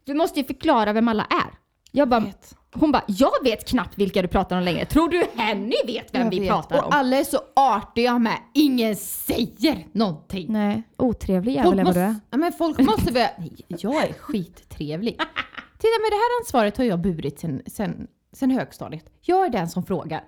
Du 0.10 0.16
måste 0.16 0.40
ju 0.40 0.46
förklara 0.46 0.94
vem 0.94 1.08
alla 1.08 1.24
är. 1.24 1.54
Jag 1.92 2.10
bara, 2.10 2.20
vet. 2.20 2.56
hon 2.74 2.92
bara, 2.92 3.04
jag 3.08 3.44
vet 3.44 3.68
knappt 3.68 3.98
vilka 3.98 4.22
du 4.22 4.28
pratar 4.28 4.58
om 4.58 4.64
längre. 4.64 4.86
Tror 4.86 5.10
du 5.10 5.24
Henny 5.36 5.76
vet 5.86 6.16
vem 6.16 6.22
Jag 6.22 6.30
vi 6.32 6.40
vet. 6.40 6.50
pratar 6.50 6.80
om? 6.82 6.86
Och 6.88 6.96
alla 6.96 7.18
är 7.18 7.24
så 7.24 7.40
artiga 7.56 8.20
med. 8.20 8.38
Ingen 8.54 8.96
säger 8.96 9.88
någonting. 9.92 10.46
Nej, 10.54 10.84
otrevlig 10.98 11.54
jävel 11.54 11.80
är 11.80 11.84
vad 11.84 11.96
du 11.96 12.00
är. 12.00 12.16
men 12.38 12.54
folk 12.54 12.80
måste 12.80 13.14
väl... 13.14 13.30
Nej, 13.38 13.66
jag 13.68 13.96
är 14.04 14.14
skittrevlig. 14.14 15.14
Titta 15.78 15.98
men 16.02 16.10
det 16.10 16.16
här 16.16 16.40
ansvaret 16.42 16.78
har 16.78 16.86
jag 16.86 17.02
burit 17.02 17.40
sen, 17.40 17.62
sen, 17.68 18.08
sen 18.34 18.52
högstadiet. 18.52 19.06
Jag 19.22 19.46
är 19.46 19.50
den 19.50 19.70
som 19.70 19.86
frågar. 19.86 20.24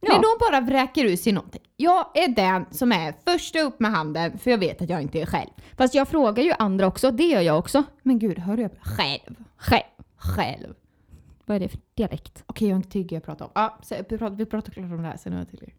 Ja. 0.00 0.08
När 0.14 0.22
de 0.22 0.28
bara 0.50 0.60
vräker 0.60 1.04
ur 1.04 1.16
sig 1.16 1.32
någonting. 1.32 1.62
Jag 1.76 2.06
är 2.18 2.28
den 2.28 2.66
som 2.70 2.92
är 2.92 3.14
första 3.26 3.60
upp 3.60 3.80
med 3.80 3.90
handen 3.90 4.38
för 4.38 4.50
jag 4.50 4.58
vet 4.58 4.82
att 4.82 4.90
jag 4.90 5.02
inte 5.02 5.20
är 5.20 5.26
själv. 5.26 5.50
Fast 5.76 5.94
jag 5.94 6.08
frågar 6.08 6.42
ju 6.42 6.52
andra 6.58 6.86
också, 6.86 7.10
det 7.10 7.24
gör 7.24 7.40
jag 7.40 7.58
också. 7.58 7.82
Men 8.02 8.18
gud, 8.18 8.38
hör 8.38 8.60
upp? 8.60 8.74
Själv. 8.80 9.34
Själv. 9.56 9.82
Själv. 10.16 10.74
Vad 11.46 11.56
är 11.56 11.60
det 11.60 11.68
för 11.68 11.78
dialekt? 11.94 12.42
Okej, 12.46 12.68
jag 12.68 12.74
har 12.74 12.76
inte 12.76 12.90
tycker 12.90 13.16
jag 13.16 13.24
pratar 13.24 13.44
om. 13.44 13.50
Ja, 13.54 13.78
vi 14.08 14.18
pratar, 14.18 14.36
vi 14.36 14.46
pratar 14.46 14.72
klart 14.72 14.84
om 14.84 14.96
det 15.02 15.08
här 15.08 15.16
sen 15.16 15.32
har 15.32 15.40
jag 15.40 15.48
till. 15.48 15.72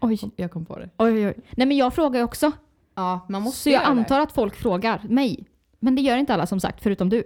Oj. 0.00 0.18
Jag 0.36 0.50
kom 0.50 0.64
på 0.66 0.78
det. 0.78 0.90
Oj, 0.98 1.26
oj. 1.26 1.34
Nej 1.50 1.66
men 1.66 1.76
jag 1.76 1.94
frågar 1.94 2.18
ju 2.20 2.24
också. 2.24 2.52
Ja, 2.94 3.26
man 3.28 3.42
måste 3.42 3.60
Så 3.62 3.68
jag 3.70 3.72
göra 3.82 3.94
det. 3.94 4.00
antar 4.00 4.20
att 4.20 4.32
folk 4.32 4.54
frågar 4.54 5.02
mig. 5.08 5.46
Men 5.80 5.94
det 5.94 6.02
gör 6.02 6.16
inte 6.16 6.34
alla 6.34 6.46
som 6.46 6.60
sagt, 6.60 6.82
förutom 6.82 7.08
du. 7.08 7.24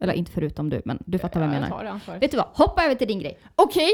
Eller 0.00 0.12
inte 0.12 0.32
förutom 0.32 0.70
du, 0.70 0.82
men 0.84 1.02
du 1.06 1.18
fattar 1.18 1.40
vad 1.40 1.48
jag 1.48 1.54
Ja, 1.56 1.60
menar. 1.60 1.76
tar 1.76 1.84
det 1.84 1.90
ansvaret. 1.90 2.22
Vet 2.22 2.30
du 2.30 2.36
vad? 2.36 2.46
Hoppa 2.54 2.84
över 2.84 2.94
till 2.94 3.08
din 3.08 3.18
grej. 3.18 3.38
Okej, 3.56 3.90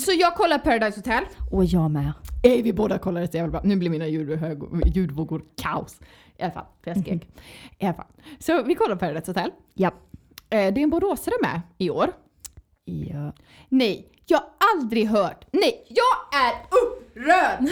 så 0.00 0.12
jag 0.12 0.34
kollar 0.34 0.58
Paradise 0.58 0.98
Hotel. 0.98 1.24
Och 1.50 1.64
jag 1.64 1.90
med. 1.90 2.12
Ey, 2.42 2.62
vi 2.62 2.72
båda 2.72 2.98
kollar 2.98 3.20
det 3.20 3.28
så 3.30 3.36
jävla 3.36 3.50
bra. 3.50 3.60
Nu 3.64 3.76
blir 3.76 3.90
mina 3.90 4.06
ljud- 4.06 4.86
ljudvågor 4.96 5.42
kaos. 5.62 6.00
I 6.38 6.42
alla 6.42 6.52
fall, 6.52 6.66
för 6.84 6.90
jag 6.90 7.00
skrek. 7.00 7.28
I 7.78 7.84
alla 7.86 7.94
fall. 7.94 8.06
Så 8.38 8.62
vi 8.62 8.74
kollar 8.74 8.96
Paradise 8.96 9.30
Hotel. 9.30 9.50
Ja. 9.74 9.88
Eh, 10.50 10.74
det 10.74 10.80
är 10.80 10.82
en 10.82 10.90
boråsare 10.90 11.34
med 11.42 11.60
i 11.78 11.90
år. 11.90 12.12
ja. 12.84 13.32
Nej, 13.68 14.08
jag 14.26 14.38
har 14.38 14.46
aldrig 14.74 15.06
hört. 15.08 15.44
Nej, 15.52 15.84
jag 15.88 16.40
är 16.44 16.54
upprörd! 16.82 17.58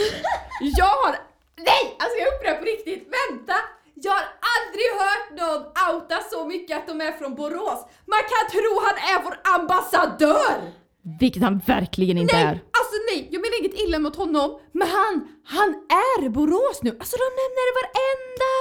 Jag 0.78 0.86
har... 0.86 1.10
Nej, 1.56 1.84
alltså 1.98 2.14
jag 2.18 2.28
är 2.28 2.34
upprörd 2.36 2.58
på 2.58 2.64
riktigt. 2.64 3.02
Vänta! 3.18 3.52
Jag 3.94 4.12
har 4.12 4.26
aldrig 4.54 4.88
hört 5.02 5.28
någon 5.40 5.62
outa 5.94 6.16
så 6.32 6.46
mycket 6.46 6.76
att 6.78 6.86
de 6.86 7.00
är 7.00 7.12
från 7.12 7.34
Borås. 7.34 7.80
Man 8.12 8.22
kan 8.32 8.42
tro 8.54 8.72
han 8.86 8.96
är 9.12 9.18
vår 9.24 9.36
ambassadör! 9.58 10.81
Vilket 11.20 11.42
han 11.42 11.58
verkligen 11.58 12.18
inte 12.18 12.34
Nej, 12.34 12.44
är. 12.44 12.50
alltså 12.50 12.96
nej, 13.12 13.28
jag 13.30 13.40
menar 13.40 13.60
inget 13.60 13.80
illa 13.88 13.98
mot 13.98 14.16
honom, 14.16 14.58
men 14.72 14.88
han, 14.88 15.28
han 15.44 15.68
är 15.88 16.28
Borås 16.28 16.82
nu. 16.82 16.90
Alltså 16.90 17.16
de 17.16 17.28
nämner 17.42 17.64
det 17.68 17.74
varenda 17.82 18.52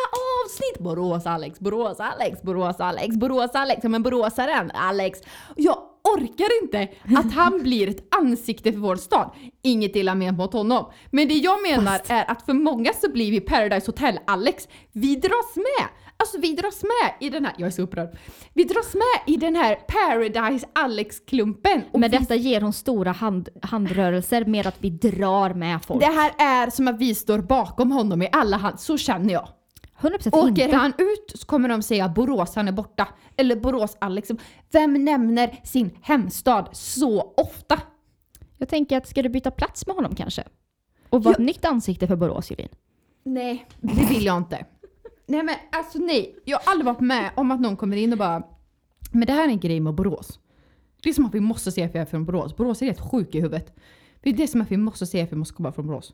avsnitt. 0.43 0.79
Borås 0.79 1.25
Alex, 1.25 1.59
Borås 1.59 1.99
Alex, 1.99 2.41
Borås 2.41 2.79
Alex, 2.79 3.15
Borås 3.15 3.51
Alex, 3.53 3.83
men 3.83 4.03
boråsaren 4.03 4.71
Alex. 4.73 5.19
Jag 5.55 5.77
orkar 6.03 6.63
inte 6.63 6.87
att 7.17 7.33
han 7.33 7.59
blir 7.63 7.89
ett 7.89 8.15
ansikte 8.15 8.71
för 8.71 8.79
vår 8.79 8.95
stad. 8.95 9.31
Inget 9.61 9.95
illa 9.95 10.15
menat 10.15 10.37
mot 10.37 10.53
honom. 10.53 10.91
Men 11.11 11.27
det 11.27 11.33
jag 11.33 11.61
menar 11.61 12.01
är 12.07 12.31
att 12.31 12.45
för 12.45 12.53
många 12.53 12.93
så 12.93 13.11
blir 13.11 13.31
vi 13.31 13.39
Paradise 13.39 13.85
Hotel 13.87 14.19
Alex. 14.27 14.67
Vi 14.91 15.15
dras 15.15 15.55
med. 15.55 15.87
Alltså 16.21 16.37
vi 16.39 16.53
dras 16.55 16.83
med 16.83 17.13
i 17.19 17.29
den 17.29 17.45
här, 17.45 17.53
jag 17.57 17.67
är 17.67 17.71
så 17.71 17.81
upprörd. 17.81 18.17
Vi 18.53 18.63
dras 18.63 18.93
med 18.93 19.33
i 19.33 19.37
den 19.37 19.55
här 19.55 19.75
Paradise 19.75 20.67
Alex-klumpen. 20.73 21.81
Men 21.93 22.11
vi 22.11 22.17
detta 22.17 22.35
ger 22.35 22.61
hon 22.61 22.73
stora 22.73 23.11
hand, 23.11 23.49
handrörelser 23.61 24.45
med 24.45 24.67
att 24.67 24.75
vi 24.79 24.89
drar 24.89 25.53
med 25.53 25.85
folk. 25.85 26.01
Det 26.01 26.11
här 26.11 26.31
är 26.37 26.69
som 26.69 26.87
att 26.87 26.99
vi 26.99 27.15
står 27.15 27.39
bakom 27.39 27.91
honom 27.91 28.21
i 28.21 28.29
alla 28.31 28.57
hand, 28.57 28.79
så 28.79 28.97
känner 28.97 29.33
jag. 29.33 29.47
100% 29.99 30.29
Åker 30.33 30.47
inte. 30.63 30.75
han 30.75 30.93
ut 30.97 31.33
så 31.35 31.45
kommer 31.47 31.69
de 31.69 31.81
säga 31.81 32.09
Borås, 32.09 32.55
han 32.55 32.67
är 32.67 32.71
borta. 32.71 33.07
Eller 33.37 33.55
Borås, 33.55 33.97
Alex. 34.01 34.29
Vem 34.71 35.05
nämner 35.05 35.59
sin 35.63 35.91
hemstad 36.01 36.69
så 36.71 37.33
ofta? 37.37 37.79
Jag 38.57 38.69
tänker 38.69 38.97
att 38.97 39.07
ska 39.07 39.21
du 39.23 39.29
byta 39.29 39.51
plats 39.51 39.87
med 39.87 39.95
honom 39.95 40.15
kanske? 40.15 40.43
Och 41.09 41.23
vara 41.23 41.33
ett 41.33 41.39
nytt 41.39 41.65
ansikte 41.65 42.07
för 42.07 42.15
Borås 42.15 42.51
Julin? 42.51 42.69
Nej, 43.23 43.65
det 43.79 44.05
vill 44.09 44.25
jag 44.25 44.37
inte. 44.37 44.65
Nej 45.31 45.43
men 45.43 45.55
alltså 45.71 45.99
nej, 45.99 46.35
jag 46.45 46.59
har 46.59 46.71
aldrig 46.71 46.85
varit 46.85 46.99
med 46.99 47.31
om 47.35 47.51
att 47.51 47.61
någon 47.61 47.77
kommer 47.77 47.97
in 47.97 48.11
och 48.11 48.17
bara 48.17 48.43
Men 49.11 49.25
det 49.25 49.33
här 49.33 49.43
är 49.43 49.51
en 49.51 49.59
grej 49.59 49.79
med 49.79 49.93
Borås. 49.93 50.39
Det 51.03 51.09
är 51.09 51.13
som 51.13 51.25
att 51.25 51.35
vi 51.35 51.39
måste 51.39 51.71
se 51.71 51.83
att 51.83 51.95
vi 51.95 51.99
är 51.99 52.05
från 52.05 52.25
Borås. 52.25 52.55
Borås 52.55 52.81
är 52.81 52.85
helt 52.85 53.11
sjuk 53.11 53.35
i 53.35 53.39
huvudet. 53.39 53.75
Det 54.21 54.29
är 54.29 54.33
det 54.33 54.47
som 54.47 54.61
att 54.61 54.71
vi 54.71 54.77
måste 54.77 55.05
se 55.05 55.21
att 55.21 55.31
vi 55.31 55.35
måste 55.35 55.53
komma 55.53 55.71
från 55.71 55.87
Borås. 55.87 56.13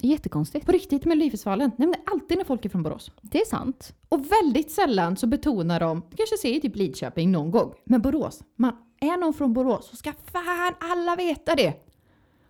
Jättekonstigt. 0.00 0.66
På 0.66 0.72
riktigt 0.72 1.04
med 1.04 1.08
Melodifestivalen, 1.18 1.70
nämner 1.78 1.98
alltid 2.06 2.38
när 2.38 2.44
folk 2.44 2.64
är 2.64 2.68
från 2.68 2.82
Borås. 2.82 3.10
Det 3.22 3.40
är 3.40 3.46
sant. 3.46 3.94
Och 4.08 4.26
väldigt 4.32 4.70
sällan 4.70 5.16
så 5.16 5.26
betonar 5.26 5.80
de, 5.80 6.02
kanske 6.02 6.36
säger 6.42 6.60
typ 6.60 6.76
Lidköping 6.76 7.32
någon 7.32 7.50
gång, 7.50 7.74
men 7.84 8.02
Borås. 8.02 8.42
Man 8.56 8.72
är 9.00 9.16
någon 9.16 9.34
från 9.34 9.52
Borås 9.52 9.88
så 9.90 9.96
ska 9.96 10.12
fan 10.32 10.74
alla 10.80 11.16
veta 11.16 11.54
det. 11.54 11.91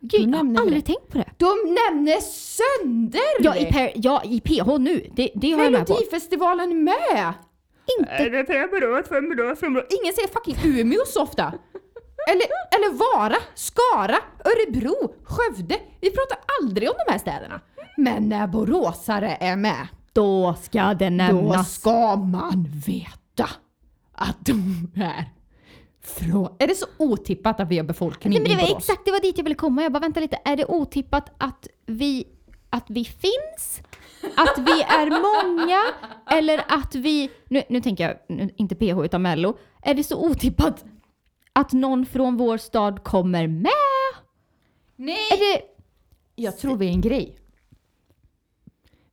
Gud, 0.05 0.21
jag 0.21 0.31
nämner 0.31 0.55
har 0.61 0.67
aldrig 0.67 0.85
tänkt 0.85 1.09
på 1.09 1.19
det. 1.19 1.29
De 1.37 1.47
nämner 1.81 2.21
sönder 2.21 3.21
Ja, 3.41 3.57
i, 3.57 3.65
det! 3.65 3.73
per, 3.73 3.93
ja, 3.95 4.23
i 4.25 4.41
PH 4.41 4.79
nu. 4.79 5.07
Det, 5.17 5.31
det 5.35 5.53
har 5.53 5.63
jag 5.63 5.73
med 5.73 5.87
på. 5.87 5.93
Melodifestivalen 5.93 6.85
med! 6.85 7.33
Inte. 8.01 8.29
Det 8.29 8.69
Borås. 8.71 9.07
Ingen 10.03 10.15
säger 10.15 10.29
fucking 10.29 10.57
Umeå 10.81 11.01
så 11.07 11.23
ofta. 11.23 11.43
Eller, 12.31 12.47
eller 12.75 12.93
Vara, 12.99 13.37
Skara, 13.55 14.17
Örebro, 14.45 15.15
Skövde. 15.25 15.77
Vi 16.01 16.11
pratar 16.11 16.39
aldrig 16.61 16.89
om 16.91 16.95
de 17.07 17.13
här 17.13 17.19
städerna. 17.19 17.61
Men 17.97 18.29
när 18.29 18.47
boråsare 18.47 19.37
är 19.41 19.57
med, 19.57 19.89
Då 20.13 20.55
ska 20.63 20.95
det 20.95 21.05
då 21.11 21.17
nämnas. 21.17 21.75
ska 21.75 22.17
man 22.17 22.67
veta 22.87 23.51
att 24.15 24.37
de 24.47 24.91
är 24.97 25.25
från... 26.03 26.57
Är 26.59 26.67
det 26.67 26.75
så 26.75 26.87
otippat 26.97 27.61
att 27.61 27.69
vi 27.69 27.79
har 27.79 27.85
befolkning 27.85 28.33
Nej, 28.33 28.43
men 28.43 28.59
det 28.59 28.65
i 28.65 28.67
var 28.67 28.77
exakt 28.77 29.05
det 29.05 29.11
var 29.11 29.21
dit 29.21 29.39
jag 29.39 29.45
ville 29.45 29.55
komma. 29.55 29.83
Jag 29.83 29.93
bara 29.93 30.01
vänta 30.01 30.21
lite. 30.21 30.39
Är 30.45 30.57
det 30.57 30.65
otippat 30.65 31.33
att 31.39 31.67
vi, 31.87 32.27
att 32.71 32.85
vi 32.89 33.05
finns? 33.05 33.83
Att 34.37 34.59
vi 34.59 34.83
är 34.83 35.11
många? 35.11 35.83
Eller 36.31 36.65
att 36.69 36.95
vi... 36.95 37.31
Nu, 37.49 37.63
nu 37.69 37.81
tänker 37.81 38.09
jag 38.09 38.17
nu, 38.29 38.51
inte 38.57 38.75
PH 38.75 39.05
utan 39.05 39.23
Mello. 39.23 39.59
Är 39.83 39.95
det 39.95 40.05
så 40.05 40.27
otippat 40.27 40.85
att 41.53 41.73
någon 41.73 42.07
från 42.07 42.37
vår 42.37 42.57
stad 42.57 43.05
kommer 43.05 43.47
med? 43.47 43.71
Nej! 44.97 45.29
Är 45.33 45.37
det... 45.37 45.63
Jag 46.35 46.59
tror 46.59 46.77
vi 46.77 46.87
är 46.87 46.91
en 46.91 47.01
grej. 47.01 47.39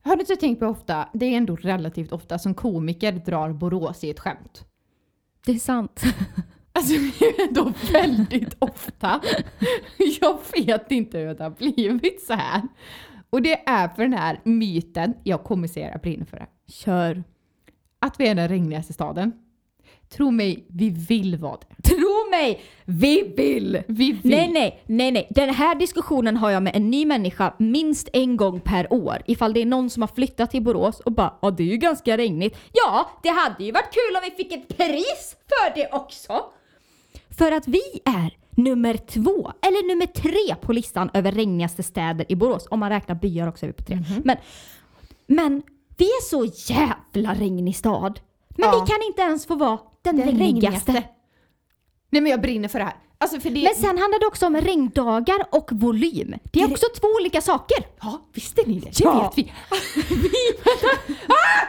Har 0.02 0.16
du 0.16 0.22
inte 0.22 0.36
tänkt 0.36 0.60
på 0.60 0.66
ofta, 0.66 1.10
det 1.14 1.26
är 1.26 1.38
ändå 1.38 1.56
relativt 1.56 2.12
ofta 2.12 2.40
som 2.40 2.54
komiker 2.54 3.12
drar 3.12 3.54
Borås 3.54 4.04
i 4.04 4.10
ett 4.10 4.20
skämt. 4.20 4.66
Det 5.46 5.52
är 5.52 5.60
sant. 5.60 6.02
Alltså 6.80 6.94
ändå 7.48 7.74
väldigt 7.92 8.56
ofta. 8.60 9.22
Jag 10.22 10.40
vet 10.54 10.92
inte 10.92 11.18
hur 11.18 11.34
det 11.34 11.44
har 11.44 11.50
blivit 11.50 12.22
så 12.22 12.34
här. 12.34 12.62
Och 13.30 13.42
det 13.42 13.70
är 13.70 13.88
för 13.88 14.02
den 14.02 14.14
här 14.14 14.40
myten, 14.44 15.14
jag 15.24 15.44
kommer 15.44 15.68
säga 15.68 15.92
jag 15.92 16.02
brinner 16.02 16.26
för 16.26 16.38
det. 16.38 16.48
Kör. 16.72 17.24
Att 18.00 18.20
vi 18.20 18.28
är 18.28 18.36
den 18.36 18.48
regnigaste 18.48 18.94
staden. 18.94 19.32
Tro 20.10 20.32
mig, 20.32 20.66
vi 20.68 20.90
vill 20.90 21.38
vara 21.38 21.58
det. 21.58 21.90
Tro 21.90 22.30
mig, 22.32 22.62
vi 22.86 23.34
vill! 23.38 23.84
Vi 23.88 24.12
vill. 24.12 24.32
Nej, 24.32 24.52
nej, 24.52 24.84
nej, 24.86 25.12
nej. 25.12 25.28
Den 25.30 25.50
här 25.50 25.76
diskussionen 25.76 26.38
har 26.38 26.50
jag 26.50 26.64
med 26.64 26.76
en 26.76 26.90
ny 26.90 27.06
människa 27.06 27.54
minst 27.58 28.10
en 28.14 28.38
gång 28.38 28.60
per 28.60 28.94
år. 28.94 29.18
Ifall 29.26 29.54
det 29.54 29.62
är 29.62 29.66
någon 29.66 29.90
som 29.90 30.04
har 30.04 30.08
flyttat 30.08 30.52
till 30.52 30.64
Borås 30.64 31.00
och 31.00 31.12
bara 31.12 31.34
ja 31.42 31.52
det 31.52 31.64
är 31.64 31.68
ju 31.68 31.78
ganska 31.78 32.18
regnigt. 32.18 32.58
Ja, 32.72 33.10
det 33.24 33.30
hade 33.30 33.64
ju 33.64 33.72
varit 33.72 33.94
kul 33.94 34.16
om 34.16 34.22
vi 34.24 34.44
fick 34.44 34.54
ett 34.54 34.78
pris 34.78 35.36
för 35.48 35.76
det 35.76 35.90
också. 35.92 36.44
För 37.38 37.52
att 37.52 37.68
vi 37.68 37.82
är 38.06 38.38
nummer 38.52 38.98
två, 38.98 39.52
eller 39.62 39.88
nummer 39.88 40.06
tre 40.06 40.56
på 40.62 40.74
listan 40.74 41.10
över 41.14 41.32
regnigaste 41.32 41.84
städer 41.84 42.26
i 42.30 42.36
Borås. 42.36 42.68
Om 42.72 42.80
man 42.80 42.90
räknar 42.90 43.16
byar 43.16 43.48
också 43.48 43.66
är 43.66 43.68
vi 43.68 43.74
på 43.74 43.84
tre. 43.84 44.00
Men, 44.24 44.38
men 45.28 45.62
vi 45.98 46.06
är 46.06 46.22
så 46.30 46.46
jävla 46.74 47.34
regnig 47.34 47.76
stad. 47.76 48.20
Men 48.50 48.70
Ja. 48.70 48.82
vi 48.86 48.92
kan 48.92 49.02
inte 49.08 49.22
ens 49.22 49.46
få 49.46 49.56
vara 49.56 49.80
den, 50.02 50.16
Den 50.18 50.26
regnigaste. 50.26 50.46
regnigaste. 50.92 51.04
Nej 52.10 52.22
men 52.22 52.32
jag 52.32 52.42
brinner 52.42 52.68
för 52.68 52.80
det 52.80 52.86
här. 52.86 52.96
Alltså 53.18 53.40
för 53.40 53.50
det... 53.50 53.64
Men 53.64 53.76
sen 53.76 53.98
handlar 53.98 54.20
det 54.20 54.26
också 54.26 54.46
om 54.48 54.56
regndagar 54.56 55.46
och 55.52 55.70
volym. 55.72 56.34
Det 56.52 56.62
är 56.62 56.72
också 56.72 56.86
två 57.02 57.08
olika 57.22 57.42
saker. 57.42 57.78
Ja, 58.02 58.22
visste 58.34 58.62
ni 58.66 58.80
det? 58.80 59.00
Ja. 59.00 59.32
Det 59.36 59.42
vet 59.42 59.48
vi. 59.48 59.54
vi 60.16 60.30
vänta. 60.66 60.88
Ah! 61.28 61.68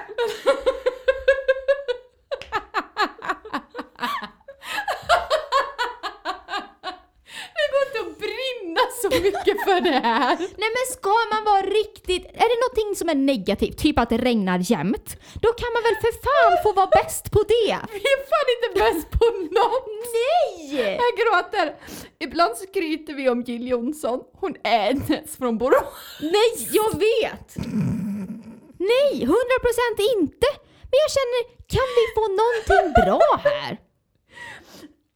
Det 7.57 7.67
går 7.73 7.83
inte 7.87 8.01
att 8.11 8.19
brinna 8.19 8.81
så 9.11 9.21
mycket 9.29 9.57
för 9.67 9.81
det 9.81 9.99
här. 10.09 10.37
Nej 10.39 10.71
men 10.77 10.85
ska 10.97 11.15
man 11.33 11.43
vara 11.45 11.63
riktigt... 11.81 12.25
Är 12.43 12.49
det 12.53 12.59
någonting 12.65 12.91
som 13.01 13.09
är 13.09 13.19
negativt, 13.33 13.79
typ 13.79 13.99
att 13.99 14.11
det 14.11 14.19
regnar 14.19 14.59
jämt, 14.73 15.09
då 15.45 15.49
kan 15.61 15.71
man 15.75 15.83
väl 15.87 15.97
för 16.05 16.13
fan 16.27 16.55
få 16.65 16.73
vara 16.73 16.91
bäst 16.99 17.31
på 17.31 17.41
det? 17.55 17.77
Vi 17.93 18.09
är 18.15 18.21
fan 18.33 18.49
inte 18.55 18.71
bäst 18.83 19.11
på 19.19 19.27
något. 19.59 19.87
Nej! 20.19 21.01
Jag 21.03 21.13
gråter. 21.21 21.67
Ibland 22.19 22.57
skryter 22.57 23.15
vi 23.15 23.29
om 23.29 23.43
Jill 23.43 23.69
Johnson. 23.69 24.21
Hon 24.41 24.55
är 24.65 24.91
inte 24.91 25.13
ens 25.15 25.37
från 25.37 25.59
Borås. 25.59 26.19
Nej, 26.21 26.51
jag 26.79 26.91
vet! 27.07 27.49
Nej, 28.79 29.13
100% 29.13 29.37
inte! 30.17 30.47
Men 30.91 30.99
jag 31.05 31.11
känner, 31.17 31.43
kan 31.75 31.89
vi 31.99 32.05
få 32.17 32.25
någonting 32.41 32.87
bra 33.05 33.41
här? 33.45 33.79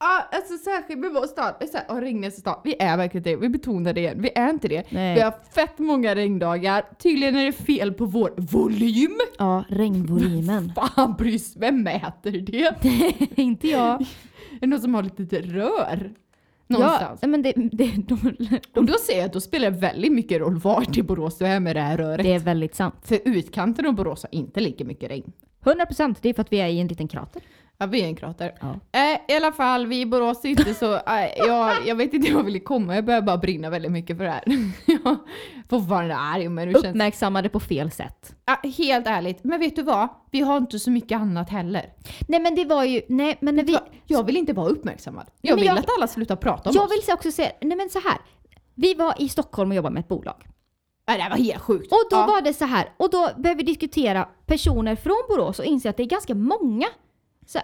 Ja, 0.06 0.28
alltså 0.32 0.58
särskilt 0.58 0.98
med 1.00 1.10
vår 1.12 1.26
stad. 1.26 1.54
Så 1.70 1.76
här, 1.76 1.86
"Åh, 1.88 1.96
regnigaste 1.96 2.40
stad. 2.40 2.60
Vi 2.64 2.76
är 2.78 2.96
verkligen 2.96 3.22
det. 3.22 3.36
Vi 3.36 3.48
betonar 3.48 3.92
det 3.92 4.00
igen. 4.00 4.22
Vi 4.22 4.30
är 4.34 4.50
inte 4.50 4.68
det. 4.68 4.92
Nej. 4.92 5.14
Vi 5.14 5.20
har 5.20 5.34
fett 5.54 5.78
många 5.78 6.14
regndagar. 6.14 6.84
Tydligen 6.98 7.36
är 7.36 7.44
det 7.46 7.52
fel 7.52 7.92
på 7.92 8.04
vår 8.06 8.34
volym. 8.36 9.18
Ja, 9.38 9.64
regnvolymen. 9.68 10.72
Fan 10.96 11.14
brys, 11.18 11.56
vem 11.56 11.82
mäter 11.82 12.32
det? 12.32 12.84
inte 13.42 13.68
jag. 13.68 14.00
Är 14.00 14.06
det 14.60 14.66
någon 14.66 14.80
som 14.80 14.94
har 14.94 15.02
lite 15.02 15.40
rör? 15.40 16.12
Ja, 16.66 16.78
Någonstans. 16.78 17.22
men 17.22 17.42
det, 17.42 17.52
det, 17.56 17.92
de, 18.08 18.36
Och 18.74 18.84
då 18.84 18.92
säger 19.06 19.18
jag 19.20 19.26
att 19.26 19.32
då 19.32 19.40
spelar 19.40 19.70
det 19.70 19.76
väldigt 19.78 20.12
mycket 20.12 20.40
roll 20.40 20.58
vart 20.58 20.96
i 20.96 21.02
Borås 21.02 21.38
du 21.38 21.46
är 21.46 21.60
med 21.60 21.76
det 21.76 21.80
här 21.82 21.96
röret. 21.96 22.24
det 22.24 22.32
är 22.34 22.38
väldigt 22.38 22.74
sant. 22.74 22.94
För 23.02 23.18
utkanten 23.24 23.86
av 23.86 23.94
Borås 23.94 24.22
har 24.22 24.34
inte 24.34 24.60
lika 24.60 24.84
mycket 24.84 25.10
regn. 25.10 25.32
100% 25.64 26.16
det 26.20 26.28
är 26.28 26.34
för 26.34 26.42
att 26.42 26.52
vi 26.52 26.60
är 26.60 26.68
i 26.68 26.80
en 26.80 26.86
liten 26.86 27.08
krater. 27.08 27.42
Ja, 27.78 27.86
vi 27.86 28.02
är 28.02 28.06
en 28.06 28.16
krater. 28.16 28.54
Ja. 28.60 28.80
Eh, 28.92 29.34
I 29.34 29.36
alla 29.36 29.52
fall, 29.52 29.86
vi 29.86 30.00
i 30.00 30.06
Borås 30.06 30.44
inte 30.44 30.74
så... 30.74 30.94
Eh, 31.06 31.46
jag, 31.46 31.76
jag 31.86 31.94
vet 31.94 32.14
inte 32.14 32.28
hur 32.28 32.36
jag 32.36 32.44
vill 32.44 32.64
komma, 32.64 32.94
jag 32.94 33.04
börjar 33.04 33.22
bara 33.22 33.36
brinna 33.36 33.70
väldigt 33.70 33.92
mycket 33.92 34.16
för 34.16 34.24
det 34.24 34.30
här. 34.30 34.44
jag 34.86 35.16
fortfarande 35.70 36.16
arg, 36.16 36.48
men 36.48 36.68
det 36.68 36.74
känns... 36.74 36.84
Uppmärksammade 36.84 37.48
på 37.48 37.60
fel 37.60 37.90
sätt. 37.90 38.34
Ja, 38.46 38.70
helt 38.70 39.06
ärligt, 39.06 39.44
men 39.44 39.60
vet 39.60 39.76
du 39.76 39.82
vad? 39.82 40.08
Vi 40.30 40.40
har 40.40 40.56
inte 40.56 40.78
så 40.78 40.90
mycket 40.90 41.16
annat 41.20 41.50
heller. 41.50 41.92
Nej 42.28 42.40
men 42.40 42.54
det 42.54 42.64
var 42.64 42.84
ju, 42.84 43.00
nej 43.08 43.36
men 43.40 43.56
när 43.56 43.64
vi... 43.64 43.78
Jag 44.06 44.24
vill 44.26 44.36
inte 44.36 44.52
vara 44.52 44.68
uppmärksammad. 44.68 45.26
Jag 45.40 45.56
vill 45.56 45.64
jag- 45.66 45.78
att 45.78 45.90
alla 45.98 46.06
slutar 46.06 46.36
prata 46.36 46.70
om 46.70 46.76
Jag 46.76 46.84
oss. 46.84 46.92
vill 46.92 47.14
också 47.14 47.30
säga, 47.32 47.50
nej 47.60 47.76
men 47.76 47.90
så 47.90 47.98
här. 47.98 48.18
Vi 48.74 48.94
var 48.94 49.14
i 49.18 49.28
Stockholm 49.28 49.70
och 49.70 49.76
jobbade 49.76 49.94
med 49.94 50.00
ett 50.00 50.08
bolag. 50.08 50.46
Ja, 51.06 51.12
det 51.12 51.28
var 51.30 51.36
helt 51.36 51.62
sjukt. 51.62 51.92
Och 51.92 51.98
då 52.10 52.16
ja. 52.16 52.26
var 52.26 52.40
det 52.40 52.54
så 52.54 52.64
här, 52.64 52.88
och 52.96 53.10
då 53.10 53.30
behöver 53.36 53.58
vi 53.58 53.62
diskutera 53.64 54.28
personer 54.46 54.96
från 54.96 55.22
Borås 55.28 55.58
och 55.58 55.64
inse 55.64 55.90
att 55.90 55.96
det 55.96 56.02
är 56.02 56.06
ganska 56.06 56.34
många, 56.34 56.86
så, 57.46 57.58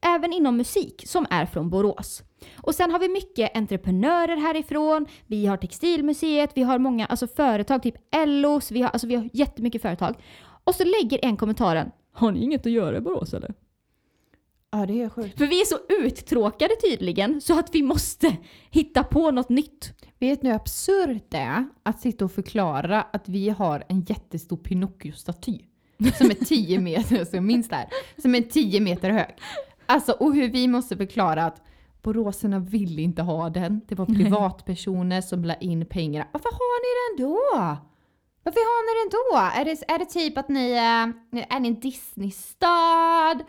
även 0.00 0.32
inom 0.32 0.56
musik, 0.56 1.02
som 1.06 1.26
är 1.30 1.46
från 1.46 1.70
Borås. 1.70 2.22
Och 2.56 2.74
sen 2.74 2.90
har 2.90 2.98
vi 2.98 3.08
mycket 3.08 3.56
entreprenörer 3.56 4.36
härifrån, 4.36 5.06
vi 5.26 5.46
har 5.46 5.56
Textilmuseet, 5.56 6.50
vi 6.54 6.62
har 6.62 6.78
många 6.78 7.06
alltså 7.06 7.26
företag, 7.26 7.82
typ 7.82 7.94
LOs, 8.26 8.70
vi 8.70 8.82
har, 8.82 8.90
alltså 8.90 9.06
vi 9.06 9.14
har 9.14 9.28
jättemycket 9.32 9.82
företag. 9.82 10.16
Och 10.64 10.74
så 10.74 10.84
lägger 10.84 11.24
en 11.24 11.36
kommentaren, 11.36 11.90
har 12.12 12.32
ni 12.32 12.42
inget 12.42 12.66
att 12.66 12.72
göra 12.72 12.96
i 12.96 13.00
Borås 13.00 13.34
eller? 13.34 13.54
Ja, 14.70 14.86
det 14.86 15.02
är 15.02 15.08
sjukt. 15.08 15.38
För 15.38 15.46
vi 15.46 15.60
är 15.60 15.64
så 15.64 15.78
uttråkade 15.88 16.76
tydligen, 16.76 17.40
så 17.40 17.58
att 17.58 17.74
vi 17.74 17.82
måste 17.82 18.36
hitta 18.70 19.04
på 19.04 19.30
något 19.30 19.48
nytt. 19.48 19.92
Vet 20.18 20.42
ni 20.42 20.48
hur 20.48 20.56
absurt 20.56 21.24
det 21.28 21.36
är 21.36 21.68
att 21.82 22.00
sitta 22.00 22.24
och 22.24 22.32
förklara 22.32 23.02
att 23.02 23.28
vi 23.28 23.48
har 23.48 23.84
en 23.88 24.00
jättestor 24.00 24.56
Pinocchio-staty 24.56 25.60
som 26.10 26.30
är 26.30 26.44
10 26.44 26.78
meter, 26.78 27.24
så 27.24 27.40
minns 27.40 27.68
det 27.68 27.76
här, 27.76 27.88
som 28.22 28.34
är 28.34 28.42
10 28.42 28.80
meter 28.80 29.10
hög. 29.10 29.36
Alltså, 29.86 30.12
och 30.12 30.34
hur 30.34 30.48
vi 30.48 30.68
måste 30.68 30.96
förklara 30.96 31.44
att 31.44 31.62
boråsarna 32.02 32.58
vill 32.58 32.98
inte 32.98 33.22
ha 33.22 33.50
den. 33.50 33.80
Det 33.88 33.94
var 33.94 34.06
privatpersoner 34.06 35.20
som 35.20 35.44
la 35.44 35.54
in 35.54 35.86
pengarna. 35.86 36.26
Varför 36.32 36.50
har 36.50 36.80
ni 36.82 37.16
den 37.16 37.28
då? 37.28 37.38
Varför 38.42 38.60
har 38.60 38.82
ni 38.86 39.02
den 39.02 39.10
då? 39.10 39.60
Är 39.60 39.64
det, 39.64 39.94
är 39.94 39.98
det 39.98 40.04
typ 40.04 40.38
att 40.38 40.48
ni 40.48 40.70
eh, 40.70 41.44
är 41.56 41.60
ni 41.60 41.68
en 41.68 41.80
Disney-stad? 41.80 43.44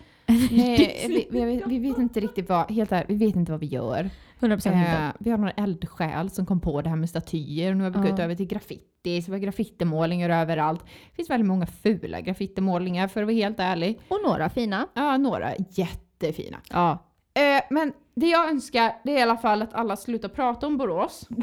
Nej, 0.51 1.05
vi, 1.07 1.27
vi, 1.29 1.63
vi 1.65 1.79
vet 1.79 1.97
inte 1.97 2.19
riktigt 2.19 2.49
vad, 2.49 2.71
helt 2.71 2.91
ärligt, 2.91 3.09
vi 3.09 3.25
vet 3.25 3.35
inte 3.35 3.51
vad 3.51 3.61
vi 3.61 3.67
gör. 3.67 4.09
100% 4.43 4.53
inte. 4.53 4.69
Eh, 4.91 5.09
vi 5.19 5.31
har 5.31 5.37
några 5.37 5.51
eldsjäl 5.51 6.29
som 6.29 6.45
kom 6.45 6.59
på 6.59 6.81
det 6.81 6.89
här 6.89 6.95
med 6.95 7.09
statyer 7.09 7.71
och 7.71 7.77
nu 7.77 7.83
har 7.83 7.91
vi 7.91 8.09
gått 8.09 8.19
Ja. 8.19 8.23
över 8.25 8.35
till 8.35 8.45
graffiti, 8.47 9.21
så 9.21 9.31
vi 9.31 9.37
har 9.37 9.43
graffitimålningar 9.43 10.29
överallt. 10.29 10.81
Det 10.85 11.15
finns 11.15 11.29
väldigt 11.29 11.47
många 11.47 11.65
fula 11.65 12.21
graffitimålningar 12.21 13.07
för 13.07 13.21
att 13.21 13.27
vara 13.27 13.35
helt 13.35 13.59
ärlig. 13.59 13.99
Och 14.07 14.19
några 14.25 14.49
fina. 14.49 14.87
Ja, 14.93 15.17
några 15.17 15.51
jättefina. 15.69 16.57
Ja. 16.69 16.91
Eh, 17.33 17.63
men 17.69 17.93
det 18.15 18.27
jag 18.29 18.49
önskar 18.49 18.93
det 19.03 19.11
är 19.11 19.19
i 19.19 19.21
alla 19.21 19.37
fall 19.37 19.61
att 19.61 19.73
alla 19.73 19.95
slutar 19.97 20.29
prata 20.29 20.67
om 20.67 20.77
Borås. 20.77 21.27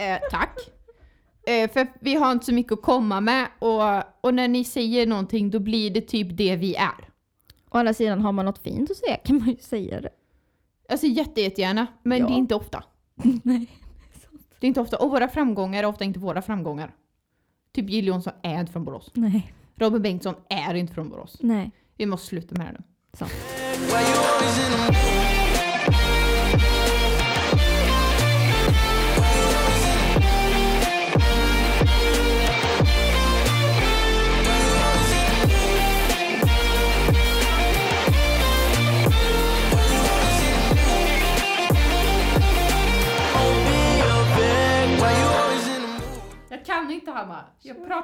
Eh, 0.00 0.18
tack. 0.30 0.58
Eh, 1.46 1.70
för 1.70 1.86
vi 2.00 2.14
har 2.14 2.32
inte 2.32 2.44
så 2.46 2.52
mycket 2.54 2.72
att 2.72 2.82
komma 2.82 3.20
med 3.20 3.46
och, 3.58 3.82
och 4.26 4.34
när 4.34 4.48
ni 4.48 4.64
säger 4.64 5.06
någonting 5.06 5.50
då 5.50 5.58
blir 5.58 5.90
det 5.90 6.00
typ 6.00 6.36
det 6.36 6.56
vi 6.56 6.74
är. 6.74 7.08
Å 7.70 7.78
andra 7.78 7.94
sidan, 7.94 8.20
har 8.20 8.32
man 8.32 8.44
något 8.44 8.58
fint 8.58 8.90
att 8.90 8.96
säga 8.96 9.16
kan 9.16 9.38
man 9.38 9.48
ju 9.48 9.56
säga 9.56 10.00
det. 10.00 10.08
Alltså 10.88 11.06
jätte, 11.06 11.40
jättegärna, 11.40 11.86
men 12.02 12.18
Ja. 12.18 12.26
det 12.26 12.32
är 12.32 12.36
inte 12.36 12.54
ofta. 12.54 12.84
Nej. 13.42 13.66
Det 14.60 14.66
är 14.66 14.68
inte 14.68 14.80
ofta, 14.80 14.96
och 14.96 15.10
våra 15.10 15.28
framgångar 15.28 15.82
är 15.82 15.86
ofta 15.86 16.04
inte 16.04 16.18
våra 16.18 16.42
framgångar. 16.42 16.94
Typ 17.72 17.90
Jill 17.90 18.06
Johnson 18.06 18.32
är 18.42 18.60
inte 18.60 18.72
från 18.72 18.84
Borås. 18.84 19.10
Nej. 19.14 19.52
Robin 19.76 20.02
Bengtsson 20.02 20.34
är 20.48 20.74
inte 20.74 20.94
från 20.94 21.08
Borås. 21.08 21.36
Nej. 21.40 21.70
Vi 21.96 22.06
måste 22.06 22.26
sluta 22.26 22.54
med 22.54 22.66
det 22.66 22.72
nu. 22.72 22.82
Sant. 23.12 23.32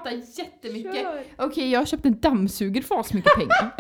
Pratar 0.05 0.23
jättemycket. 0.39 1.07
Okej, 1.39 1.71
jag 1.71 1.81
har 1.81 1.87
köpt 1.87 2.07
en 2.07 2.21
dammsugare 2.21 2.85
för 2.85 3.03
så 3.03 3.17
mycket 3.17 3.35
pengar. 3.35 3.75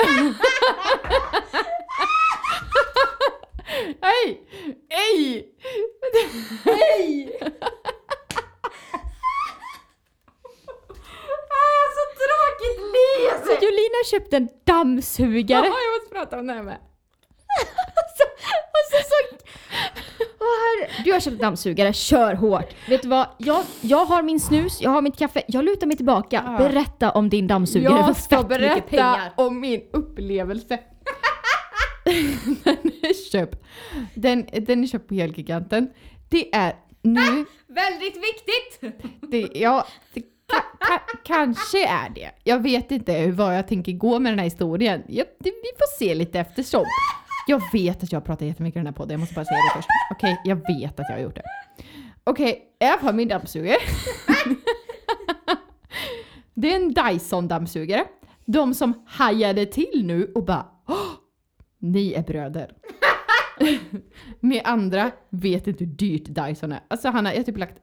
Hej! 4.00 4.42
Hej! 4.88 5.48
Hej! 6.64 7.38
så 11.94 12.04
tråkigt 12.20 12.80
liv! 12.94 13.30
Så 13.44 13.64
Julina 13.64 14.04
köpte 14.10 14.36
en 14.36 14.48
dammsugare. 14.64 15.66
Ja, 15.66 15.74
jag 15.84 16.00
måste 16.00 16.14
prata 16.14 16.38
om 16.38 16.46
det 16.46 16.52
här 16.52 16.62
med. 16.62 16.78
så, 18.16 18.24
och 18.24 18.84
så, 18.90 18.96
så, 19.08 19.14
Åh, 19.84 20.04
herre. 20.04 20.13
Du 21.04 21.12
har 21.12 21.20
köpt 21.20 21.40
dammsugare, 21.40 21.92
kör 21.92 22.34
hårt. 22.34 22.74
Vet 22.88 23.02
du 23.02 23.08
vad? 23.08 23.26
Jag, 23.38 23.64
jag 23.80 24.04
har 24.04 24.22
min 24.22 24.40
snus, 24.40 24.80
jag 24.80 24.90
har 24.90 25.02
mitt 25.02 25.18
kaffe, 25.18 25.42
jag 25.48 25.64
lutar 25.64 25.86
mig 25.86 25.96
tillbaka. 25.96 26.42
Ja. 26.46 26.68
Berätta 26.68 27.10
om 27.10 27.28
din 27.28 27.46
dammsugare 27.46 27.98
Jag 27.98 28.16
ska 28.16 28.42
berätta 28.42 29.20
om 29.36 29.60
min 29.60 29.82
upplevelse. 29.92 30.78
den 32.64 32.92
är 33.02 33.30
köpt. 33.30 33.64
Den, 34.14 34.46
den 34.52 34.82
är 34.82 34.86
köpt 34.86 35.08
på 35.08 35.14
Elgiganten. 35.14 35.88
Det 36.28 36.54
är 36.54 36.74
nu... 37.02 37.44
Väldigt 37.66 38.16
viktigt! 38.16 38.96
Det, 39.20 39.48
ja, 39.54 39.86
det, 40.14 40.20
ka, 40.20 40.60
ka, 40.78 41.00
kanske 41.24 41.86
är 41.86 42.10
det. 42.14 42.30
Jag 42.44 42.62
vet 42.62 42.90
inte 42.90 43.12
hur 43.12 43.32
vad 43.32 43.58
jag 43.58 43.68
tänker 43.68 43.92
gå 43.92 44.18
med 44.18 44.32
den 44.32 44.38
här 44.38 44.44
historien. 44.44 45.02
Jag, 45.08 45.26
det, 45.38 45.50
vi 45.50 45.70
får 45.78 45.98
se 45.98 46.14
lite 46.14 46.40
eftersom. 46.40 46.84
Jag 47.46 47.62
vet 47.72 48.02
att 48.02 48.12
jag 48.12 48.24
pratar 48.24 48.46
jättemycket 48.46 48.76
i 48.76 48.78
den 48.78 48.86
här 48.86 48.92
podden, 48.92 49.10
jag 49.12 49.20
måste 49.20 49.34
bara 49.34 49.44
säga 49.44 49.58
det 49.58 49.76
först. 49.76 49.88
Okej, 50.10 50.40
jag 50.44 50.56
vet 50.56 51.00
att 51.00 51.06
jag 51.08 51.16
har 51.16 51.22
gjort 51.22 51.34
det. 51.34 51.42
Okej, 52.24 52.62
i 52.80 52.84
alla 52.84 52.98
fall 53.00 53.14
min 53.14 53.28
dammsugare. 53.28 53.76
det 56.54 56.72
är 56.72 56.76
en 56.76 56.94
Dyson-dammsugare. 56.94 58.04
De 58.46 58.74
som 58.74 59.04
hajade 59.06 59.66
till 59.66 60.02
nu 60.04 60.32
och 60.34 60.44
bara 60.44 60.66
"Åh, 60.88 61.10
ni 61.78 62.12
är 62.12 62.22
bröder. 62.22 62.72
Med 64.40 64.62
andra 64.64 65.10
vet 65.30 65.66
inte 65.66 65.84
hur 65.84 65.92
dyrt 65.92 66.24
Dyson 66.26 66.72
är. 66.72 66.80
Alltså 66.88 67.08
Hanna, 67.08 67.32
jag 67.32 67.38
har 67.38 67.44
typ 67.44 67.58
lagt 67.58 67.78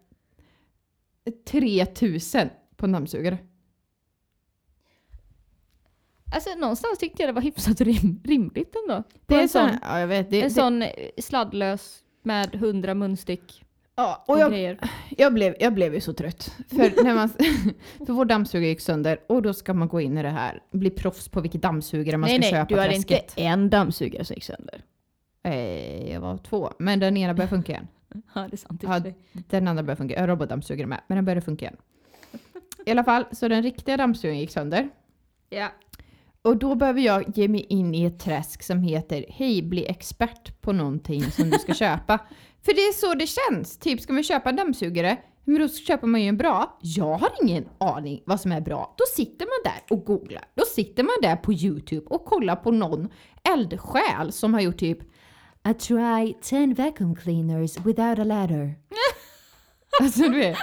3000 1.48 2.50
på 2.78 2.86
en 2.86 2.92
dammsugare. 2.92 3.38
Alltså 6.32 6.50
någonstans 6.56 7.00
tyckte 7.00 7.22
jag 7.22 7.30
det 7.30 7.34
var 7.34 7.42
hyfsat 7.42 7.82
rim, 7.82 8.22
rimligt 8.24 8.76
ändå. 8.76 9.04
Det 9.26 9.36
är 9.36 9.42
en 9.42 9.50
sån, 9.50 9.70
ja, 9.82 10.00
jag 10.00 10.08
vet, 10.08 10.30
det, 10.30 10.38
en 10.38 10.44
det, 10.44 10.50
sån 10.50 10.82
eh, 10.82 10.90
sladdlös 11.18 12.00
med 12.24 12.56
100 12.56 12.94
munstyck 12.94 13.66
ja, 13.96 14.24
och 14.28 14.34
och 14.34 14.40
jag, 14.40 14.52
grejer. 14.52 14.78
jag, 15.18 15.34
blev, 15.34 15.56
jag 15.60 15.74
blev 15.74 15.94
ju 15.94 16.02
så 16.02 16.14
trött. 16.14 16.56
För, 16.70 17.04
när 17.04 17.16
man, 17.16 17.30
för 18.06 18.14
vår 18.14 18.26
dammsugare 18.26 18.68
gick 18.68 18.82
sönder 18.82 19.20
och 19.28 19.42
då 19.42 19.54
ska 19.54 19.74
man 19.74 19.88
gå 19.88 20.02
in 20.02 20.18
i 20.18 20.24
det 20.24 20.30
här, 20.30 20.64
bli 20.72 20.90
proffs 20.90 21.30
på 21.30 21.42
vilket 21.42 21.62
dammsugare 21.62 22.18
man 22.18 22.30
nej 22.30 22.38
ska 22.38 22.42
nej, 22.42 22.52
köpa 22.52 22.76
du 22.76 22.82
hade 22.82 22.94
träsket. 22.94 23.30
inte 23.30 23.42
en 23.42 23.70
dammsugare 23.70 24.26
som 24.26 24.34
gick 24.34 24.44
sönder. 24.44 24.82
Eh, 25.44 26.12
jag 26.14 26.22
var 26.22 26.38
två, 26.38 26.72
men 26.80 27.00
den 27.00 27.18
ena 27.18 27.34
började 27.34 27.50
funka 27.50 27.72
igen. 27.72 27.88
Ja 28.36 28.48
det 28.48 28.56
är 28.56 28.58
sant. 28.58 28.84
Ja, 28.84 29.02
den 29.32 29.68
andra 29.68 29.84
började 29.84 29.98
funka. 29.98 30.14
Jag 30.14 30.22
har 30.22 30.28
robotdammsugare 30.28 30.88
med, 30.88 31.02
men 31.08 31.16
den 31.16 31.26
började 31.26 31.42
funka 31.42 31.66
igen. 31.66 31.78
I 32.86 32.92
alla 32.92 33.04
fall, 33.04 33.26
så 33.32 33.48
den 33.48 33.64
riktiga 33.64 33.98
dammsugaren 33.98 34.40
gick 34.40 34.52
sönder. 34.52 34.90
Ja. 35.50 35.68
Och 36.44 36.58
då 36.58 36.76
behöver 36.76 37.02
jag 37.02 37.38
ge 37.38 37.48
mig 37.48 37.66
in 37.70 37.96
i 37.96 38.06
ett 38.06 38.20
träsk 38.20 38.64
som 38.64 38.82
heter 38.84 39.26
Hej, 39.30 39.62
bli 39.62 39.86
expert 39.86 40.62
på 40.62 40.72
någonting 40.72 41.24
som 41.32 41.50
du 41.50 41.60
ska 41.60 41.74
köpa. 41.74 42.20
För 42.66 42.74
det 42.74 42.82
är 42.82 42.94
så 42.94 43.14
det 43.14 43.28
känns. 43.28 43.78
Typ, 43.78 44.02
ska 44.02 44.14
man 44.14 44.24
köpa 44.24 44.50
en 44.50 44.56
dammsugare, 44.56 45.18
men 45.44 45.60
då 45.62 45.68
köper 45.68 46.08
man 46.08 46.22
ju 46.22 46.28
en 46.28 46.38
bra. 46.38 46.78
Jag 46.82 47.18
har 47.18 47.30
ingen 47.44 47.70
aning 47.78 48.24
vad 48.26 48.42
som 48.42 48.52
är 48.52 48.62
bra. 48.62 48.96
Då 48.98 49.04
sitter 49.16 49.46
man 49.46 49.74
där 49.74 49.96
och 49.96 50.06
googlar. 50.06 50.44
Då 50.56 50.64
sitter 50.66 51.04
man 51.04 51.16
där 51.22 51.36
på 51.36 51.54
YouTube 51.54 52.06
och 52.06 52.26
kollar 52.26 52.56
på 52.56 52.72
någon 52.72 53.10
eldsjäl 53.54 54.32
som 54.32 54.54
har 54.54 54.62
gjort 54.62 54.78
typ 54.78 55.00
I 55.70 55.74
try 55.74 56.34
10 56.42 56.74
vacuum 56.74 57.16
cleaners 57.16 57.78
without 57.78 58.20
a 58.20 58.24
ladder. 58.24 58.76
alltså 60.02 60.22
du 60.22 60.38
vet. 60.40 60.58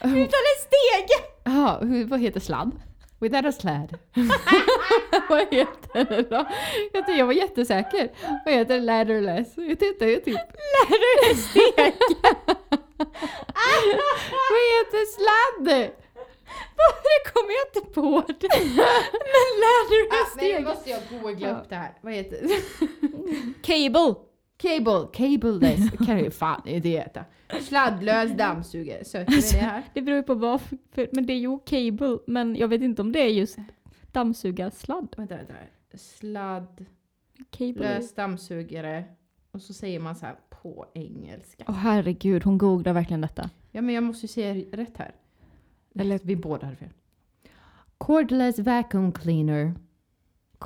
Utan 0.00 0.16
en 0.22 0.58
stege! 0.60 1.22
Ja, 1.44 1.80
vad 2.06 2.20
heter 2.20 2.40
sladd? 2.40 2.72
Without 3.22 3.44
a 3.44 3.52
sled. 3.52 3.98
vad 5.28 5.40
heter 5.54 6.04
det 6.04 6.22
då? 6.22 6.46
Jag, 6.92 7.06
tyckte 7.06 7.12
jag 7.12 7.26
var 7.26 7.32
jättesäker. 7.32 8.10
Vad 8.44 8.54
heter 8.54 8.74
det? 8.74 8.80
Ladderless? 8.80 9.52
Jag 9.56 9.70
inte, 9.70 10.06
jag 10.06 10.24
typ... 10.24 10.34
Ladderless 10.74 11.54
vad 14.50 14.62
heter 14.72 15.06
sladd? 15.14 15.90
Det 17.02 17.32
kommer 17.32 17.52
jag 17.52 17.66
inte 17.68 17.94
på 17.94 18.22
det. 18.40 18.58
Men 19.34 19.48
ladderless 19.62 20.32
Ah, 20.32 20.36
nej, 20.36 20.54
nu 20.54 20.60
måste 20.60 20.90
jag 20.90 21.00
googla 21.10 21.60
upp 21.60 21.68
det 21.68 21.76
här. 21.76 21.92
Vad 22.00 22.12
heter 22.12 22.38
det? 22.42 22.62
Cable. 23.62 24.14
Cable, 24.62 25.08
cableless. 25.12 25.90
kan 26.06 26.18
ju 26.18 26.30
fan 26.30 26.68
inte 26.68 26.88
heta. 26.88 27.24
Sladdlös 27.62 28.32
dammsugare. 28.36 29.04
Söker 29.04 29.32
vi 29.32 29.40
det 29.40 29.56
här? 29.58 29.82
Det 29.94 30.02
beror 30.02 30.16
ju 30.16 30.22
på 30.22 30.34
vad 30.34 30.60
för, 30.90 31.08
men 31.12 31.26
det 31.26 31.32
är 31.32 31.38
ju 31.38 31.58
cable, 31.58 32.18
men 32.26 32.56
jag 32.56 32.68
vet 32.68 32.82
inte 32.82 33.02
om 33.02 33.12
det 33.12 33.18
är 33.20 33.28
just 33.28 33.58
dammsugarsladd. 34.12 35.14
Vänta, 35.16 35.36
vänta. 35.36 35.54
Sladdlös 35.94 36.88
Cable. 37.50 38.00
dammsugare. 38.16 39.04
Och 39.50 39.60
så 39.62 39.72
säger 39.74 40.00
man 40.00 40.16
så 40.16 40.26
här 40.26 40.36
på 40.62 40.86
engelska. 40.94 41.64
Åh 41.68 41.74
herregud, 41.74 42.44
hon 42.44 42.58
googlar 42.58 42.92
verkligen 42.92 43.20
detta. 43.20 43.50
Ja 43.70 43.82
men 43.82 43.94
jag 43.94 44.04
måste 44.04 44.24
ju 44.24 44.28
säga 44.28 44.64
rätt 44.72 44.96
här. 44.96 45.14
Eller- 45.94 46.20
vi 46.22 46.36
båda 46.36 46.66
hade 46.66 46.76
fel. 46.76 46.88
Cordless 47.98 48.58
vacuum 48.58 49.12
cleaner. 49.12 49.74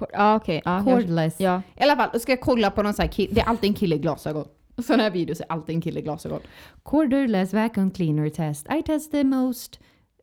Ja 0.00 0.06
ah, 0.12 0.40
ja, 0.46 0.60
jag- 0.64 0.84
Cordless. 0.84 1.40
Ja. 1.40 1.62
I 1.76 1.82
alla 1.82 1.96
fall, 1.96 2.20
ska 2.20 2.32
jag 2.32 2.40
kolla 2.40 2.70
på 2.70 2.82
någon 2.82 2.94
sån 2.94 3.02
här 3.02 3.10
kill- 3.12 3.28
Det 3.34 3.40
är 3.40 3.44
alltid 3.44 3.68
en 3.70 3.74
kille 3.74 3.94
i 3.94 3.98
glasögon. 3.98 4.44
Sådana 4.86 5.02
här 5.02 5.10
videos 5.10 5.40
är 5.40 5.46
alltid 5.48 5.74
en 5.74 5.80
kille 5.82 6.00
i 6.00 6.02
glasögon. 6.02 6.40
Cordless 6.82 7.52
vacuum 7.54 7.90
cleaner 7.90 8.28
test. 8.30 8.66
I 8.78 8.82
test 8.82 9.10
the 9.12 9.24
most 9.24 9.80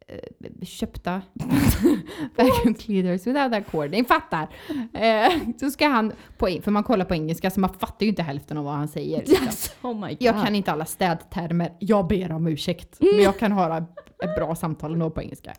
eh, 0.08 0.66
köpta 0.66 1.22
vacuum 2.38 2.74
cleaners 2.74 3.28
without 3.28 3.52
that 3.52 3.72
cord. 3.72 3.92
Ni 3.92 4.04
fattar. 4.04 4.48
Eh, 4.94 5.32
så 5.60 5.70
ska 5.72 5.88
han 5.88 6.12
på, 6.38 6.58
för 6.64 6.72
man 6.72 6.84
kollar 6.84 7.06
på 7.06 7.14
engelska 7.14 7.50
så 7.52 7.60
man 7.60 7.74
fattar 7.74 8.04
ju 8.06 8.10
inte 8.10 8.24
hälften 8.24 8.58
av 8.58 8.64
vad 8.66 8.74
han 8.74 8.88
säger. 8.88 9.18
liksom. 9.26 9.46
Yes. 9.46 9.76
Oh 9.82 9.94
my 9.94 10.08
god. 10.08 10.18
Jag 10.20 10.44
kan 10.46 10.56
inte 10.56 10.72
alla 10.72 10.86
städtermer. 10.86 11.74
Jag 11.80 12.08
ber 12.08 12.32
om 12.32 12.48
ursäkt. 12.48 12.98
Men 13.00 13.24
jag 13.24 13.38
kan 13.40 13.52
höra 13.52 13.78
ett 14.24 14.36
bra 14.36 14.56
samtal 14.56 14.94
ändå 14.94 15.10
på 15.10 15.22
engelska. 15.22 15.54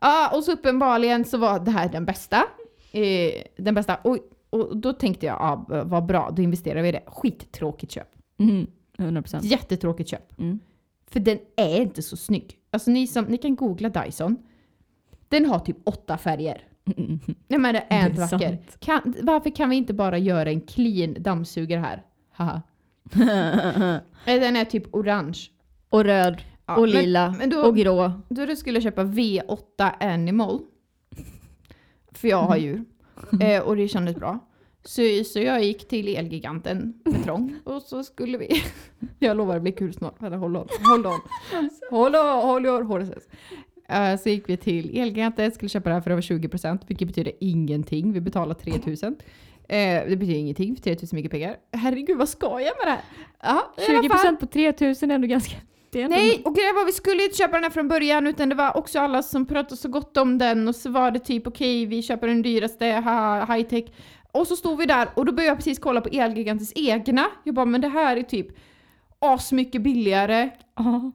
Ja, 0.00 0.36
och 0.36 0.44
så 0.44 0.52
uppenbarligen 0.52 1.24
så 1.24 1.38
var 1.38 1.58
det 1.60 1.70
här 1.70 1.88
den 1.88 2.04
bästa. 2.04 2.44
Eh, 2.98 3.42
den 3.56 3.74
bästa. 3.74 3.96
Och, 3.96 4.18
och 4.50 4.76
då 4.76 4.92
tänkte 4.92 5.26
jag, 5.26 5.34
ja 5.34 5.64
vad 5.84 6.06
bra, 6.06 6.30
då 6.36 6.42
investerar 6.42 6.82
vi 6.82 6.88
i 6.88 6.92
det. 6.92 7.02
Skittråkigt 7.06 7.92
köp. 7.92 8.08
Mm, 8.38 8.66
100%. 8.98 9.38
Jättetråkigt 9.42 10.10
köp. 10.10 10.38
Mm. 10.38 10.58
För 11.10 11.20
den 11.20 11.38
är 11.56 11.80
inte 11.82 12.02
så 12.02 12.16
snygg. 12.16 12.58
Alltså 12.70 12.90
ni, 12.90 13.06
som, 13.06 13.24
ni 13.24 13.38
kan 13.38 13.56
googla 13.56 13.88
Dyson. 13.88 14.36
Den 15.28 15.46
har 15.46 15.58
typ 15.58 15.76
åtta 15.84 16.18
färger. 16.18 16.62
Mm. 16.96 17.20
Nej 17.48 17.58
men 17.58 17.74
det 17.74 17.84
är 17.88 18.06
inte 18.10 18.20
vacker. 18.20 18.58
Kan, 18.78 19.14
varför 19.22 19.50
kan 19.56 19.70
vi 19.70 19.76
inte 19.76 19.94
bara 19.94 20.18
göra 20.18 20.50
en 20.50 20.60
clean 20.60 21.16
dammsugare 21.18 21.80
här? 21.80 22.02
Haha. 22.32 22.62
Eh, 24.26 24.40
Den 24.40 24.56
är 24.56 24.64
typ 24.64 24.94
orange. 24.94 25.38
och 25.88 26.04
röd. 26.04 26.42
Ja, 26.66 26.76
och 26.76 26.82
men- 26.82 26.90
lila. 26.90 27.34
men 27.38 27.50
då- 27.50 27.60
och 27.62 27.76
grå. 27.76 28.12
Då 28.28 28.46
du 28.46 28.56
skulle 28.56 28.80
köpa 28.80 29.02
V8 29.04 29.90
Animal. 30.00 30.60
För 32.20 32.28
jag 32.28 32.42
har 32.42 32.56
djur. 32.56 32.84
Eh, 33.40 33.62
och 33.62 33.76
det 33.76 33.88
kändes 33.88 34.16
bra. 34.16 34.38
Så, 34.84 35.02
så 35.24 35.40
jag 35.40 35.64
gick 35.64 35.88
till 35.88 36.16
Elgiganten 36.16 37.00
med 37.04 37.24
trång 37.24 37.54
och 37.64 37.82
så 37.82 38.04
skulle 38.04 38.38
vi... 38.38 38.62
jag 39.18 39.36
lovar 39.36 39.54
det 39.54 39.60
blir 39.60 39.72
kul 39.72 39.94
snart. 39.94 40.22
Vänta, 40.22 40.36
Hold 40.36 40.56
on. 40.56 40.68
Hold 40.90 41.06
on. 41.06 41.20
Hold 41.90 42.16
on. 42.16 42.42
Hold 42.42 42.66
on. 42.66 42.86
Hold 42.86 43.02
on. 43.02 43.12
Eh, 43.88 44.18
så 44.18 44.28
gick 44.28 44.48
vi 44.48 44.56
till 44.56 44.98
Elgiganten, 44.98 45.52
skulle 45.52 45.68
köpa 45.68 45.88
det 45.88 45.94
här 45.94 46.02
för 46.02 46.10
var 46.10 46.20
20% 46.20 46.78
vilket 46.86 47.08
betyder 47.08 47.32
ingenting. 47.40 48.12
Vi 48.12 48.20
betalar 48.20 48.54
3000. 48.54 49.16
Eh, 49.68 49.78
det 50.08 50.16
betyder 50.16 50.38
ingenting 50.38 50.76
för 50.76 50.82
3000 50.82 51.16
mycket 51.16 51.30
pengar. 51.30 51.56
Herregud 51.72 52.18
vad 52.18 52.28
ska 52.28 52.46
jag 52.46 52.72
med 52.84 52.86
det 52.86 52.90
här? 52.90 53.02
Fall. 54.08 54.32
20% 54.32 54.36
på 54.40 54.46
3000 54.46 55.10
är 55.10 55.14
ändå 55.14 55.26
ganska... 55.26 55.56
Nej, 55.92 56.42
och 56.44 56.54
grejen 56.54 56.74
var 56.74 56.84
vi 56.84 56.92
skulle 56.92 57.24
inte 57.24 57.36
köpa 57.36 57.52
den 57.52 57.64
här 57.64 57.70
från 57.70 57.88
början 57.88 58.26
utan 58.26 58.48
det 58.48 58.54
var 58.54 58.76
också 58.76 58.98
alla 58.98 59.22
som 59.22 59.46
pratade 59.46 59.76
så 59.76 59.88
gott 59.88 60.16
om 60.16 60.38
den 60.38 60.68
och 60.68 60.76
så 60.76 60.90
var 60.90 61.10
det 61.10 61.18
typ 61.18 61.46
okej 61.46 61.86
vi 61.86 62.02
köper 62.02 62.26
den 62.26 62.42
dyraste, 62.42 62.84
high 63.48 63.68
tech. 63.68 63.84
Och 64.32 64.46
så 64.46 64.56
stod 64.56 64.78
vi 64.78 64.86
där 64.86 65.08
och 65.14 65.24
då 65.24 65.32
började 65.32 65.50
jag 65.50 65.56
precis 65.56 65.78
kolla 65.78 66.00
på 66.00 66.08
Elgigantens 66.08 66.72
egna. 66.76 67.26
Jag 67.44 67.54
bara 67.54 67.66
men 67.66 67.80
det 67.80 67.88
här 67.88 68.16
är 68.16 68.22
typ 68.22 68.46
asmycket 69.18 69.82
billigare. 69.82 70.50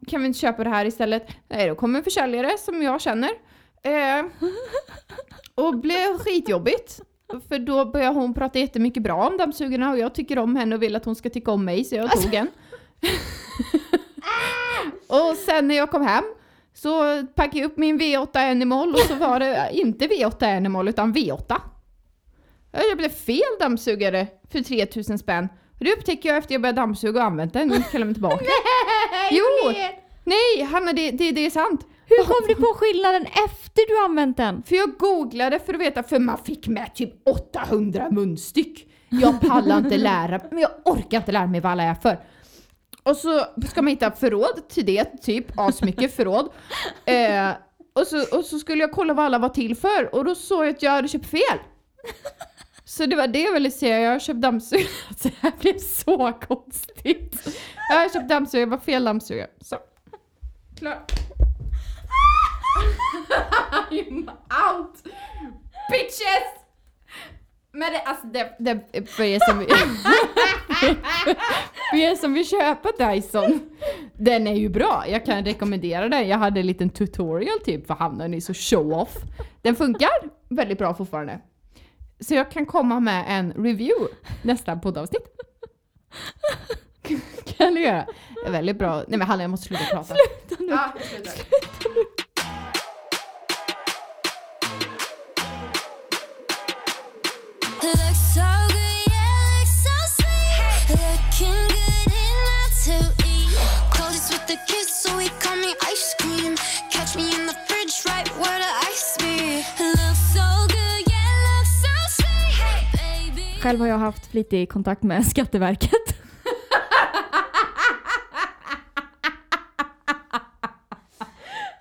Kan 0.08 0.22
vi 0.22 0.28
inte 0.28 0.40
köpa 0.40 0.64
det 0.64 0.70
här 0.70 0.86
istället? 0.86 1.28
Nej, 1.48 1.68
då 1.68 1.76
kom 1.76 1.96
en 1.96 2.04
försäljare 2.04 2.58
som 2.58 2.82
jag 2.82 3.02
känner. 3.02 3.30
Eh, 3.84 4.26
och 5.56 5.80
blev 5.80 6.18
skitjobbigt. 6.18 7.02
För 7.50 7.60
då 7.60 7.86
började 7.86 8.16
hon 8.16 8.34
prata 8.34 8.60
jättemycket 8.60 9.04
bra 9.04 9.28
om 9.28 9.38
dammsugarna 9.38 9.92
och 9.92 9.98
jag 9.98 10.16
tycker 10.16 10.40
om 10.40 10.56
henne 10.56 10.76
och 10.76 10.84
vill 10.84 10.96
att 10.96 11.06
hon 11.06 11.16
ska 11.16 11.30
tycka 11.30 11.52
om 11.52 11.66
mig 11.66 11.84
så 11.84 11.96
jag 11.96 12.12
tog 12.12 12.34
en. 12.34 12.48
och 15.08 15.38
sen 15.38 15.68
när 15.68 15.76
jag 15.76 15.92
kom 15.92 16.02
hem 16.02 16.24
Så 16.74 17.24
packade 17.36 17.58
jag 17.58 17.66
upp 17.66 17.78
min 17.78 18.00
V8 18.00 18.52
Animal 18.52 18.94
och 18.94 19.00
så 19.00 19.16
var 19.16 19.40
det 19.40 19.70
inte 19.74 20.08
V8 20.08 20.58
Animal 20.58 20.88
utan 20.88 21.14
V8. 21.14 21.62
Jag 22.72 22.84
köpte 22.90 23.10
fel 23.10 23.60
dammsugare 23.60 24.28
för 24.52 24.62
3000 24.62 25.20
spänn. 25.20 25.48
Och 25.80 25.86
det 25.86 25.94
upptäcker 25.94 26.30
jag 26.30 26.38
efter 26.38 26.54
jag 26.54 26.62
började 26.62 26.82
dammsuga 26.82 27.20
och 27.20 27.26
använt 27.26 27.54
den 27.54 27.72
och 27.72 27.92
kallar 27.92 28.06
mig 28.06 28.16
tillbaka. 28.16 28.46
jo! 29.32 29.74
Nej, 30.24 30.64
Hanna 30.72 30.94
det, 30.94 31.12
det, 31.12 31.32
det 31.32 31.46
är 31.46 31.50
sant. 31.50 31.88
Hur 32.06 32.24
kom 32.24 32.48
du 32.48 32.56
på 32.56 32.74
skillnaden 32.78 33.26
efter 33.26 33.88
du 33.88 34.06
använt 34.06 34.38
den? 34.38 34.64
För 34.64 34.76
jag 34.76 34.98
googlade 34.98 35.60
för 35.60 35.74
att 35.74 35.80
veta, 35.80 36.04
för 36.04 36.20
man 36.20 36.38
fick 36.38 36.68
med 36.68 36.96
typ 36.96 37.28
800 37.28 38.08
munstyck. 38.12 38.88
Jag 39.10 39.42
pallar 39.42 39.78
inte 39.78 39.98
lära 39.98 40.40
men 40.52 40.60
jag 40.60 40.72
orkar 40.86 41.18
inte 41.18 41.32
lära 41.32 41.48
mig 41.48 41.62
vad 41.62 41.72
alla 41.72 41.84
är 41.84 41.96
för. 41.96 42.20
Och 43.04 43.18
så 43.18 43.46
ska 43.70 43.82
man 43.82 43.90
hitta 43.90 44.12
förråd 44.12 44.70
till 44.70 44.86
det, 44.86 45.22
typ 45.22 45.60
asmycket 45.60 46.16
förråd. 46.16 46.50
Eh, 47.06 47.52
och, 47.94 48.08
så, 48.08 48.38
och 48.38 48.46
så 48.46 48.60
skulle 48.60 48.82
jag 48.82 48.92
kolla 48.92 49.14
vad 49.14 49.26
alla 49.26 49.40
var 49.40 49.50
till 49.50 49.76
för 49.76 50.16
och 50.16 50.26
då 50.26 50.36
såg 50.36 50.66
jag 50.66 50.70
att 50.70 50.84
jag 50.84 50.92
hade 50.92 51.08
köpt 51.08 51.26
fel. 51.26 51.60
Så 52.86 53.06
det 53.06 53.16
var 53.16 53.28
det 53.28 53.42
jag 53.42 53.54
ville 53.54 53.72
säga, 53.72 54.00
jag 54.00 54.12
har 54.12 54.20
köpt 54.20 54.42
dammsugare. 54.42 54.88
Alltså 55.10 55.28
det 55.30 55.36
här 55.40 55.52
blev 55.60 55.78
så 55.78 56.34
konstigt. 56.48 57.48
Jag 57.90 57.96
har 57.96 58.10
köpt 58.10 58.30
dammsugare, 58.30 58.66
det 58.66 58.72
var 58.72 58.78
fel 58.78 59.04
dammsugare. 59.04 59.48
Så. 59.62 59.78
Klar. 60.80 61.00
I'm 63.92 64.30
out! 64.70 65.04
Bitches! 65.92 66.64
Men 67.72 67.94
det, 67.94 68.02
alltså 68.02 68.28
det, 68.28 68.56
det 68.60 69.10
för 69.10 69.24
er 69.24 69.40
som 69.50 69.60
för 71.92 71.98
er 71.98 72.16
som 72.16 72.34
vill 72.34 72.48
köpa 72.48 72.92
Dyson, 72.98 73.60
den 74.18 74.48
är 74.48 74.56
ju 74.56 74.70
bra. 74.70 75.04
Jag 75.08 75.26
kan 75.26 75.46
rekommendera 75.46 76.10
den. 76.10 76.28
Jag 76.28 76.38
hade 76.38 76.60
en 76.60 76.68
liten 76.68 76.90
tutorial 76.90 77.60
typ 77.66 77.88
för 77.88 78.18
den 78.18 78.34
är 78.34 78.40
så 78.40 78.54
show-off. 78.54 79.18
Den 79.62 79.76
funkar 79.76 80.10
väldigt 80.50 80.78
bra 80.78 80.94
fortfarande. 80.94 81.40
Så 82.20 82.34
jag 82.34 82.52
kan 82.52 82.66
komma 82.66 83.00
med 83.00 83.26
en 83.28 83.52
review 83.52 84.08
nästa 84.42 84.76
poddavsnitt. 84.76 85.28
kan 87.58 87.74
du 87.74 87.82
göra? 87.82 88.06
Det 88.44 88.48
är 88.48 88.52
väldigt 88.52 88.80
bra. 88.80 89.04
Nej 89.08 89.18
men 89.20 89.22
Hanna 89.22 89.44
jag 89.44 89.52
måste 89.52 89.68
sluta 89.68 89.84
prata. 89.86 90.16
Sluta 90.16 90.64
nu. 90.64 90.70
Ja. 90.70 90.94
Look 97.84 98.16
so 98.16 98.42
good, 98.74 98.93
ice 105.92 106.16
cream. 106.20 106.56
Catch 106.92 107.16
me 107.16 107.24
in 107.36 107.48
the 107.48 107.56
fridge, 107.68 107.96
right 108.06 108.30
where 108.42 108.60
the 108.66 108.72
ice 108.92 109.18
be. 109.20 109.36
Look 109.80 110.16
so 110.36 110.48
good, 110.76 111.02
yeah, 111.14 111.32
look 111.48 111.68
so 111.84 111.94
sweet. 112.18 112.54
Hey, 113.00 113.32
Baby. 113.32 113.62
Själv 113.62 113.80
har 113.80 113.88
jag 113.88 113.98
haft 113.98 114.32
flitig 114.32 114.70
kontakt 114.72 115.04
med 115.04 115.28
Skatteverket. 115.28 116.08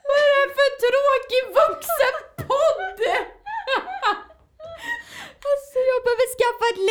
Vad 0.06 0.16
är 0.22 0.28
det 0.30 0.38
här 0.40 0.50
för 0.58 0.70
tråkig 0.84 1.42
vuxenpodd? 1.60 3.00
Alltså 5.50 5.78
jag 5.90 5.98
behöver 6.04 6.26
skaffa 6.36 6.64
ett 6.72 6.82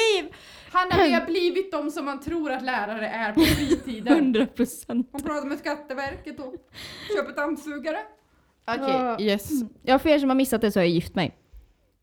vi 1.07 1.13
har 1.13 1.25
blivit 1.25 1.71
de 1.71 1.91
som 1.91 2.05
man 2.05 2.19
tror 2.19 2.51
att 2.51 2.63
lärare 2.63 3.07
är 3.07 3.33
på 3.33 3.41
fritiden. 3.41 4.13
100 4.17 4.45
procent. 4.45 5.09
Man 5.13 5.21
pratar 5.21 5.47
med 5.47 5.59
Skatteverket 5.59 6.39
och 6.39 6.53
köper 7.15 7.35
dammsugare. 7.35 7.97
Okej, 8.67 8.85
Ja. 8.87 9.19
yes. 9.19 9.49
Ja, 9.83 9.99
för 9.99 10.09
er 10.09 10.19
som 10.19 10.29
har 10.29 10.35
missat 10.35 10.61
det 10.61 10.71
så 10.71 10.79
har 10.79 10.83
jag 10.83 10.91
gift 10.93 11.15
mig. 11.15 11.37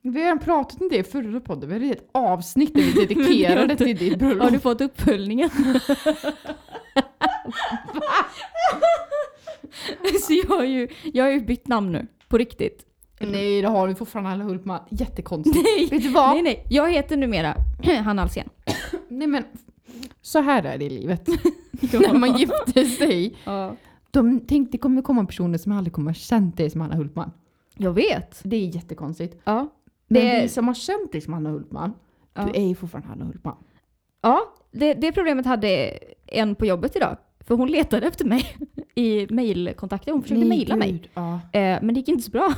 Vi 0.02 0.08
har 0.10 0.18
redan 0.24 0.38
pratat 0.38 0.80
om 0.80 0.88
det 0.88 0.96
i 0.96 1.04
förra 1.04 1.40
podden. 1.40 1.68
Vi 1.68 1.74
hade 1.74 1.86
ett 1.86 2.08
avsnitt 2.12 2.74
där 2.74 2.82
vi 2.82 2.92
dedikerade 2.92 3.76
till 3.76 3.96
ditt 3.96 4.12
Har 4.22 4.28
bröllop. 4.28 4.50
du 4.52 4.58
fått 4.60 4.80
uppföljningen? 4.80 5.50
så 10.20 10.32
jag 10.32 10.56
har, 10.56 10.64
ju, 10.64 10.88
jag 11.12 11.24
har 11.24 11.30
ju 11.30 11.40
bytt 11.40 11.66
namn 11.68 11.92
nu, 11.92 12.06
på 12.28 12.38
riktigt. 12.38 12.84
Nej, 13.20 13.62
det 13.62 13.68
har 13.68 13.88
vi 13.88 13.94
fortfarande 13.94 14.30
Hanna 14.30 14.44
Hultman. 14.44 14.80
Jättekonstigt. 14.90 15.56
Nej, 15.78 15.88
Vet 15.90 16.02
du 16.02 16.08
vad? 16.08 16.30
nej, 16.34 16.42
nej. 16.42 16.64
Jag 16.68 16.92
heter 16.92 17.16
numera 17.16 17.54
Hanna 18.04 18.22
Alsén. 18.22 18.48
Nej 19.08 19.26
men, 19.28 19.44
så 20.22 20.40
här 20.40 20.62
är 20.62 20.78
det 20.78 20.84
i 20.84 20.90
livet. 20.90 21.28
När 21.92 22.18
man 22.18 22.36
gifter 22.36 22.84
sig. 22.84 23.36
Ja. 23.44 23.76
De 24.10 24.40
tänkte 24.40 24.72
det 24.72 24.78
kommer 24.78 25.02
komma 25.02 25.24
personer 25.24 25.58
som 25.58 25.72
aldrig 25.72 25.92
kommer 25.92 26.10
ha 26.10 26.14
känt 26.14 26.56
dig 26.56 26.70
som 26.70 26.80
Hanna 26.80 26.94
Hultman. 26.94 27.30
Jag 27.76 27.92
vet. 27.92 28.40
Det 28.44 28.56
är 28.56 28.74
jättekonstigt. 28.74 29.40
Ja. 29.44 29.68
Men 30.08 30.24
Det- 30.24 30.40
vi 30.42 30.48
som 30.48 30.66
har 30.66 30.74
känt 30.74 31.12
dig 31.12 31.20
som 31.20 31.32
Hanna 31.32 31.50
Hultman, 31.50 31.92
Ja. 32.34 32.42
du 32.52 32.60
är 32.60 32.66
ju 32.68 32.74
fortfarande 32.74 33.08
Hanna 33.08 33.24
Hultman. 33.24 33.56
Ja, 34.22 34.40
det, 34.72 34.94
det 34.94 35.12
problemet 35.12 35.46
hade 35.46 35.98
en 36.26 36.54
på 36.54 36.66
jobbet 36.66 36.96
idag. 36.96 37.16
För 37.40 37.54
hon 37.54 37.68
letade 37.68 38.06
efter 38.06 38.24
mig 38.24 38.44
i 38.94 39.26
mejlkontakter. 39.30 40.12
Hon 40.12 40.22
försökte 40.22 40.44
mejla 40.44 40.76
mig. 40.76 41.02
Ja, 41.14 41.32
Eh, 41.52 41.78
men 41.82 41.88
det 41.88 41.94
gick 41.94 42.08
inte 42.08 42.22
så 42.22 42.30
bra. 42.30 42.54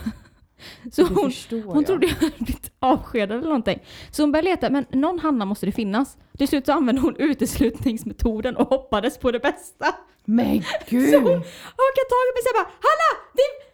Så 0.92 1.02
det 1.02 1.14
hon, 1.14 1.32
hon 1.66 1.84
trodde 1.84 2.06
jag 2.06 2.14
hade 2.14 2.32
blivit 2.38 2.70
avskedad 2.78 3.38
eller 3.38 3.48
någonting. 3.48 3.82
Så 4.10 4.22
hon 4.22 4.32
började 4.32 4.50
leta, 4.50 4.70
men 4.70 4.86
någon 4.92 5.18
Hanna 5.18 5.44
måste 5.44 5.66
det 5.66 5.72
finnas. 5.72 6.16
Till 6.38 6.48
slut 6.48 6.66
så 6.66 6.72
använde 6.72 7.00
hon 7.00 7.16
uteslutningsmetoden 7.16 8.56
och 8.56 8.68
hoppades 8.68 9.18
på 9.18 9.30
det 9.30 9.40
bästa. 9.40 9.94
Men 10.24 10.62
gud! 10.88 11.10
Så 11.10 11.16
hon 11.18 11.32
hakade 11.32 12.06
tag 12.10 12.24
i 12.28 12.32
mig 12.34 12.42
och 12.48 12.54
bara 12.54 12.70
Hanna! 12.80 13.20
Det 13.34 13.42
är... 13.42 13.70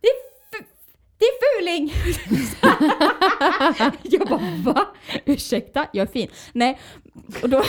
Det 0.00 0.08
är, 0.08 0.14
f- 0.60 0.66
det 1.18 1.24
är 1.24 1.58
fuling! 1.58 1.92
jag 4.02 4.28
bara 4.28 4.72
va? 4.72 4.86
Ursäkta, 5.24 5.86
jag 5.92 6.08
är 6.08 6.12
fin. 6.12 6.28
Nej, 6.52 6.78
och 7.42 7.48
då... 7.48 7.62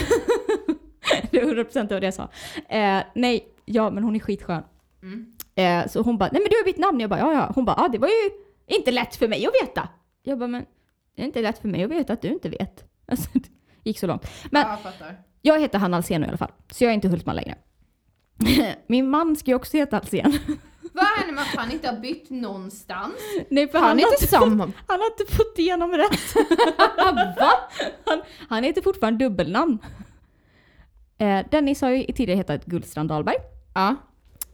det 1.32 1.40
är 1.40 1.46
100% 1.46 1.94
av 1.94 2.02
det 2.02 2.08
jag 2.08 2.14
sa. 2.14 2.30
Eh, 2.70 3.04
nej, 3.16 3.48
ja 3.66 3.90
men 3.90 4.04
hon 4.04 4.16
är 4.16 4.20
skitskön. 4.20 4.64
Eh, 5.56 5.88
så 5.88 6.02
hon 6.02 6.18
bara, 6.18 6.30
nej 6.32 6.42
men 6.42 6.50
du 6.50 6.56
har 6.58 6.66
bytt 6.66 6.78
namn. 6.78 7.00
Jag 7.00 7.10
bara, 7.10 7.20
ja 7.20 7.34
ja. 7.34 7.52
Hon 7.56 7.66
bara, 7.66 7.76
ja 7.78 7.88
det 7.88 7.98
var 7.98 8.08
ju 8.08 8.30
inte 8.78 8.92
lätt 8.92 9.16
för 9.16 9.28
mig 9.28 9.46
att 9.48 9.54
veta. 9.68 9.90
Jag 10.24 10.40
bara, 10.40 10.48
men 10.48 10.66
det 11.16 11.22
är 11.22 11.26
inte 11.26 11.42
lätt 11.42 11.58
för 11.62 11.68
mig 11.68 11.84
att 11.84 11.92
veta 11.92 12.14
att 12.14 12.22
du 12.22 12.28
inte 12.28 12.50
vet. 12.50 12.84
Alltså, 13.08 13.30
det 13.34 13.50
gick 13.90 14.00
så 14.00 14.08
långt. 14.08 14.28
Men 14.52 14.62
Ja, 14.62 14.70
jag 14.70 14.80
fattar. 14.94 15.18
jag 15.42 15.60
heter 15.60 15.80
Hanna 15.80 15.98
Alsén 15.98 16.22
nu 16.22 16.26
i 16.28 16.30
alla 16.30 16.38
fall, 16.38 16.52
så 16.72 16.84
jag 16.84 16.90
är 16.90 16.94
inte 16.94 17.08
Hultman 17.08 17.36
längre. 17.36 17.56
Min 18.88 19.10
man 19.10 19.36
ska 19.36 19.52
ju 19.52 19.56
också 19.56 19.78
heta 19.78 19.98
Alsén. 20.00 20.40
Vad 20.94 21.06
händer 21.06 21.34
med 21.34 21.42
att 21.42 21.48
han 21.56 21.72
inte 21.72 21.88
har 21.90 21.98
bytt 22.00 22.30
någonstans? 22.30 23.14
Nej, 23.50 23.68
för 23.68 23.80
Han 23.80 23.88
han, 23.88 24.00
är 24.00 24.04
inte 24.14 24.28
samma. 24.28 24.66
fått, 24.66 24.76
han 24.88 25.00
har 25.00 25.08
inte 25.20 25.34
fått 25.36 25.60
igenom 25.60 25.92
rätt. 25.92 26.36
Va? 27.40 27.52
Han, 28.06 28.22
han 28.50 28.64
heter 28.64 28.82
fortfarande 28.82 29.26
dubbelnamn. 29.26 29.78
Eh, 31.18 31.46
Dennis 31.52 31.82
har 31.82 31.90
ju 31.90 32.04
tidigare 32.14 32.38
hetat 32.38 32.66
Gullstrand 32.66 33.10
Dahlberg. 33.10 33.36
Ja. 33.74 33.96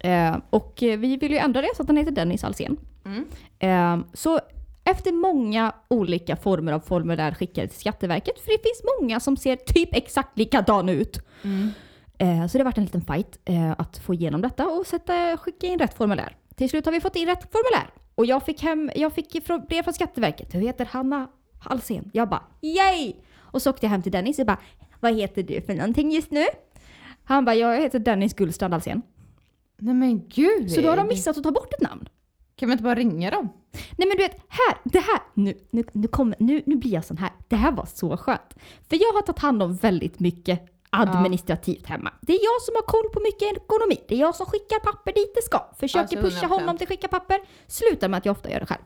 Eh, 0.03 0.37
och 0.49 0.83
eh, 0.83 0.99
vi 0.99 1.17
vill 1.17 1.31
ju 1.31 1.37
ändra 1.37 1.61
det 1.61 1.69
så 1.75 1.81
att 1.81 1.87
han 1.87 1.97
heter 1.97 2.11
Dennis 2.11 2.43
Alsén. 2.43 2.77
Mm. 3.05 3.25
Eh, 3.59 4.05
så 4.13 4.39
efter 4.83 5.11
många 5.11 5.73
olika 5.87 6.35
former 6.35 6.71
av 6.71 6.79
formulär 6.79 7.33
skickade 7.33 7.67
till 7.67 7.79
Skatteverket, 7.79 8.39
för 8.39 8.51
det 8.51 8.63
finns 8.63 8.83
många 8.99 9.19
som 9.19 9.37
ser 9.37 9.55
typ 9.55 9.95
exakt 9.95 10.37
likadana 10.37 10.91
ut. 10.91 11.19
Eh, 12.17 12.47
så 12.47 12.57
det 12.57 12.59
har 12.59 12.65
varit 12.65 12.77
en 12.77 12.83
liten 12.83 13.01
fight 13.01 13.39
att 13.77 13.97
få 13.97 14.13
igenom 14.13 14.41
detta 14.41 14.67
och 14.67 14.87
sätta, 14.87 15.37
skicka 15.37 15.67
in 15.67 15.79
rätt 15.79 15.93
formulär. 15.93 16.35
Till 16.55 16.69
slut 16.69 16.85
har 16.85 16.91
vi 16.91 17.01
fått 17.01 17.15
in 17.15 17.27
rätt 17.27 17.51
formulär. 17.51 17.89
Och 18.15 18.25
jag 18.25 18.45
fick, 18.45 18.61
hem, 18.61 18.91
jag 18.95 19.13
fick 19.13 19.47
brev 19.69 19.83
från 19.83 19.93
Skatteverket. 19.93 20.51
Du 20.51 20.59
heter 20.59 20.85
Hanna 20.85 21.27
Alsén. 21.63 22.09
Jag 22.13 22.29
bara 22.29 22.43
yay! 22.61 23.13
Och 23.37 23.61
så 23.61 23.69
åkte 23.69 23.85
jag 23.85 23.91
hem 23.91 24.01
till 24.01 24.11
Dennis 24.11 24.39
och 24.39 24.45
bara 24.45 24.59
vad 24.99 25.15
heter 25.15 25.43
du 25.43 25.61
för 25.61 25.73
någonting 25.73 26.11
just 26.11 26.31
nu? 26.31 26.45
Han 27.23 27.45
bara 27.45 27.55
jag 27.55 27.81
heter 27.81 27.99
Dennis 27.99 28.33
Gullstrand 28.33 28.73
Alsén. 28.73 29.01
Nej 29.81 29.93
men 29.93 30.27
gud. 30.27 30.71
Så 30.71 30.81
då 30.81 30.89
har 30.89 30.97
de 30.97 31.07
missat 31.07 31.37
att 31.37 31.43
ta 31.43 31.51
bort 31.51 31.73
ett 31.73 31.81
namn. 31.81 32.09
Kan 32.55 32.69
vi 32.69 32.73
inte 32.73 32.83
bara 32.83 32.95
ringa 32.95 33.31
dem? 33.31 33.49
Nej 33.71 34.07
men 34.07 34.17
du 34.17 34.23
vet, 34.23 34.37
här, 34.49 34.77
det 34.83 34.99
här, 34.99 35.19
nu, 35.33 35.53
nu, 35.71 35.83
nu, 35.91 36.07
kommer, 36.07 36.35
nu, 36.39 36.63
nu 36.65 36.75
blir 36.75 36.93
jag 36.93 37.05
sån 37.05 37.17
här. 37.17 37.31
Det 37.47 37.55
här 37.55 37.71
var 37.71 37.85
så 37.85 38.17
skönt. 38.17 38.55
För 38.89 38.95
jag 38.95 39.13
har 39.13 39.21
tagit 39.21 39.39
hand 39.39 39.63
om 39.63 39.75
väldigt 39.75 40.19
mycket 40.19 40.61
administrativt 40.89 41.85
hemma. 41.87 42.13
Det 42.21 42.33
är 42.33 42.39
jag 42.43 42.61
som 42.61 42.75
har 42.75 42.81
koll 42.81 43.09
på 43.13 43.19
mycket 43.19 43.63
ekonomi. 43.63 43.97
Det 44.07 44.15
är 44.15 44.19
jag 44.19 44.35
som 44.35 44.45
skickar 44.45 44.79
papper 44.79 45.13
dit 45.13 45.35
det 45.35 45.41
ska. 45.41 45.59
Försöker 45.79 45.99
Alltså, 45.99 46.15
pusha 46.17 46.45
100%. 46.45 46.49
honom 46.49 46.77
till 46.77 46.85
att 46.85 46.89
skicka 46.89 47.07
papper. 47.07 47.39
Slutar 47.67 48.09
med 48.09 48.17
att 48.17 48.25
jag 48.25 48.33
ofta 48.33 48.49
gör 48.51 48.59
det 48.59 48.65
själv. 48.65 48.81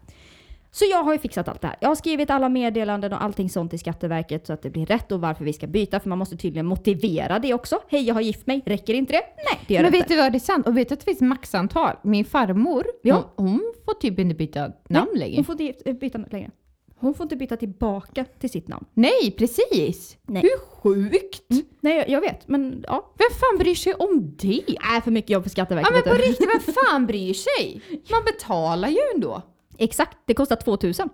Så 0.76 0.86
jag 0.92 1.04
har 1.04 1.14
ju 1.14 1.20
fixat 1.20 1.48
allt 1.48 1.62
det 1.62 1.68
här. 1.68 1.76
Jag 1.82 1.88
har 1.88 1.96
skrivit 1.96 2.30
alla 2.30 2.50
meddelanden 2.50 3.14
och 3.14 3.24
allting 3.24 3.50
sånt 3.50 3.70
till 3.70 3.80
Skatteverket 3.80 4.48
så 4.48 4.54
att 4.54 4.62
det 4.62 4.70
blir 4.70 4.86
rätt 4.86 5.12
och 5.12 5.22
varför 5.22 5.46
vi 5.46 5.54
ska 5.54 5.68
byta. 5.68 6.00
För 6.00 6.10
man 6.10 6.18
måste 6.18 6.38
tydligen 6.38 6.66
motivera 6.66 7.40
det 7.40 7.54
också. 7.54 7.80
Hej, 7.88 8.02
jag 8.08 8.14
har 8.14 8.22
gift 8.22 8.48
mig. 8.48 8.62
Räcker 8.66 8.94
inte 8.94 9.14
det? 9.14 9.22
Nej, 9.52 9.60
det 9.68 9.74
gör 9.74 9.82
Men 9.84 9.92
det 9.92 9.98
vet 9.98 10.06
inte. 10.06 10.14
du 10.14 10.22
vad, 10.22 10.32
det 10.32 10.38
är 10.38 10.40
sant. 10.40 10.68
Och 10.68 10.78
vet 10.78 10.90
du 10.90 10.94
att 10.94 11.00
det 11.00 11.06
finns 11.06 11.22
maxantal? 11.22 11.96
Min 12.04 12.26
farmor, 12.26 12.86
Ja. 13.02 13.34
hon, 13.36 13.48
hon 13.50 13.74
får 13.86 13.94
typ 13.94 14.20
inte 14.20 14.36
byta 14.36 14.72
namn 14.90 15.12
längre. 15.16 15.36
Hon 15.36 15.46
får 15.46 15.62
inte 15.62 15.94
byta 15.94 16.18
längre. 16.32 16.52
Hon 16.98 17.14
får 17.14 17.24
inte 17.24 17.36
byta 17.36 17.58
tillbaka 17.58 18.26
till 18.40 18.50
sitt 18.50 18.68
namn. 18.68 18.86
Nej, 18.94 19.36
precis! 19.38 20.18
Nej. 20.28 20.42
Hur 20.42 20.60
sjukt! 20.60 21.44
Nej, 21.82 22.06
jag- 22.08 22.22
vet. 22.22 22.48
Men 22.48 22.84
ja. 22.88 23.14
Vem 23.18 23.38
fan 23.40 23.58
bryr 23.60 23.76
sig 23.76 23.94
om 23.94 24.36
det? 24.42 24.62
Är 24.96 25.02
för 25.02 25.12
mycket 25.12 25.30
jobb 25.30 25.44
för 25.44 25.50
Skatteverket. 25.50 25.92
Ja 25.96 26.02
men 26.12 26.18
på 26.18 26.24
riktigt, 26.28 26.48
vem 26.68 26.74
fan 26.86 27.06
bryr 27.06 27.34
sig? 27.34 27.82
Man 28.12 28.22
betalar 28.26 28.90
ju 28.90 28.98
ändå. 29.16 29.42
Exakt, 29.78 30.18
det 30.26 30.34
kostar 30.34 30.56
2000. 30.56 31.10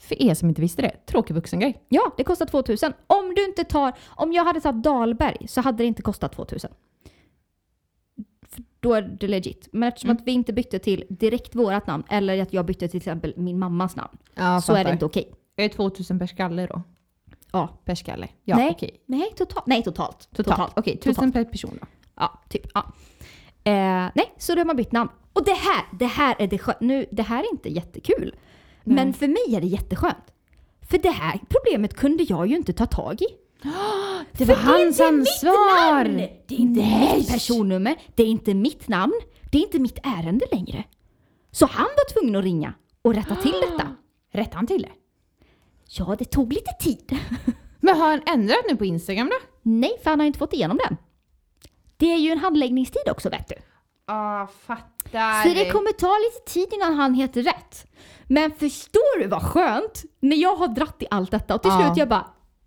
För 0.00 0.22
er 0.22 0.34
som 0.34 0.48
inte 0.48 0.60
visste 0.60 0.82
det, 0.82 1.06
tråkig 1.06 1.34
vuxengrej. 1.34 1.82
Ja, 1.88 2.14
det 2.16 2.24
kostar 2.24 2.46
2000. 2.46 2.92
Om 3.06 3.34
du 3.34 3.44
inte 3.44 3.64
tar... 3.64 3.92
Om 4.08 4.32
jag 4.32 4.44
hade 4.44 4.60
tagit 4.60 4.82
Dahlberg 4.82 5.48
så 5.48 5.60
hade 5.60 5.78
det 5.78 5.84
inte 5.84 6.02
kostat 6.02 6.32
2000. 6.32 6.70
För 8.48 8.62
då 8.80 8.94
är 8.94 9.02
det 9.02 9.28
legit. 9.28 9.68
Men 9.72 9.88
eftersom 9.88 10.10
att 10.10 10.22
vi 10.24 10.32
inte 10.32 10.52
bytte 10.52 10.78
till 10.78 11.04
direkt 11.08 11.54
vårat 11.54 11.86
namn 11.86 12.04
eller 12.08 12.42
att 12.42 12.52
jag 12.52 12.66
bytte 12.66 12.88
till 12.88 12.96
exempel 12.96 13.34
min 13.36 13.58
mammas 13.58 13.96
namn 13.96 14.18
Ja, 14.34 14.60
så 14.60 14.74
är 14.74 14.84
det 14.84 14.92
inte 14.92 15.04
okej. 15.04 15.32
Är 15.56 15.68
det 15.68 15.74
2000 15.74 16.18
per 16.18 16.26
skalle 16.26 16.66
då? 16.66 16.82
Ja. 17.52 17.68
Per 17.84 17.94
skalle? 17.94 18.28
Ja, 18.44 18.56
Nej. 18.56 18.70
okej. 18.70 19.00
Nej, 19.06 19.32
totalt. 19.36 19.66
Nej, 19.66 19.82
totalt. 19.82 20.28
Totalt. 20.34 20.72
Okej, 20.76 20.94
1000 20.94 21.32
per 21.32 21.44
person 21.44 21.78
då. 21.80 21.86
Ja, 22.14 22.40
typ. 22.48 22.66
Ja. 22.74 22.92
Eh, 23.64 24.10
nej, 24.14 24.34
så 24.38 24.54
då 24.54 24.60
har 24.60 24.64
man 24.66 24.76
bytt 24.76 24.92
namn. 24.92 25.10
Och 25.32 25.44
det 25.44 25.54
här, 25.54 25.84
det 25.98 26.06
här 26.06 26.36
är 26.38 26.46
det 26.46 26.58
skönt. 26.58 26.80
Nu, 26.80 27.06
det 27.10 27.22
här 27.22 27.40
är 27.40 27.52
inte 27.52 27.68
jättekul. 27.68 28.34
Men 28.84 29.14
för 29.14 29.28
mig 29.28 29.56
är 29.56 29.60
det 29.60 29.66
jätteskönt. 29.66 30.32
För 30.90 30.98
det 30.98 31.10
här 31.10 31.40
problemet 31.48 31.94
kunde 31.96 32.22
jag 32.22 32.46
ju 32.46 32.56
inte 32.56 32.72
ta 32.72 32.86
tag 32.86 33.22
i. 33.22 33.26
Det 34.32 34.44
var 34.44 34.54
För 34.54 34.62
hans 34.62 34.96
det 34.96 35.04
är 35.04 35.08
inte 35.08 35.20
ansvar! 35.20 36.04
Mitt 36.04 36.18
namn. 36.18 36.28
Det 36.46 36.54
är 36.54 36.58
inte 36.58 37.16
mitt 37.16 37.28
personnummer, 37.28 37.96
det 38.14 38.22
är 38.22 38.26
inte 38.26 38.54
mitt 38.54 38.88
namn, 38.88 39.20
det 39.52 39.58
är 39.58 39.62
inte 39.62 39.78
mitt 39.78 39.98
ärende 40.02 40.46
längre. 40.52 40.84
Så 41.50 41.66
han 41.66 41.84
var 41.96 42.12
tvungen 42.12 42.36
att 42.36 42.44
ringa 42.44 42.74
och 43.02 43.14
rätta 43.14 43.36
till 43.36 43.54
detta. 43.70 43.96
Rätt 44.32 44.54
han 44.54 44.66
till 44.66 44.82
det? 44.82 44.92
Ja, 45.98 46.16
det 46.18 46.24
tog 46.24 46.52
lite 46.52 46.72
tid. 46.80 47.18
Men 47.80 47.96
har 47.96 48.10
han 48.10 48.22
ändrat 48.26 48.64
nu 48.68 48.76
på 48.76 48.84
Instagram 48.84 49.28
då? 49.28 49.36
Nej, 49.62 49.92
för 50.02 50.10
han 50.10 50.20
har 50.20 50.26
inte 50.26 50.38
fått 50.38 50.52
igenom 50.52 50.78
den. 50.88 50.96
Det 51.96 52.12
är 52.12 52.18
ju 52.18 52.30
en 52.30 52.38
handläggningstid 52.38 53.02
också 53.10 53.30
vet 53.30 53.48
du. 53.48 53.54
Ja, 54.06 54.48
fattar. 54.66 54.99
Så 55.12 55.48
det 55.54 55.70
kommer 55.72 55.92
ta 55.92 56.16
lite 56.18 56.52
tid 56.52 56.72
innan 56.72 56.94
han 56.94 57.14
heter 57.14 57.42
rätt. 57.42 57.86
Men 58.26 58.50
förstår 58.52 59.18
du 59.18 59.26
vad 59.26 59.42
skönt? 59.42 60.02
När 60.20 60.36
jag 60.36 60.56
har 60.56 60.68
dratt 60.68 61.02
i 61.02 61.06
allt 61.10 61.30
detta 61.30 61.54
och 61.54 61.62
till 61.62 61.70
Ja. 61.70 61.84
slut 61.86 61.96
jag 61.96 62.08
bara 62.08 62.26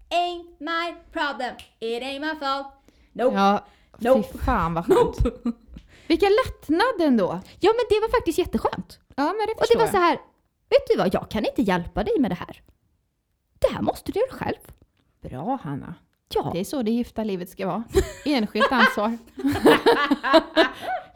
Ain't 0.09 0.55
my 0.59 0.95
problem, 1.11 1.55
it 1.79 2.03
ain't 2.03 2.19
my 2.33 2.39
fault. 2.39 2.67
Nope. 3.13 3.35
Ja, 3.35 3.65
Nope. 3.97 4.27
fy 4.31 4.37
fan 4.37 4.73
vad 4.73 4.85
skönt. 4.87 5.17
Vilken 6.07 6.29
lättnad 6.45 7.01
ändå. 7.07 7.39
Ja 7.59 7.73
men 7.75 7.85
det 7.89 7.99
var 7.99 8.09
faktiskt 8.11 8.37
jätteskönt. 8.39 8.99
Ja, 9.15 9.23
men 9.23 9.33
det 9.33 9.41
Och 9.41 9.47
det 9.47 9.55
förstår 9.67 9.79
var 9.79 9.87
så 9.87 9.95
jag. 9.95 10.01
här, 10.01 10.17
vet 10.69 10.87
du 10.87 10.97
vad, 10.97 11.13
jag 11.13 11.29
kan 11.31 11.45
inte 11.45 11.61
hjälpa 11.61 12.03
dig 12.03 12.19
med 12.19 12.31
det 12.31 12.35
här. 12.35 12.61
Det 13.59 13.67
här 13.73 13.81
måste 13.81 14.11
du 14.11 14.19
göra 14.19 14.31
själv. 14.31 14.55
Bra 15.21 15.59
Hanna. 15.63 15.93
Ja, 16.35 16.49
Det 16.53 16.59
är 16.59 16.63
så 16.63 16.81
det 16.81 16.91
gifta 16.91 17.23
livet 17.23 17.49
ska 17.49 17.67
vara. 17.67 17.83
Enskilt 18.25 18.71
ansvar. 18.71 19.17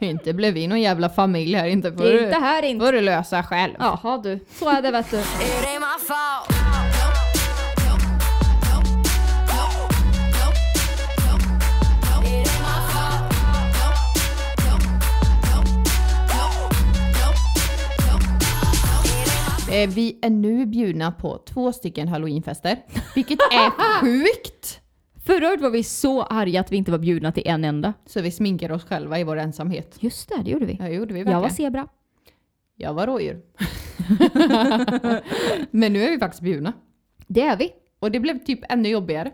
inte 0.00 0.32
blev 0.32 0.54
vi 0.54 0.66
någon 0.66 0.80
jävla 0.80 1.08
familj 1.08 1.54
här, 1.54 1.66
inte 1.66 1.92
får 1.92 2.04
det 2.04 2.10
du, 2.12 2.18
är 2.18 2.24
inte 2.24 2.38
här 2.38 2.62
inte. 2.64 2.86
får 2.86 2.92
du 2.92 3.00
lösa 3.00 3.42
själv. 3.42 3.74
Jaha 3.78 4.18
du, 4.18 4.44
så 4.58 4.68
är 4.68 4.82
det 4.82 4.90
vet 4.90 5.10
du. 5.10 5.22
Eh, 19.70 19.88
vi 19.88 20.18
är 20.22 20.30
nu 20.30 20.66
bjudna 20.66 21.12
på 21.12 21.38
två 21.38 21.72
stycken 21.72 22.08
halloweenfester, 22.08 22.76
vilket 23.14 23.38
är 23.40 23.70
sjukt! 24.00 24.80
Förra 25.28 25.48
året 25.48 25.60
var 25.60 25.70
vi 25.70 25.82
så 25.84 26.22
arga 26.22 26.60
att 26.60 26.72
vi 26.72 26.76
inte 26.76 26.90
var 26.90 26.98
bjudna 26.98 27.32
till 27.32 27.42
en 27.46 27.64
enda. 27.64 27.94
Så 28.06 28.20
vi 28.22 28.30
sminkar 28.30 28.70
oss 28.72 28.84
själva 28.84 29.18
i 29.18 29.24
vår 29.24 29.36
ensamhet. 29.36 29.96
Just 30.00 30.28
det, 30.28 30.42
det 30.44 30.50
gjorde 30.50 30.66
vi. 30.66 30.76
Ja, 30.80 30.88
gjorde 30.88 31.14
vi 31.14 31.20
Jag 31.20 31.24
verkligen. 31.24 31.42
var 31.42 31.48
zebra. 31.48 31.88
Jag 32.76 32.94
var 32.94 33.06
rådjur. 33.06 33.42
Men 35.70 35.92
nu 35.92 36.02
är 36.02 36.10
vi 36.10 36.18
faktiskt 36.18 36.42
bjudna. 36.42 36.72
Det 37.26 37.40
är 37.42 37.56
vi. 37.56 37.70
Och 37.98 38.10
det 38.10 38.20
blev 38.20 38.44
typ 38.44 38.60
ännu 38.68 38.88
jobbigare. 38.88 39.32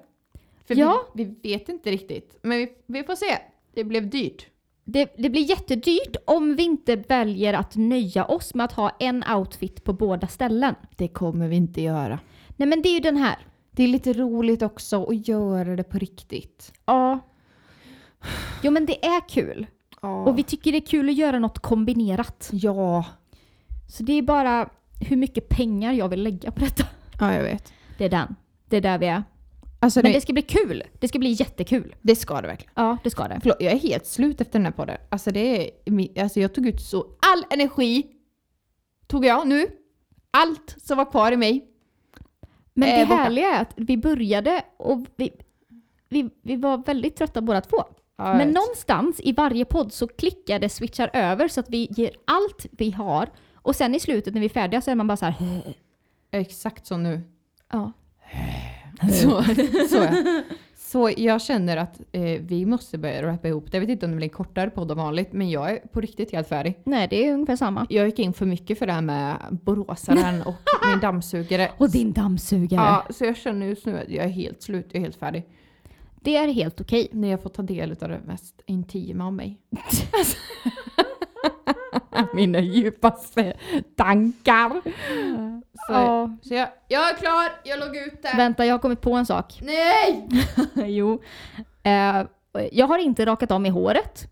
För 0.66 0.74
Ja. 0.78 1.06
vi, 1.14 1.24
vi 1.42 1.52
vet 1.52 1.68
inte 1.68 1.90
riktigt. 1.90 2.38
Men 2.42 2.58
vi, 2.58 2.68
vi 2.86 3.02
får 3.02 3.14
se. 3.16 3.38
Det 3.74 3.84
blev 3.84 4.10
dyrt. 4.10 4.46
Det, 4.84 5.14
det 5.18 5.30
blir 5.30 5.50
jättedyrt 5.50 6.16
om 6.24 6.56
vi 6.56 6.62
inte 6.62 6.96
väljer 6.96 7.54
att 7.54 7.76
nöja 7.76 8.24
oss 8.24 8.54
med 8.54 8.64
att 8.64 8.72
ha 8.72 8.90
en 9.00 9.24
outfit 9.36 9.84
på 9.84 9.92
båda 9.92 10.26
ställen. 10.26 10.74
Det 10.96 11.08
kommer 11.08 11.48
vi 11.48 11.56
inte 11.56 11.80
göra. 11.80 12.18
Nej 12.56 12.68
men 12.68 12.82
det 12.82 12.88
är 12.88 12.94
ju 12.94 13.00
den 13.00 13.16
här. 13.16 13.36
Det 13.76 13.82
är 13.82 13.88
lite 13.88 14.12
roligt 14.12 14.62
också 14.62 15.04
att 15.04 15.28
göra 15.28 15.76
det 15.76 15.84
på 15.84 15.98
riktigt. 15.98 16.72
Ja. 16.86 17.20
Jo 18.62 18.70
men 18.70 18.86
det 18.86 19.04
är 19.04 19.28
kul. 19.28 19.66
Och 20.00 20.38
vi 20.38 20.42
tycker 20.42 20.72
det 20.72 20.78
är 20.78 20.86
kul 20.86 21.08
att 21.08 21.14
göra 21.14 21.38
något 21.38 21.58
kombinerat. 21.58 22.48
Ja. 22.52 23.04
Så 23.88 24.02
det 24.02 24.12
är 24.12 24.22
bara 24.22 24.68
hur 25.00 25.16
mycket 25.16 25.48
pengar 25.48 25.92
jag 25.92 26.08
vill 26.08 26.22
lägga 26.22 26.50
på 26.50 26.60
detta. 26.60 26.84
Ja, 27.20 27.34
jag 27.34 27.42
vet. 27.42 27.72
Det 27.98 28.04
är 28.04 28.08
den. 28.08 28.36
Det 28.68 28.76
är 28.76 28.80
där 28.80 28.98
vi 28.98 29.06
är. 29.06 29.22
Alltså 29.80 30.00
Men 30.02 30.12
det, 30.12 30.16
det 30.16 30.20
ska 30.20 30.32
bli 30.32 30.42
kul. 30.42 30.82
Det 31.00 31.08
ska 31.08 31.18
bli 31.18 31.30
jättekul. 31.30 31.94
det 32.02 32.16
ska 32.16 32.40
det 32.40 32.48
verkligen. 32.48 32.72
Ja, 32.76 32.96
det 33.04 33.10
ska 33.10 33.28
det. 33.28 33.38
Förlåt, 33.42 33.56
jag 33.60 33.72
är 33.72 33.78
helt 33.78 34.06
slut 34.06 34.40
efter 34.40 34.58
den 34.58 34.66
här 34.66 34.72
podden. 34.72 34.96
Alltså 35.08 35.30
det 35.30 35.40
är, 35.40 36.22
alltså 36.22 36.40
jag 36.40 36.54
tog 36.54 36.66
ut 36.66 36.80
så, 36.80 36.98
all 37.00 37.44
energi 37.50 38.06
tog 39.06 39.24
jag 39.24 39.48
nu. 39.48 39.66
Allt 40.30 40.76
som 40.78 40.96
var 40.96 41.10
kvar 41.10 41.32
i 41.32 41.36
mig. 41.36 41.73
Men 42.74 42.88
Eh, 42.88 42.98
det 42.98 43.06
borta. 43.06 43.22
härliga 43.22 43.48
är 43.56 43.62
att 43.62 43.72
vi 43.76 43.96
började 43.96 44.62
och 44.76 44.98
vi, 45.16 45.30
vi, 46.08 46.30
vi 46.42 46.56
var 46.56 46.78
väldigt 46.78 47.16
trötta 47.16 47.40
båda 47.40 47.60
två. 47.60 47.76
Ja, 48.16 48.34
Men 48.34 48.50
någonstans 48.50 49.20
i 49.20 49.32
varje 49.32 49.64
podd 49.64 49.92
så 49.92 50.06
klickar 50.08 50.58
det 50.58 50.68
switchar 50.68 51.10
över 51.12 51.48
så 51.48 51.60
att 51.60 51.68
vi 51.70 51.88
ger 51.90 52.10
allt 52.24 52.66
vi 52.70 52.90
har. 52.90 53.28
Och 53.54 53.76
sen 53.76 53.94
i 53.94 54.00
slutet 54.00 54.34
när 54.34 54.40
vi 54.40 54.46
är 54.46 54.50
färdiga 54.50 54.80
så 54.80 54.90
är 54.90 54.94
man 54.94 55.06
bara 55.06 55.16
så 55.16 55.24
här. 55.24 55.34
Exakt 56.30 56.86
så 56.86 56.96
nu. 56.96 57.20
Ja. 57.72 57.92
Så, 59.12 59.42
så, 59.88 59.96
är. 60.02 60.42
Så 60.94 61.10
jag 61.16 61.42
känner 61.42 61.76
att 61.76 62.00
eh, 62.12 62.22
vi 62.22 62.66
måste 62.66 62.98
börja 62.98 63.22
rappa 63.22 63.48
ihop 63.48 63.70
det. 63.70 63.76
Jag 63.76 63.80
vet 63.80 63.90
inte 63.90 64.06
om 64.06 64.12
det 64.12 64.16
blir 64.16 64.26
en 64.26 64.30
kortare 64.30 64.70
podd 64.70 64.90
än 64.90 64.96
vanligt, 64.96 65.32
men 65.32 65.50
jag 65.50 65.70
är 65.70 65.76
på 65.76 66.00
riktigt 66.00 66.32
helt 66.32 66.48
färdig. 66.48 66.78
Nej, 66.84 67.08
det 67.10 67.26
är 67.26 67.32
ungefär 67.32 67.56
samma. 67.56 67.86
Jag 67.90 68.06
gick 68.06 68.18
in 68.18 68.32
för 68.32 68.46
mycket 68.46 68.78
för 68.78 68.86
det 68.86 68.92
här 68.92 69.02
med 69.02 69.36
boråsaren 69.50 70.42
och 70.42 70.54
min 70.88 71.00
dammsugare. 71.00 71.70
Och 71.78 71.90
din 71.90 72.12
dammsugare. 72.12 72.80
Ja, 72.80 73.06
så 73.10 73.24
jag 73.24 73.36
känner 73.36 73.66
just 73.66 73.86
nu 73.86 73.98
att 73.98 74.08
jag 74.08 74.24
är 74.24 74.28
helt 74.28 74.62
slut, 74.62 74.86
jag 74.92 74.96
är 74.96 75.04
helt 75.04 75.16
färdig. 75.16 75.44
Det 76.20 76.36
är 76.36 76.48
helt 76.48 76.80
okej. 76.80 77.08
När 77.12 77.28
jag 77.28 77.42
får 77.42 77.50
ta 77.50 77.62
del 77.62 77.96
av 78.00 78.08
det 78.08 78.20
mest 78.26 78.62
intima 78.66 79.26
om 79.26 79.36
mig. 79.36 79.58
Mina 82.34 82.60
djupaste 82.60 83.56
tankar. 83.96 84.80
Så, 85.86 85.92
Ja. 85.92 86.36
så 86.42 86.54
jag, 86.54 86.68
jag 86.88 87.10
är 87.10 87.14
klar, 87.14 87.52
jag 87.64 87.80
låg 87.80 87.96
ut 87.96 88.22
det. 88.22 88.32
Vänta, 88.36 88.66
jag 88.66 88.74
har 88.74 88.78
kommit 88.78 89.00
på 89.00 89.12
en 89.14 89.26
sak. 89.26 89.60
Nej! 89.62 90.28
jo. 90.74 91.22
Eh, 91.82 92.22
jag 92.72 92.86
har 92.86 92.98
inte 92.98 93.26
rakat 93.26 93.50
av 93.50 93.60
mig 93.60 93.70
håret. 93.70 94.28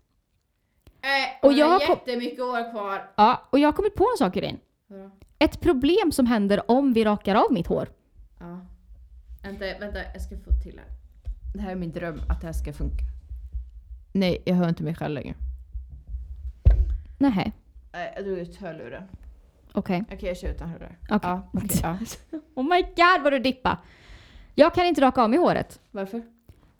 Äh, 1.01 1.45
Och 1.47 1.53
jag 1.53 1.69
har 1.69 1.79
jättemycket 1.81 2.39
år 2.39 2.71
kvar. 2.71 3.11
Ja, 3.15 3.41
och 3.49 3.59
jag 3.59 3.67
har 3.67 3.73
kommit 3.73 3.95
på 3.95 4.03
en 4.13 4.17
sak 4.17 4.35
Irin. 4.37 4.59
Vadå? 4.87 5.11
Ett 5.39 5.61
problem 5.61 6.11
som 6.11 6.25
händer 6.25 6.71
om 6.71 6.93
vi 6.93 7.03
rakar 7.03 7.35
av 7.35 7.51
mitt 7.51 7.67
hår. 7.67 7.87
Ja. 8.39 8.59
Vänta, 9.43 9.65
vänta, 9.79 9.99
jag 10.13 10.21
ska 10.21 10.35
få 10.37 10.51
till 10.63 10.79
här. 10.79 10.87
Det 11.55 11.61
här 11.61 11.71
är 11.71 11.75
min 11.75 11.91
dröm, 11.91 12.21
att 12.29 12.41
det 12.41 12.47
här 12.47 12.53
ska 12.53 12.73
funka. 12.73 13.03
Nej, 14.11 14.41
jag 14.45 14.55
hör 14.55 14.69
inte 14.69 14.83
mig 14.83 14.95
själv 14.95 15.13
längre. 15.13 15.35
Nej, 17.17 17.53
Nej, 17.93 18.13
jag 18.15 18.25
drog 18.25 18.37
ut 18.37 18.55
hörluren. 18.55 19.03
okej. 19.73 20.03
Okej, 20.11 20.27
jag 20.29 20.37
kör 20.37 20.47
utan 20.47 20.69
hörlurar. 20.69 20.97
Okej. 21.09 21.19
Ja, 21.29 21.49
okej, 21.53 21.79
ja. 21.83 21.97
Oh 22.55 22.63
my 22.63 22.81
god 22.81 23.23
vad 23.23 23.33
du 23.33 23.39
dippa. 23.39 23.77
Jag 24.55 24.73
kan 24.73 24.85
inte 24.85 25.01
raka 25.01 25.21
av 25.23 25.29
mig 25.29 25.39
håret. 25.39 25.79
Varför? 25.91 26.21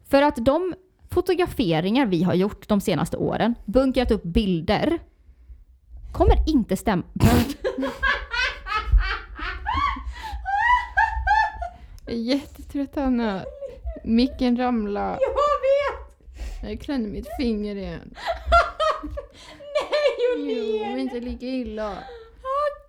För 0.10 0.22
att 0.22 0.36
de 0.36 0.74
fotograferingar 1.10 2.06
vi 2.06 2.24
har 2.24 2.34
gjort 2.34 2.68
de 2.68 2.82
senaste 2.82 3.18
åren, 3.18 3.56
bunkrat 3.66 4.12
upp 4.12 4.24
bilder, 4.24 5.00
kommer 6.12 6.50
inte 6.50 6.78
stämma. 6.78 7.04
Jag 12.06 12.16
är 12.16 12.20
jättetrött 12.20 12.98
Anna. 12.98 13.44
Micken 14.04 14.58
ramlade. 14.58 15.18
Jag 15.22 15.30
vet! 15.64 16.70
Jag 16.70 16.82
klämde 16.82 17.10
mitt 17.10 17.28
finger 17.38 17.76
igen. 17.76 18.16
Jo, 20.38 20.80
men 20.86 21.00
inte 21.00 21.20
lika 21.20 21.46
illa. 21.46 21.94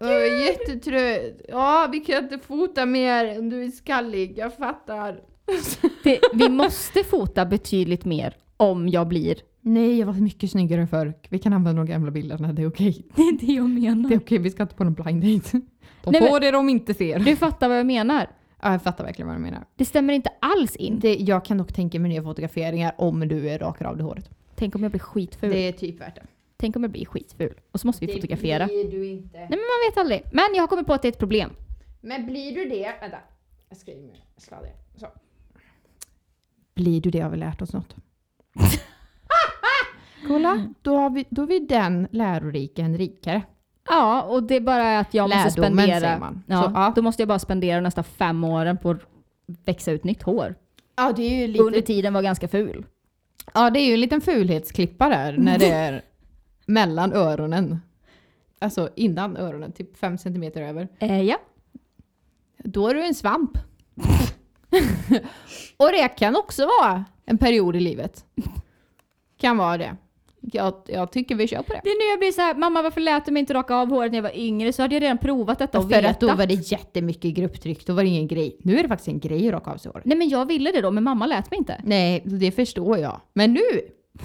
Jag 0.00 0.26
är 0.26 0.46
jättetrött. 0.46 1.40
Ja, 1.48 1.88
vi 1.92 2.00
kan 2.00 2.24
inte 2.24 2.38
fota 2.38 2.86
mer 2.86 3.38
om 3.38 3.50
du 3.50 3.64
är 3.64 3.70
skallig. 3.70 4.38
Jag 4.38 4.56
fattar. 4.56 5.20
Det, 6.04 6.20
vi 6.34 6.48
måste 6.48 7.04
fota 7.04 7.46
betydligt 7.46 8.04
mer 8.04 8.36
om 8.56 8.88
jag 8.88 9.08
blir 9.08 9.36
Nej, 9.66 9.98
jag 9.98 10.06
var 10.06 10.14
mycket 10.14 10.50
snyggare 10.50 10.86
förr. 10.86 11.14
Vi 11.28 11.38
kan 11.38 11.52
använda 11.52 11.82
de 11.82 11.90
gamla 11.90 12.10
bilderna, 12.10 12.52
det 12.52 12.62
är 12.62 12.68
okej. 12.68 13.04
Det 13.16 13.22
är 13.22 13.46
det 13.46 13.52
jag 13.52 13.70
menar. 13.70 14.08
Det 14.08 14.14
är 14.14 14.18
okej, 14.18 14.38
vi 14.38 14.50
ska 14.50 14.62
inte 14.62 14.74
på 14.74 14.84
någon 14.84 14.94
blind 14.94 15.22
date. 15.22 15.60
De 16.04 16.10
Nej, 16.10 16.20
får 16.20 16.30
men- 16.32 16.40
det 16.40 16.50
de 16.50 16.68
inte 16.68 16.94
ser. 16.94 17.18
Du 17.18 17.36
fattar 17.36 17.68
vad 17.68 17.78
jag 17.78 17.86
menar. 17.86 18.26
Ja, 18.62 18.72
jag 18.72 18.82
fattar 18.82 19.04
verkligen 19.04 19.26
vad 19.28 19.36
du 19.36 19.40
menar. 19.40 19.64
Det 19.76 19.84
stämmer 19.84 20.14
inte 20.14 20.30
alls 20.40 20.76
in. 20.76 20.98
Det, 21.00 21.14
jag 21.14 21.44
kan 21.44 21.58
dock 21.58 21.72
tänka 21.72 22.00
mig 22.00 22.08
nya 22.08 22.22
fotograferingar 22.22 22.94
om 22.98 23.28
du 23.28 23.48
är 23.48 23.58
rakar 23.58 23.84
av 23.84 23.96
det 23.96 24.02
håret. 24.02 24.30
Tänk 24.54 24.74
om 24.74 24.82
jag 24.82 24.90
blir 24.92 25.00
skitful. 25.00 25.50
Det 25.50 25.68
är 25.68 25.72
typ 25.72 26.00
värt 26.00 26.14
det. 26.14 26.22
Tänk 26.56 26.76
om 26.76 26.82
jag 26.82 26.90
blir 26.92 27.04
skitful. 27.06 27.60
Och 27.72 27.80
så 27.80 27.86
måste 27.86 28.06
vi 28.06 28.12
fotografera. 28.12 28.66
blir 28.66 28.90
du 28.90 29.06
inte. 29.06 29.38
Nej 29.38 29.46
men 29.50 29.58
man 29.58 29.90
vet 29.90 29.98
aldrig. 29.98 30.22
Men 30.32 30.44
jag 30.54 30.62
har 30.62 30.68
kommit 30.68 30.86
på 30.86 30.92
att 30.94 31.02
det 31.02 31.08
är 31.08 31.12
ett 31.12 31.18
problem. 31.18 31.50
Men 32.00 32.26
blir 32.26 32.54
du 32.54 32.64
det... 32.68 32.94
Vänta, 33.00 33.18
jag 33.68 33.78
skriver 33.78 34.02
med 34.06 34.16
sladder. 34.36 34.72
Så. 34.96 35.06
Blir 36.74 37.00
du 37.00 37.10
det 37.10 37.20
har 37.20 37.30
vi 37.30 37.36
lärt 37.36 37.62
oss 37.62 37.72
något. 37.72 37.96
Kolla, 40.28 40.68
då, 40.82 40.96
har 40.96 41.10
vi, 41.10 41.24
då 41.30 41.42
är 41.42 41.46
vi 41.46 41.58
den 41.58 42.08
lärorika 42.10 42.82
en 42.82 42.98
rikare. 42.98 43.42
Ja, 43.88 44.22
och 44.22 44.42
det 44.42 44.54
är 44.56 44.60
bara 44.60 44.98
att 44.98 45.14
jag 45.14 45.28
måste 45.30 45.60
Lärdomen, 45.60 45.72
spendera... 45.76 46.00
säger 46.00 46.18
man. 46.18 46.42
Ja, 46.46 46.62
Så, 46.62 46.70
ja. 46.74 46.92
Då 46.96 47.02
måste 47.02 47.22
jag 47.22 47.28
bara 47.28 47.38
spendera 47.38 47.80
nästa 47.80 48.02
fem 48.02 48.44
åren 48.44 48.78
på 48.78 48.90
att 48.90 49.00
växa 49.64 49.92
ut 49.92 50.04
nytt 50.04 50.22
hår. 50.22 50.54
Ja, 50.96 51.12
det 51.16 51.22
är 51.22 51.46
ju 51.46 51.54
Och 51.60 51.66
under 51.66 51.76
lite, 51.78 51.86
tiden 51.86 52.12
var 52.14 52.22
ganska 52.22 52.48
ful. 52.48 52.86
ja, 53.54 53.70
det 53.70 53.80
är 53.80 53.86
ju 53.86 53.94
en 53.94 54.00
liten 54.00 54.20
fulhetsklippa 54.20 55.08
där 55.08 55.36
när 55.38 55.58
det 55.58 55.70
är 55.70 56.02
mellan 56.66 57.12
öronen. 57.12 57.80
Alltså 58.58 58.88
innan 58.96 59.36
öronen, 59.36 59.72
typ 59.72 59.96
fem 59.96 60.18
centimeter 60.18 60.62
över. 60.62 60.88
Eh, 60.98 61.22
ja. 61.22 61.36
Då 62.64 62.88
är 62.88 62.94
du 62.94 63.04
en 63.04 63.14
svamp. 63.14 63.58
och 65.76 65.88
det 65.92 66.08
kan 66.08 66.36
också 66.36 66.66
vara 66.66 67.04
en 67.26 67.38
period 67.38 67.76
i 67.76 67.80
livet. 67.80 68.24
Kan 69.40 69.56
vara 69.56 69.78
det. 69.78 69.96
Jag, 70.52 70.74
jag 70.86 71.12
tycker 71.12 71.34
vi 71.34 71.48
kör 71.48 71.62
på 71.62 71.72
det. 71.72 71.80
Det 71.84 71.90
är 71.90 72.06
nu 72.06 72.10
jag 72.10 72.18
blir 72.18 72.32
så 72.32 72.40
här, 72.40 72.54
mamma 72.54 72.82
varför 72.82 73.00
lät 73.00 73.26
du 73.26 73.32
mig 73.32 73.40
inte 73.40 73.54
raka 73.54 73.74
av 73.74 73.88
håret 73.88 74.12
när 74.12 74.18
jag 74.18 74.22
var 74.22 74.36
yngre? 74.36 74.72
Så 74.72 74.82
hade 74.82 74.94
jag 74.94 75.02
redan 75.02 75.18
provat 75.18 75.58
detta 75.58 75.78
och 75.78 75.90
För 75.90 76.02
att 76.02 76.20
då 76.20 76.26
vetat. 76.26 76.38
var 76.38 76.46
det 76.46 76.54
jättemycket 76.54 77.34
grupptryck, 77.34 77.86
då 77.86 77.92
var 77.92 78.02
det 78.02 78.08
ingen 78.08 78.28
grej. 78.28 78.56
Nu 78.60 78.78
är 78.78 78.82
det 78.82 78.88
faktiskt 78.88 79.08
en 79.08 79.20
grej 79.20 79.48
att 79.48 79.54
raka 79.54 79.70
av 79.70 79.76
sig 79.76 79.92
håret. 79.92 80.04
Nej 80.04 80.18
men 80.18 80.28
jag 80.28 80.46
ville 80.46 80.72
det 80.72 80.80
då, 80.80 80.90
men 80.90 81.04
mamma 81.04 81.26
lät 81.26 81.50
mig 81.50 81.58
inte. 81.58 81.80
Nej, 81.84 82.22
det 82.24 82.52
förstår 82.52 82.98
jag. 82.98 83.20
Men 83.32 83.52
nu 83.52 83.60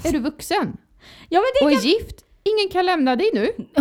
är 0.03 0.11
du 0.11 0.19
vuxen 0.19 0.77
Ja 1.29 1.39
men 1.39 1.69
det 1.69 1.77
och 1.77 1.83
är 1.83 1.87
gift. 1.87 2.25
Ingen 2.43 2.69
kan 2.71 2.85
lämna 2.85 3.15
dig 3.15 3.29
nu. 3.33 3.49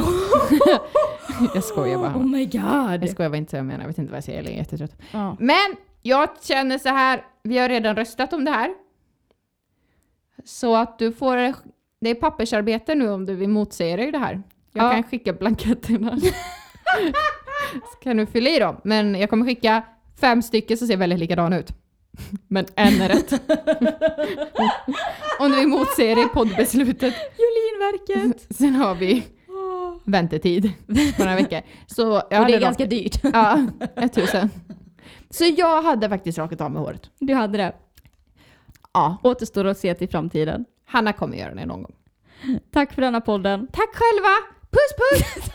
jag 1.54 1.64
skojar 1.64 1.98
bara. 1.98 2.16
Oh 2.16 2.26
my 2.26 2.44
god. 2.46 3.02
Jag 3.02 3.10
skojar 3.10 3.30
bara 3.30 3.36
inte 3.36 3.50
så 3.50 3.56
jag 3.56 3.66
menar. 3.66 3.80
Jag 3.80 3.88
vet 3.88 3.98
inte 3.98 4.10
vad 4.10 4.16
jag 4.16 4.24
säger. 4.24 4.42
Jag 4.42 4.52
är 4.52 4.56
jättetrött. 4.56 4.96
Ja. 5.12 5.36
Men 5.40 5.76
jag 6.02 6.28
känner 6.42 6.78
så 6.78 6.88
här. 6.88 7.24
Vi 7.42 7.58
har 7.58 7.68
redan 7.68 7.96
röstat 7.96 8.32
om 8.32 8.44
det 8.44 8.50
här. 8.50 8.74
Så 10.44 10.76
att 10.76 10.98
du 10.98 11.12
får... 11.12 11.36
Det 12.00 12.10
är 12.10 12.14
pappersarbete 12.14 12.94
nu 12.94 13.10
om 13.10 13.26
du 13.26 13.34
vill 13.34 13.48
motsäga 13.48 13.96
dig 13.96 14.12
det 14.12 14.18
här. 14.18 14.42
Jag 14.72 14.84
Ja. 14.86 14.90
kan 14.92 15.02
skicka 15.02 15.32
blanketterna. 15.32 16.18
så 17.92 17.98
kan 18.02 18.16
du 18.16 18.26
fylla 18.26 18.50
i 18.50 18.58
dem. 18.58 18.80
Men 18.84 19.14
jag 19.14 19.30
kommer 19.30 19.46
skicka 19.46 19.82
fem 20.20 20.42
stycken 20.42 20.76
som 20.78 20.86
ser 20.86 20.96
väldigt 20.96 21.18
likadana 21.18 21.58
ut. 21.58 21.68
Men 22.48 22.66
en 22.74 23.00
är 23.00 23.08
rätt. 23.08 23.32
om 25.40 25.50
du 25.50 25.56
vill 25.56 25.68
motsäga 25.68 26.14
dig 26.14 26.28
poddbeslutet. 26.28 27.14
Jolinverket. 27.78 28.46
Sen 28.56 28.74
har 28.74 28.94
vi 28.94 29.26
väntetid 30.04 30.72
på 31.16 31.24
några 31.24 31.36
veckor. 31.36 31.60
Så 31.86 32.22
jag 32.30 32.40
Och 32.40 32.46
det 32.46 32.54
är 32.54 32.60
ganska 32.60 32.86
dyrt. 32.86 33.20
Ja, 33.22 33.66
ett 33.96 34.12
tusen. 34.12 34.50
Så 35.30 35.44
jag 35.56 35.82
hade 35.82 36.08
faktiskt 36.08 36.38
rakat 36.38 36.60
av 36.60 36.70
med 36.70 36.82
håret. 36.82 37.10
Du 37.18 37.34
hade 37.34 37.58
det. 37.58 37.74
Ja. 38.94 39.16
Återstår 39.22 39.64
att 39.64 39.78
se 39.78 39.94
till 39.94 40.08
framtiden. 40.08 40.64
Hanna 40.86 41.12
kommer 41.12 41.36
göra 41.36 41.54
det 41.54 41.66
någon 41.66 41.82
gång. 41.82 41.94
Tack 42.72 42.94
för 42.94 43.02
denna 43.02 43.20
podden. 43.20 43.68
Tack 43.72 43.90
själva! 43.94 44.28
Puss 44.70 44.94
puss! 44.98 45.50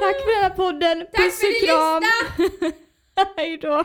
Tack 0.00 0.16
för 0.16 0.40
denna 0.40 0.54
podden. 0.54 1.06
Puss 1.16 1.42
och 1.42 1.54
kram. 1.66 2.02
Hej 3.36 3.58
då. 3.58 3.82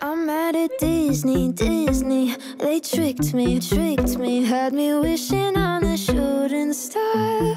I'm 0.00 0.26
mad 0.26 0.56
at 0.56 0.70
Disney, 0.80 1.52
Disney. 1.52 2.36
They 2.58 2.80
tricked 2.80 3.34
me, 3.34 3.60
tricked 3.60 4.18
me, 4.18 4.44
had 4.44 4.72
me 4.72 4.94
wishing 4.94 5.56
on 5.56 5.84
a 5.84 5.96
shooting 5.96 6.72
star. 6.74 7.56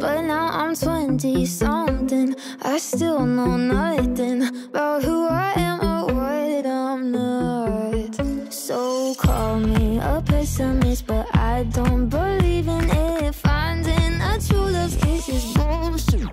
But 0.00 0.22
now 0.22 0.48
I'm 0.52 0.74
20 0.74 1.46
something. 1.46 2.34
I 2.62 2.78
still 2.78 3.26
know 3.26 3.56
nothing 3.56 4.42
about 4.68 5.02
who 5.02 5.26
I 5.28 5.52
am 5.56 5.80
or 5.80 6.14
what 6.14 6.66
I'm 6.66 7.10
not. 7.10 8.52
So 8.52 9.14
call 9.14 9.58
me 9.60 9.98
a 9.98 10.22
pessimist, 10.24 11.06
but 11.06 11.26
I 11.34 11.64
don't 11.64 12.08
believe 12.08 12.68
in 12.68 12.90
it. 12.90 13.34
Finding 13.34 14.20
a 14.20 14.38
true 14.40 14.70
love 14.70 14.96
kiss 15.00 15.28
is 15.28 15.44
bullshit. 15.54 16.28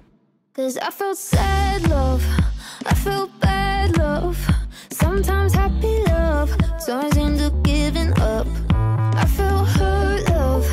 Cause 0.53 0.77
I 0.77 0.91
felt 0.91 1.17
sad 1.17 1.89
love, 1.89 2.21
I 2.85 2.93
feel 2.95 3.27
bad 3.39 3.97
love. 3.97 4.37
Sometimes 4.89 5.53
happy 5.53 6.03
love 6.05 6.55
turns 6.85 7.15
into 7.17 7.51
giving 7.61 8.11
up. 8.19 8.47
I 8.71 9.25
feel 9.25 9.65
hurt 9.65 10.27
love, 10.29 10.67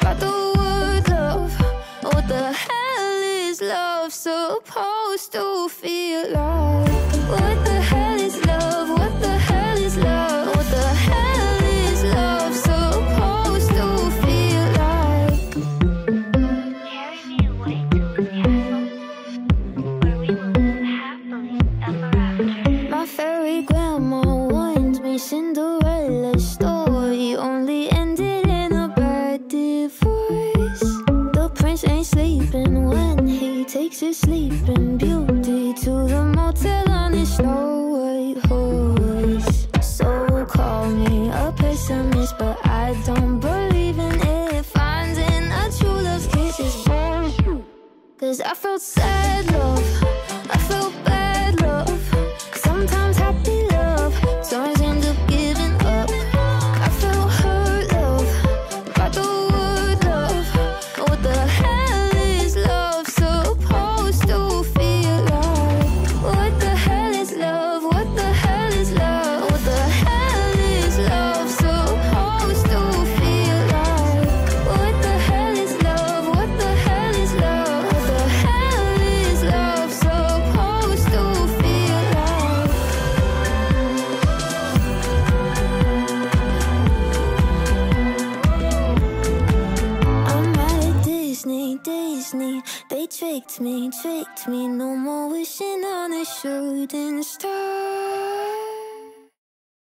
by 0.00 0.14
the 0.14 0.52
word 0.56 1.08
love. 1.08 1.52
What 2.02 2.28
the 2.28 2.52
hell 2.52 3.22
is 3.48 3.60
love 3.60 4.12
supposed 4.12 5.32
to 5.32 5.68
feel 5.68 6.30
like? 6.32 6.89